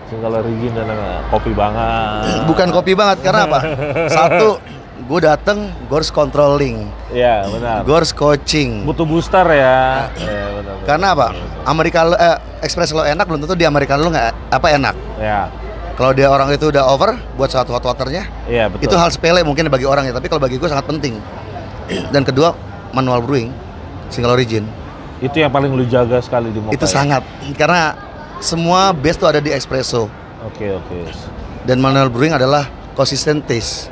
Single 0.09 0.41
origin 0.41 0.72
dan 0.72 0.89
uh, 0.91 1.20
kopi 1.29 1.53
banget. 1.53 2.43
Bukan 2.45 2.68
kopi 2.72 2.93
banget 2.93 3.22
karena 3.22 3.47
apa? 3.47 3.61
Satu, 4.16 4.59
gue 5.05 5.20
dateng, 5.20 5.68
gue 5.87 5.97
harus 5.97 6.11
controlling, 6.11 6.89
Iya, 7.12 7.45
benar. 7.47 7.85
gue 7.85 7.95
harus 7.95 8.11
coaching. 8.11 8.83
Butuh 8.83 9.05
booster 9.05 9.45
ya. 9.47 10.09
Iya, 10.16 10.43
benar. 10.59 10.75
benar. 10.75 10.87
Karena 10.89 11.07
apa? 11.14 11.27
Americano, 11.64 12.16
eh, 12.16 12.37
express 12.64 12.91
lo 12.91 13.05
enak 13.05 13.25
belum 13.29 13.45
tentu 13.45 13.55
di 13.55 13.66
americano 13.68 14.01
lo 14.03 14.11
nggak 14.11 14.53
apa 14.53 14.66
enak. 14.72 14.95
Ya, 15.20 15.49
Kalau 15.95 16.11
dia 16.11 16.26
orang 16.26 16.51
itu 16.51 16.74
udah 16.74 16.90
over 16.90 17.14
buat 17.38 17.47
satu 17.47 17.70
hot 17.70 17.86
waternya, 17.86 18.26
iya 18.51 18.66
betul. 18.66 18.90
itu 18.90 18.95
hal 18.99 19.14
sepele 19.14 19.47
mungkin 19.47 19.70
bagi 19.70 19.86
orang 19.86 20.05
ya, 20.05 20.12
tapi 20.12 20.26
kalau 20.26 20.42
bagi 20.42 20.59
gue 20.59 20.66
sangat 20.66 20.90
penting. 20.90 21.22
Dan 22.11 22.26
kedua, 22.26 22.51
manual 22.90 23.22
brewing, 23.22 23.55
single 24.11 24.34
origin, 24.34 24.66
Itu 25.22 25.38
yang 25.38 25.55
paling 25.55 25.70
lu 25.70 25.86
jaga 25.86 26.18
sekali 26.18 26.51
di 26.51 26.59
Moka. 26.59 26.74
itu 26.74 26.82
ya? 26.82 26.90
sangat 26.90 27.22
karena 27.55 27.95
semua 28.42 28.90
base 28.90 29.16
tuh 29.16 29.30
ada 29.30 29.38
di 29.38 29.55
espresso 29.55 30.11
Oke, 30.42 30.74
oke. 30.74 30.99
dan 31.62 31.78
manual 31.78 32.11
brewing 32.11 32.34
adalah 32.34 32.66
consistent 32.92 33.47
taste. 33.47 33.86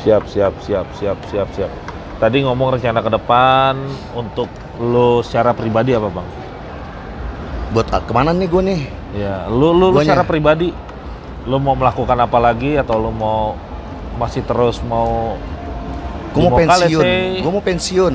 Siap, 0.00 0.24
siap, 0.26 0.56
siap, 0.64 0.88
siap, 0.96 1.18
siap, 1.28 1.48
siap. 1.52 1.68
Tadi 2.16 2.40
ngomong 2.40 2.80
rencana 2.80 3.00
ke 3.00 3.10
depan 3.12 3.76
untuk 4.16 4.48
lu 4.80 5.20
secara 5.20 5.52
pribadi 5.52 5.92
apa, 5.92 6.08
Bang? 6.08 6.24
Buat 7.70 7.86
ah, 7.94 8.02
ke 8.02 8.12
mana 8.12 8.34
nih 8.34 8.48
gue 8.50 8.62
nih? 8.66 8.80
Ya, 9.14 9.46
lu 9.46 9.70
lu, 9.70 9.94
lu 9.94 9.98
Guanya. 9.98 10.14
secara 10.14 10.24
pribadi 10.26 10.74
lu 11.46 11.56
mau 11.56 11.78
melakukan 11.78 12.18
apa 12.18 12.38
lagi 12.42 12.76
atau 12.76 12.98
lu 12.98 13.10
mau 13.14 13.54
masih 14.18 14.42
terus 14.44 14.82
mau 14.84 15.38
Gue 16.30 16.46
mau 16.46 16.58
pensiun. 16.58 17.06
Gue 17.42 17.50
mau 17.50 17.62
pensiun. 17.62 18.14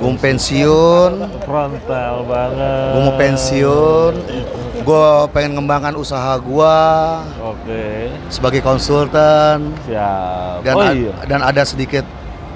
Gue 0.00 0.08
mau 0.10 0.18
pensiun. 0.18 1.12
frontal 1.46 2.14
banget. 2.26 2.90
Gue 2.90 3.02
mau 3.06 3.14
pensiun. 3.14 4.12
Gue 4.82 5.06
pengen 5.30 5.60
ngembangkan 5.60 5.94
usaha 5.94 6.34
gue 6.40 6.78
Oke, 7.44 8.08
sebagai 8.32 8.64
konsultan 8.64 9.76
siap. 9.84 10.64
dan 10.64 10.74
oh 10.74 10.88
iya. 10.88 11.12
dan 11.28 11.40
ada 11.44 11.62
sedikit 11.68 12.02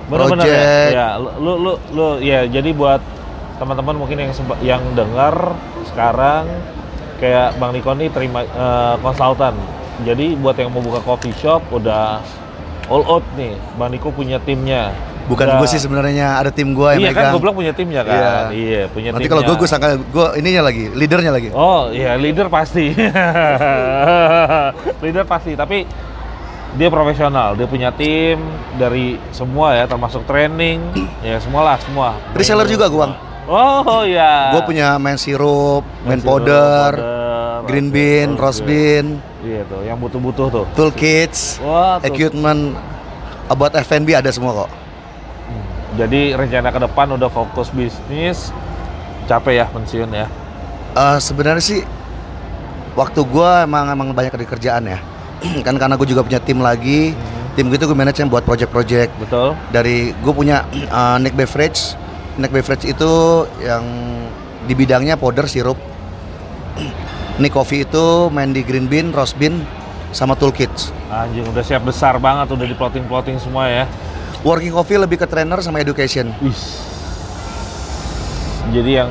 Bener-bener 0.09 0.41
project. 0.41 0.89
ya. 0.97 1.05
ya. 1.05 1.09
Lu 1.21 1.53
lu 1.61 1.73
lu 1.93 2.09
ya 2.25 2.49
jadi 2.49 2.73
buat 2.73 3.05
teman-teman 3.61 3.95
mungkin 3.95 4.17
yang 4.19 4.33
yang 4.65 4.83
dengar 4.97 5.53
sekarang 5.95 6.45
kayak 7.17 7.55
Bang 7.57 7.71
Niko 7.71 7.95
nih 7.95 8.11
terima 8.11 8.43
eh, 8.43 8.95
konsultan. 8.99 9.55
Jadi 10.03 10.35
buat 10.35 10.59
yang 10.59 10.75
mau 10.75 10.83
buka 10.83 10.99
coffee 11.01 11.31
shop 11.33 11.63
udah 11.71 12.19
all 12.91 13.07
out 13.07 13.25
nih. 13.39 13.55
Bang 13.79 13.95
Niko 13.95 14.11
punya 14.11 14.43
timnya. 14.43 14.91
Bukan 15.25 15.57
gue 15.57 15.65
sih 15.65 15.81
sebenarnya 15.81 16.37
ada 16.37 16.53
tim 16.53 16.77
gue 16.77 16.85
yang 16.85 17.01
Iya 17.01 17.09
kan 17.09 17.17
megang. 17.17 17.33
gue 17.33 17.41
bilang 17.41 17.57
punya 17.57 17.73
timnya 17.73 18.05
kan. 18.05 18.53
Iya, 18.53 18.93
punya 18.93 19.09
Nanti 19.09 19.25
timnya. 19.25 19.33
kalau 19.33 19.43
gue 19.49 19.57
gue 19.57 19.69
sangka 19.71 19.89
gue 19.97 20.27
ininya 20.37 20.69
lagi, 20.69 20.93
leadernya 20.93 21.33
lagi. 21.33 21.49
Oh 21.57 21.89
iya 21.89 22.13
leader 22.21 22.53
pasti, 22.53 22.93
leader 25.05 25.25
pasti. 25.25 25.57
Tapi 25.57 25.89
dia 26.75 26.89
profesional, 26.91 27.55
dia 27.55 27.65
punya 27.65 27.89
tim 27.95 28.37
dari 28.77 29.17
semua 29.31 29.73
ya, 29.73 29.87
termasuk 29.87 30.27
training, 30.27 30.83
ya 31.23 31.39
semua 31.41 31.73
lah 31.73 31.77
semua. 31.81 32.19
Reseller 32.35 32.67
juga 32.67 32.91
gua, 32.91 33.09
Bang. 33.09 33.13
Oh 33.45 34.03
iya. 34.03 34.57
Gue 34.57 34.63
punya 34.65 34.97
main 34.97 35.17
sirup, 35.17 35.85
main 36.03 36.17
Masih 36.17 36.27
powder, 36.27 36.91
powder, 36.97 37.67
green 37.69 37.89
bean, 37.89 38.29
oke. 38.33 38.41
rose 38.41 38.61
bean, 38.61 39.21
Iya 39.41 39.69
tuh, 39.69 39.85
yang 39.85 40.01
butuh-butuh 40.01 40.47
tuh. 40.49 40.65
toolkits, 40.73 41.61
Wah, 41.61 42.01
tuh. 42.01 42.09
equipment 42.09 42.73
about 43.47 43.77
F&B 43.77 44.11
ada 44.11 44.33
semua 44.33 44.65
kok. 44.65 44.71
Hmm. 44.71 45.65
Jadi 45.95 46.33
rencana 46.33 46.73
ke 46.73 46.81
depan 46.81 47.07
udah 47.13 47.29
fokus 47.29 47.69
bisnis, 47.69 48.49
capek 49.25 49.61
ya 49.61 49.67
pensiun 49.69 50.09
ya. 50.09 50.27
Eh, 50.95 51.19
Sebenarnya 51.21 51.61
sih 51.61 51.81
waktu 52.95 53.21
gue 53.21 53.51
emang 53.63 53.93
emang 53.93 54.09
banyak 54.11 54.33
di 54.35 54.49
kerjaan 54.49 54.89
ya. 54.89 54.99
kan 55.67 55.77
karena 55.77 55.95
gue 55.95 56.09
juga 56.09 56.25
punya 56.25 56.41
tim 56.41 56.65
lagi. 56.65 57.13
Tim 57.55 57.71
gitu 57.71 57.87
gue 57.87 57.95
manage 57.95 58.19
yang 58.19 58.27
buat 58.27 58.43
project-project 58.43 59.15
Betul? 59.21 59.55
dari 59.71 60.11
gue 60.11 60.33
punya 60.33 60.65
uh, 60.89 61.19
Nick 61.23 61.37
Beverage. 61.37 62.01
Nick 62.35 62.51
Beverage 62.51 62.91
itu 62.91 63.13
yang 63.63 63.85
di 64.67 64.75
bidangnya 64.75 65.15
powder 65.15 65.47
sirup. 65.47 65.79
Nick 67.41 67.55
Coffee 67.55 67.83
itu 67.87 68.31
main 68.31 68.51
di 68.55 68.63
green 68.63 68.87
bean, 68.87 69.11
rose 69.11 69.35
bean, 69.35 69.63
sama 70.15 70.39
toolkits. 70.39 70.95
Anjing 71.11 71.47
udah 71.51 71.63
siap 71.67 71.83
besar 71.83 72.19
banget, 72.23 72.51
udah 72.55 72.67
di 72.67 72.75
plotting-plotting 72.79 73.39
semua 73.43 73.67
ya. 73.67 73.85
Working 74.47 74.75
Coffee 74.75 74.99
lebih 74.99 75.19
ke 75.19 75.27
trainer 75.27 75.59
sama 75.63 75.83
education. 75.83 76.31
Wih. 76.39 76.63
Jadi 78.71 78.91
yang 79.03 79.11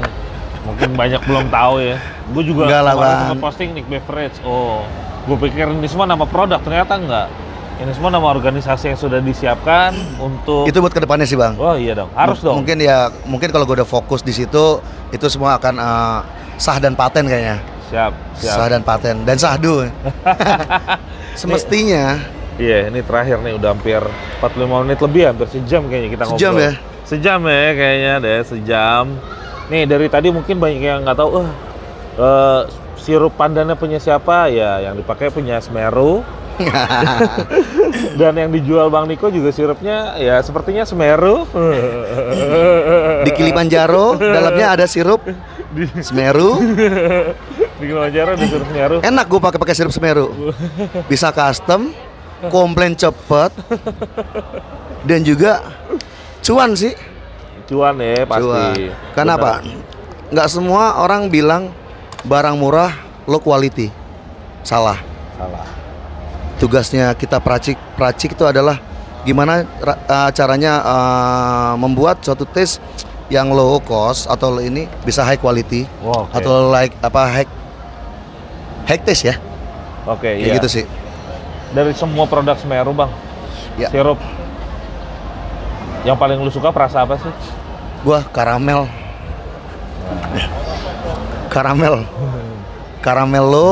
mungkin 0.64 0.96
banyak 0.96 1.22
belum 1.28 1.52
tahu 1.52 1.84
ya. 1.84 1.98
Gue 2.32 2.44
juga 2.48 2.72
Enggak 2.72 2.82
lah, 2.88 2.94
Bang. 2.96 3.40
posting 3.44 3.76
Nick 3.76 3.88
Beverage. 3.92 4.40
Oh, 4.48 4.88
gue 5.28 5.38
pikir 5.48 5.68
ini 5.68 5.88
semua 5.92 6.08
nama 6.08 6.24
produk, 6.24 6.64
ternyata 6.64 6.96
enggak. 6.96 7.28
Ini 7.74 7.90
semua 7.98 8.14
nama 8.14 8.30
organisasi 8.30 8.94
yang 8.94 9.00
sudah 9.00 9.18
disiapkan 9.18 9.98
untuk. 10.22 10.70
Itu 10.70 10.78
buat 10.78 10.94
ke 10.94 11.02
depannya 11.02 11.26
sih 11.26 11.34
bang. 11.34 11.58
Oh 11.58 11.74
iya 11.74 11.98
dong, 11.98 12.14
harus 12.14 12.38
M- 12.40 12.46
dong. 12.46 12.56
Mungkin 12.62 12.78
ya, 12.80 13.10
mungkin 13.26 13.50
kalau 13.50 13.66
gue 13.66 13.82
udah 13.82 13.90
fokus 13.90 14.22
di 14.22 14.30
situ, 14.30 14.78
itu 15.10 15.26
semua 15.26 15.58
akan 15.58 15.82
uh, 15.82 16.20
sah 16.62 16.78
dan 16.78 16.94
paten 16.94 17.26
kayaknya. 17.26 17.58
Siap, 17.90 18.14
siap. 18.38 18.56
Sah 18.62 18.68
dan 18.70 18.82
paten 18.86 19.26
dan 19.26 19.38
sahdu. 19.42 19.90
Semestinya 21.40 22.22
Iya, 22.62 22.94
ini 22.94 23.02
terakhir 23.02 23.42
nih 23.42 23.58
udah 23.58 23.70
hampir 23.74 24.02
45 24.38 24.84
menit 24.86 25.00
lebih, 25.02 25.22
hampir 25.34 25.48
sejam 25.50 25.90
kayaknya 25.90 26.10
kita 26.14 26.24
ngobrol. 26.30 26.38
Sejam 26.38 26.54
ya? 26.62 26.72
Sejam 27.04 27.40
ya 27.50 27.72
kayaknya 27.74 28.14
deh, 28.22 28.40
sejam. 28.46 29.04
Nih 29.74 29.90
dari 29.90 30.06
tadi 30.06 30.30
mungkin 30.30 30.62
banyak 30.62 30.78
yang 30.78 31.02
nggak 31.02 31.18
tahu, 31.18 31.42
eh 31.42 31.50
eh, 32.22 32.62
sirup 33.02 33.34
pandannya 33.34 33.74
punya 33.74 33.98
siapa? 33.98 34.54
Ya, 34.54 34.86
yang 34.86 34.94
dipakai 34.94 35.34
punya 35.34 35.58
Semeru. 35.58 36.22
Dan 38.20 38.34
yang 38.38 38.50
dijual 38.50 38.88
Bang 38.88 39.10
Niko 39.10 39.30
juga 39.30 39.50
sirupnya 39.50 40.18
ya 40.18 40.38
sepertinya 40.40 40.86
Semeru. 40.86 41.46
di 43.24 43.32
Kilimanjaro 43.32 44.18
dalamnya 44.18 44.68
ada 44.78 44.86
sirup 44.86 45.24
Semeru. 46.08 46.62
di 47.78 47.84
Kilimanjaro 47.84 48.38
ada 48.38 48.46
sirup 48.46 48.68
Semeru. 48.70 48.98
Enak 49.02 49.26
gue 49.26 49.40
pakai 49.42 49.60
pakai 49.60 49.76
sirup 49.76 49.94
Semeru. 49.94 50.28
Bisa 51.10 51.34
custom, 51.34 51.90
komplain 52.48 52.94
cepet, 52.94 53.52
dan 55.04 55.20
juga 55.26 55.74
cuan 56.42 56.78
sih. 56.78 56.94
Cuan 57.66 57.96
ya 57.98 58.28
pasti. 58.28 58.44
Cuan. 58.44 58.74
Karena 59.16 59.34
Benar. 59.40 59.44
apa? 59.44 59.54
nggak 60.34 60.50
semua 60.50 60.98
orang 60.98 61.30
bilang 61.30 61.70
barang 62.26 62.58
murah 62.58 62.94
low 63.26 63.38
quality. 63.38 63.90
Salah. 64.64 64.98
Salah. 65.38 65.83
Tugasnya 66.64 67.12
kita 67.20 67.44
peracik 67.44 67.76
peracik 68.00 68.40
itu 68.40 68.48
adalah 68.48 68.80
gimana 69.28 69.68
uh, 69.84 70.32
caranya 70.32 70.80
uh, 70.80 71.74
membuat 71.76 72.24
suatu 72.24 72.48
taste 72.48 72.80
yang 73.28 73.52
low 73.52 73.84
cost 73.84 74.32
atau 74.32 74.56
ini 74.64 74.88
bisa 75.04 75.28
high 75.28 75.36
quality 75.36 75.84
Wah, 76.00 76.24
oke. 76.24 76.32
atau 76.32 76.72
like 76.72 76.96
apa 77.04 77.22
high 77.28 77.50
high 78.88 79.02
taste 79.04 79.28
ya. 79.28 79.36
Oke, 80.08 80.40
Kayak 80.40 80.48
iya. 80.48 80.56
gitu 80.56 80.70
sih. 80.72 80.86
Dari 81.76 81.92
semua 81.96 82.28
produk 82.32 82.56
Semeru, 82.56 82.96
Bang. 82.96 83.12
Ya. 83.76 83.92
Sirup. 83.92 84.20
Yang 86.04 86.18
paling 86.20 86.38
lu 86.44 86.52
suka 86.52 86.72
perasa 86.72 87.08
apa 87.08 87.16
sih? 87.20 87.32
Gua 88.08 88.24
karamel. 88.32 88.88
karamel. 91.52 92.04
Karamel 93.00 93.46
lo 93.48 93.68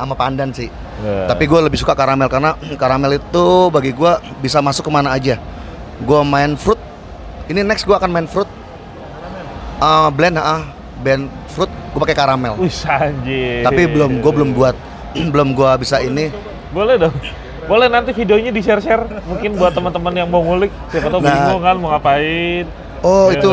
sama 0.00 0.14
pandan 0.16 0.52
sih. 0.52 0.68
Ya. 1.02 1.26
Tapi 1.26 1.50
gue 1.50 1.60
lebih 1.60 1.78
suka 1.82 1.92
karamel 1.92 2.30
karena 2.30 2.54
karamel 2.82 3.18
itu 3.18 3.44
bagi 3.68 3.90
gue 3.90 4.12
bisa 4.38 4.62
masuk 4.62 4.86
ke 4.86 4.92
mana 4.94 5.10
aja. 5.12 5.36
Gue 6.00 6.20
main 6.22 6.54
fruit. 6.54 6.78
Ini 7.50 7.66
next 7.66 7.84
gue 7.84 7.92
akan 7.92 8.08
main 8.08 8.30
fruit. 8.30 8.46
Ah, 9.82 10.08
blend 10.14 10.38
ah, 10.38 10.62
blend 11.02 11.26
fruit. 11.50 11.68
Gue 11.90 12.00
pakai 12.00 12.14
karamel. 12.14 12.54
Wih, 12.56 12.70
anjir. 12.86 13.66
Tapi 13.66 13.82
belum, 13.90 14.22
gue 14.22 14.32
belum 14.32 14.50
buat, 14.54 14.78
belum 15.34 15.58
gue 15.58 15.70
bisa 15.82 15.98
ini. 15.98 16.30
Boleh 16.70 16.96
dong. 16.96 17.14
Boleh 17.62 17.86
nanti 17.86 18.10
videonya 18.10 18.50
di-share-share 18.50 19.22
mungkin 19.22 19.54
buat 19.54 19.70
teman-teman 19.70 20.10
yang 20.14 20.26
mau 20.26 20.42
ngulik, 20.42 20.70
siapa 20.90 21.06
tahu 21.06 21.22
Nah. 21.22 21.30
bingung 21.30 21.62
kan 21.62 21.76
mau 21.78 21.88
ngapain. 21.94 22.66
Oh 23.02 23.30
Iya 23.30 23.38
itu, 23.38 23.50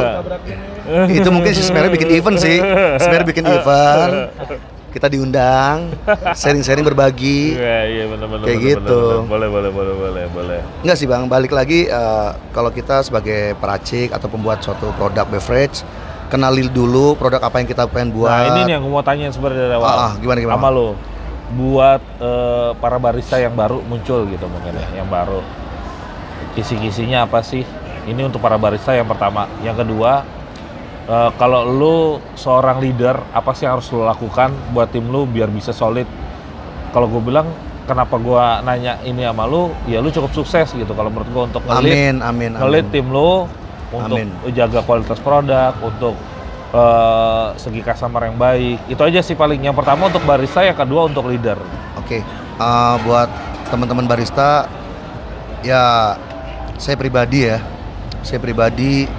itu 1.22 1.30
mungkin 1.30 1.52
si 1.54 1.62
Semer 1.62 1.90
bikin 1.90 2.10
event 2.14 2.38
sih. 2.38 2.58
Semer 2.98 3.22
bikin 3.22 3.46
event. 3.58 4.30
Kita 4.90 5.06
diundang, 5.06 5.94
sharing-sharing 6.34 6.82
berbagi. 6.82 7.54
Iya, 7.54 7.80
iya 7.86 8.04
benar-benar. 8.10 8.46
Kayak 8.50 8.58
benar, 8.58 8.70
gitu. 8.74 9.02
benar. 9.06 9.30
Boleh, 9.30 9.48
boleh, 9.54 9.70
boleh, 9.70 9.94
boleh, 9.94 10.24
boleh. 10.34 10.60
Enggak 10.82 10.98
sih 10.98 11.06
bang, 11.06 11.30
balik 11.30 11.54
lagi 11.54 11.86
eh, 11.86 12.30
kalau 12.50 12.74
kita 12.74 13.06
sebagai 13.06 13.54
peracik 13.62 14.10
atau 14.10 14.26
pembuat 14.26 14.66
suatu 14.66 14.90
produk 14.98 15.30
beverage, 15.30 15.86
kenali 16.34 16.66
dulu 16.74 17.14
produk 17.14 17.38
apa 17.38 17.62
yang 17.62 17.70
kita 17.70 17.86
pengen 17.86 18.18
buat. 18.18 18.34
Nah, 18.34 18.50
ini 18.50 18.60
nih 18.66 18.74
yang 18.82 18.86
mau 18.90 19.06
tanya 19.06 19.30
sebenarnya 19.30 19.70
dari 19.70 19.76
awal. 19.78 19.90
Ah, 19.90 20.02
ah, 20.10 20.12
gimana, 20.18 20.38
gimana? 20.42 20.58
Sama 20.58 20.70
lo. 20.74 20.90
Buat 21.54 22.02
eh, 22.18 22.70
para 22.82 22.98
barista 22.98 23.38
yang 23.38 23.54
baru 23.54 23.86
muncul 23.86 24.26
gitu 24.26 24.46
mungkin 24.50 24.74
ya, 24.74 25.06
yang 25.06 25.10
baru. 25.10 25.46
Kisi-kisinya 26.58 27.30
apa 27.30 27.46
sih? 27.46 27.62
Ini 28.10 28.26
untuk 28.26 28.42
para 28.42 28.58
barista 28.58 28.98
yang 28.98 29.06
pertama. 29.06 29.46
Yang 29.62 29.86
kedua, 29.86 30.26
eh, 31.10 31.30
kalau 31.42 31.66
lu 31.66 31.98
seorang 32.38 32.78
leader, 32.78 33.18
apa 33.34 33.52
sih 33.58 33.66
yang 33.66 33.82
harus 33.82 33.90
lo 33.90 34.06
lakukan 34.06 34.54
buat 34.72 34.94
tim 34.94 35.10
lu 35.10 35.26
biar 35.26 35.50
bisa 35.50 35.74
solid? 35.74 36.06
Kalau 36.94 37.10
gue 37.10 37.22
bilang, 37.22 37.50
kenapa 37.90 38.22
gua 38.22 38.62
nanya 38.62 39.02
ini 39.02 39.26
sama 39.26 39.50
lu? 39.50 39.74
Ya 39.90 39.98
lu 39.98 40.14
cukup 40.14 40.30
sukses 40.38 40.70
gitu. 40.70 40.94
Kalau 40.94 41.10
menurut 41.10 41.30
gue 41.34 41.44
untuk 41.50 41.62
nge-lead 41.66 41.94
Amin, 41.94 42.16
amin, 42.22 42.52
ngelit 42.58 42.86
amin. 42.86 42.94
tim 42.94 43.08
lo 43.10 43.50
untuk 43.90 44.22
Amin. 44.22 44.30
jaga 44.54 44.86
kualitas 44.86 45.18
produk, 45.18 45.74
untuk 45.82 46.14
eh, 46.74 47.48
segi 47.58 47.82
customer 47.82 48.30
yang 48.30 48.38
baik. 48.38 48.78
Itu 48.86 49.02
aja 49.02 49.26
sih 49.26 49.34
paling. 49.34 49.66
Yang 49.66 49.82
pertama 49.82 50.14
untuk 50.14 50.22
barista, 50.30 50.62
yang 50.62 50.78
kedua 50.78 51.10
untuk 51.10 51.26
leader. 51.26 51.58
Oke, 51.98 52.22
eh, 52.22 52.96
buat 53.06 53.30
teman-teman 53.74 54.06
barista, 54.06 54.70
ya 55.66 56.14
saya 56.78 56.96
pribadi 56.98 57.50
ya, 57.50 57.58
saya 58.22 58.38
pribadi 58.38 59.10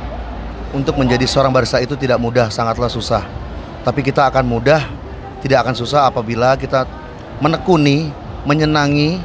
untuk 0.70 0.94
menjadi 0.94 1.26
seorang 1.26 1.50
barista 1.50 1.82
itu 1.82 1.98
tidak 1.98 2.18
mudah, 2.22 2.46
sangatlah 2.48 2.86
susah. 2.86 3.26
Tapi 3.82 4.04
kita 4.04 4.28
akan 4.28 4.44
mudah, 4.46 4.84
tidak 5.40 5.66
akan 5.66 5.74
susah 5.74 6.06
apabila 6.06 6.54
kita 6.54 6.86
menekuni, 7.40 8.12
menyenangi, 8.46 9.18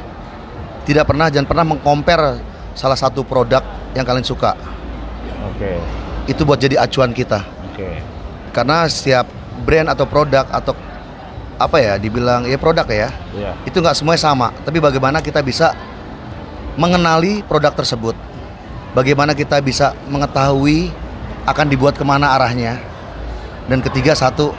tidak 0.88 1.06
pernah 1.06 1.28
jangan 1.28 1.46
pernah 1.46 1.64
mengcompare 1.66 2.40
salah 2.72 2.96
satu 2.96 3.22
produk 3.22 3.62
yang 3.94 4.04
kalian 4.04 4.24
suka. 4.24 4.56
Oke, 5.54 5.78
Itu 6.26 6.42
buat 6.42 6.58
jadi 6.58 6.76
acuan 6.80 7.14
kita. 7.14 7.40
oke. 7.72 7.88
Karena 8.50 8.88
setiap 8.88 9.28
brand 9.62 9.92
atau 9.92 10.08
produk 10.08 10.48
atau 10.48 10.72
apa 11.56 11.76
ya, 11.80 11.96
dibilang 11.96 12.44
ya 12.44 12.56
produk 12.60 12.84
ya, 12.88 13.08
Iya. 13.32 13.52
itu 13.64 13.80
nggak 13.80 13.96
semuanya 13.96 14.20
sama 14.20 14.52
tapi 14.64 14.76
bagaimana 14.76 15.24
kita 15.24 15.40
bisa 15.40 15.72
mengenali 16.76 17.40
produk 17.44 17.72
tersebut 17.72 18.12
bagaimana 18.92 19.32
kita 19.32 19.56
bisa 19.64 19.96
mengetahui 20.12 20.92
akan 21.46 21.66
dibuat 21.70 21.94
ke 21.94 22.04
mana 22.04 22.34
arahnya. 22.34 22.78
Dan 23.66 23.82
ketiga 23.82 24.14
satu 24.14 24.54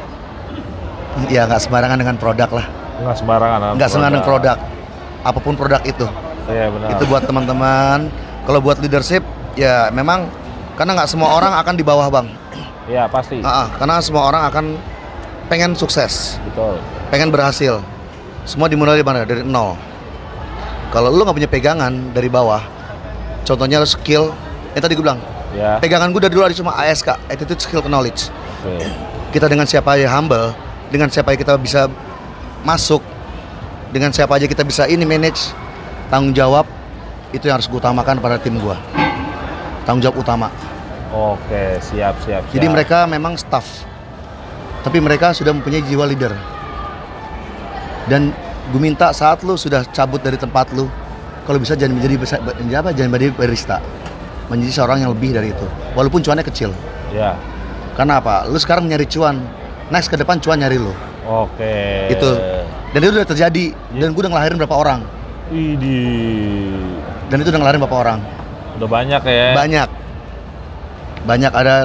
ya 1.32 1.48
nggak 1.48 1.62
sembarangan 1.64 1.98
dengan 2.00 2.16
produk 2.16 2.50
lah. 2.52 2.68
Nggak 3.04 3.18
sembarangan. 3.20 3.60
nggak 3.76 3.90
sembarangan 3.92 4.14
dengan 4.16 4.28
produk. 4.28 4.58
Apa 5.24 5.40
pun 5.44 5.54
produk 5.60 5.82
itu. 5.84 6.08
Iya 6.48 6.72
benar. 6.72 6.88
itu 6.96 7.04
buat 7.12 7.24
teman-teman. 7.28 8.08
Kalau 8.48 8.60
buat 8.64 8.80
leadership 8.80 9.24
ya 9.60 9.92
memang 9.92 10.32
karena 10.80 10.96
nggak 10.96 11.10
semua 11.12 11.36
orang 11.36 11.54
akan 11.60 11.74
di 11.76 11.84
bawah 11.84 12.08
bang. 12.08 12.28
Iya 12.88 13.12
pasti. 13.12 13.44
Ah, 13.44 13.68
karena 13.76 14.00
semua 14.00 14.24
orang 14.32 14.48
akan 14.48 14.66
pengen 15.52 15.76
sukses. 15.76 16.40
Betul. 16.48 16.80
pengen 17.12 17.32
berhasil. 17.32 17.84
Semua 18.48 18.72
dimulai 18.72 19.00
dari 19.00 19.04
mana? 19.04 19.28
Dari 19.28 19.44
nol. 19.44 19.76
Kalau 20.92 21.12
lu 21.12 21.28
nggak 21.28 21.36
punya 21.36 21.52
pegangan 21.52 22.16
dari 22.16 22.32
bawah 22.32 22.78
contohnya 23.48 23.80
lu 23.80 23.88
skill 23.88 24.36
yang 24.76 24.84
tadi 24.84 25.00
gue 25.00 25.04
bilang 25.08 25.24
Ya. 25.56 25.80
pegangan 25.80 26.12
gue 26.12 26.22
dari 26.28 26.34
dulu 26.36 26.44
ada 26.44 26.56
cuma 26.56 26.76
ASK 26.76 27.16
attitude 27.32 27.62
skill 27.64 27.82
knowledge. 27.88 28.28
Oke. 28.66 28.84
kita 29.32 29.48
dengan 29.48 29.64
siapa 29.64 29.96
aja 29.96 30.08
humble 30.12 30.52
dengan 30.92 31.08
siapa 31.12 31.32
aja 31.32 31.40
kita 31.40 31.54
bisa 31.60 31.88
masuk 32.64 33.00
dengan 33.92 34.12
siapa 34.12 34.36
aja 34.36 34.46
kita 34.48 34.64
bisa 34.68 34.84
ini 34.92 35.08
manage 35.08 35.56
tanggung 36.12 36.36
jawab 36.36 36.68
itu 37.36 37.48
yang 37.48 37.60
harus 37.60 37.68
gue 37.68 37.80
utamakan 37.80 38.20
pada 38.24 38.40
tim 38.40 38.56
gua. 38.60 38.80
Tanggung 39.84 40.04
jawab 40.04 40.20
utama. 40.24 40.48
Oke, 41.12 41.80
siap, 41.80 42.20
siap, 42.24 42.44
jadi 42.52 42.68
siap. 42.68 42.76
mereka 42.76 42.98
memang 43.08 43.40
staff. 43.40 43.88
Tapi 44.84 45.00
mereka 45.00 45.32
sudah 45.32 45.56
mempunyai 45.56 45.84
jiwa 45.84 46.04
leader. 46.08 46.36
Dan 48.08 48.32
gue 48.72 48.82
minta 48.84 49.12
saat 49.16 49.44
lu 49.44 49.56
sudah 49.56 49.84
cabut 49.92 50.20
dari 50.20 50.36
tempat 50.36 50.72
lu 50.76 50.88
kalau 51.48 51.60
bisa 51.60 51.80
jangan 51.80 51.96
menjadi 51.96 52.36
apa 52.76 52.92
jangan 52.92 53.12
menjadi 53.16 53.32
barista 53.40 53.80
menjadi 54.48 54.84
seorang 54.84 55.04
yang 55.04 55.12
lebih 55.12 55.36
dari 55.36 55.52
itu. 55.52 55.68
Walaupun 55.94 56.24
cuannya 56.24 56.44
kecil. 56.44 56.72
Ya. 57.16 57.40
karena 57.96 58.20
apa? 58.22 58.46
Lu 58.46 58.60
sekarang 58.60 58.86
nyari 58.86 59.08
cuan. 59.10 59.42
Next 59.90 60.12
ke 60.12 60.20
depan 60.20 60.38
cuan 60.44 60.60
nyari 60.60 60.78
lu. 60.78 60.92
Oke. 61.28 62.12
Itu. 62.12 62.30
dan 62.94 63.00
itu 63.04 63.14
udah 63.16 63.28
terjadi. 63.28 63.66
Dan 63.96 64.12
gue 64.16 64.22
udah 64.22 64.32
ngelahirin 64.32 64.58
berapa 64.60 64.76
orang. 64.76 65.02
Widih. 65.48 66.76
dan 67.32 67.40
itu 67.40 67.50
udah 67.52 67.60
ngelahirin 67.60 67.82
berapa 67.84 67.98
orang. 67.98 68.20
Udah 68.80 68.90
banyak 68.92 69.22
ya. 69.24 69.48
banyak. 69.56 69.90
Banyak 71.28 71.52
ada 71.52 71.76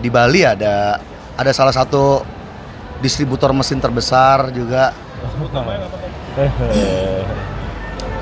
di 0.00 0.08
Bali 0.12 0.44
ada 0.44 1.00
ada 1.38 1.50
salah 1.56 1.72
satu 1.72 2.24
distributor 3.00 3.52
mesin 3.52 3.80
terbesar 3.80 4.52
juga. 4.52 4.92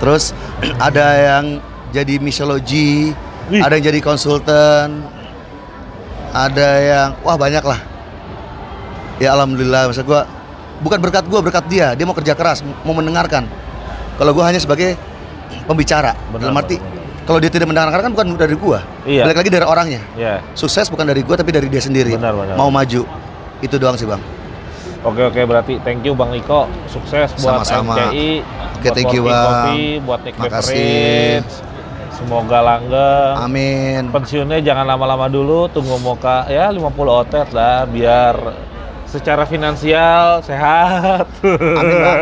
Terus 0.02 0.34
ada 0.78 1.06
yang 1.18 1.62
jadi 1.94 2.18
mixology 2.18 3.14
Wih. 3.52 3.60
ada 3.60 3.76
yang 3.76 3.84
jadi 3.84 4.00
konsultan 4.00 5.04
ada 6.32 6.68
yang 6.80 7.08
wah 7.20 7.36
banyak 7.36 7.60
lah 7.60 7.80
ya 9.20 9.36
alhamdulillah 9.36 9.92
masa 9.92 10.00
gua 10.00 10.24
bukan 10.80 10.98
berkat 10.98 11.24
gua 11.28 11.40
berkat 11.40 11.64
dia 11.68 11.92
dia 11.92 12.02
mau 12.02 12.16
kerja 12.16 12.32
keras 12.32 12.64
mau 12.82 12.90
mendengarkan 12.90 13.44
kalau 14.16 14.32
gua 14.32 14.48
hanya 14.48 14.56
sebagai 14.56 14.96
pembicara 15.62 16.16
Benar, 16.32 16.48
dalam 16.48 16.56
arti 16.56 16.76
kalau 17.22 17.38
dia 17.38 17.52
tidak 17.52 17.68
mendengarkan 17.68 18.00
kan 18.02 18.10
bukan 18.10 18.26
dari 18.34 18.56
gua 18.56 18.80
Iya. 19.04 19.28
balik 19.28 19.36
lagi 19.36 19.50
dari 19.52 19.62
orangnya 19.62 20.00
Ya. 20.16 20.40
sukses 20.54 20.88
bukan 20.88 21.04
dari 21.04 21.20
gua 21.20 21.36
tapi 21.36 21.52
dari 21.52 21.68
dia 21.68 21.78
sendiri 21.78 22.16
Benar, 22.16 22.32
benar. 22.32 22.56
mau 22.56 22.72
maju 22.72 23.04
itu 23.60 23.76
doang 23.76 23.94
sih 23.94 24.08
bang 24.08 24.22
Oke 25.02 25.18
oke 25.20 25.40
berarti 25.42 25.82
thank 25.82 26.06
you 26.06 26.14
Bang 26.14 26.30
Niko 26.30 26.70
sukses 26.86 27.34
buat 27.36 27.66
Sama-sama. 27.66 28.06
MCI, 28.06 28.38
Oke, 28.78 28.86
buat 28.86 28.94
thank 28.94 29.10
you, 29.10 29.22
Bang. 29.26 29.34
Coffee, 29.34 29.90
buat 29.98 30.20
Nick 30.22 30.34
Makasih. 30.38 31.42
Beverage. 31.42 31.54
Semoga 32.22 32.58
langgeng. 32.62 33.34
amin 33.36 34.02
Pensiunnya 34.08 34.62
jangan 34.62 34.86
lama-lama 34.86 35.26
dulu, 35.26 35.66
tunggu 35.68 35.98
moka 35.98 36.46
ya 36.46 36.70
50 36.70 36.86
otet 37.26 37.48
lah 37.50 37.84
biar 37.84 38.38
secara 39.04 39.44
finansial 39.44 40.40
sehat. 40.40 41.26
Amin, 41.44 41.96
Bang. 42.00 42.18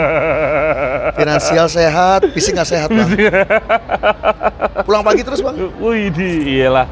finansial 1.21 1.67
sehat 1.69 2.21
fisik 2.33 2.57
nggak 2.57 2.71
sehat 2.71 2.89
bang 2.89 3.11
pulang 4.83 5.05
pagi 5.05 5.21
terus 5.21 5.45
bang 5.45 5.57
Wih, 5.79 6.09
iyalah. 6.47 6.87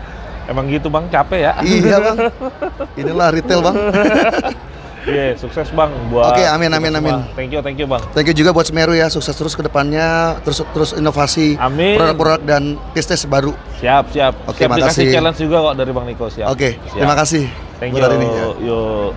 Emang 0.49 0.65
gitu 0.69 0.89
Bang, 0.89 1.05
capek 1.13 1.49
ya. 1.49 1.53
iya 1.61 1.97
bang 2.01 2.19
inilah 3.01 3.29
retail 3.33 3.61
bang 3.61 3.77
Iya, 5.07 5.39
sukses 5.39 5.71
Bang 5.77 5.95
buat 6.11 6.35
Oke, 6.35 6.43
amin, 6.43 6.69
kita 6.69 6.79
amin, 6.81 6.91
semua. 6.91 7.01
amin. 7.01 7.17
Thank 7.39 7.51
you, 7.55 7.61
thank 7.63 7.79
you 7.79 7.87
Bang. 7.87 8.03
Thank 8.17 8.27
you 8.33 8.35
juga 8.35 8.51
buat 8.51 8.67
Semeru 8.67 8.93
ya, 8.97 9.07
sukses 9.07 9.35
terus 9.37 9.55
ke 9.55 9.63
depannya, 9.63 10.41
terus 10.43 10.59
terus 10.75 10.91
inovasi 10.97 11.55
Amin. 11.61 11.95
produk-produk 11.95 12.41
dan 12.43 12.63
tes 12.93 13.23
baru. 13.31 13.55
Siap, 13.79 14.11
siap. 14.11 14.33
Oke, 14.51 14.67
siap 14.67 14.71
dikasih 14.75 15.05
makasih. 15.07 15.09
challenge 15.15 15.39
juga 15.39 15.57
kok 15.71 15.75
dari 15.79 15.91
Bang 15.95 16.07
Niko, 16.09 16.27
siap. 16.27 16.51
Oke, 16.51 16.81
Siap. 16.83 16.99
terima 16.99 17.15
kasih. 17.15 17.45
Thank 17.79 17.95
buat 17.95 18.01
you. 18.03 18.07
hari 18.11 18.17
ini 18.19 18.27
ya. 18.27 18.47
Yuk. 18.59 19.11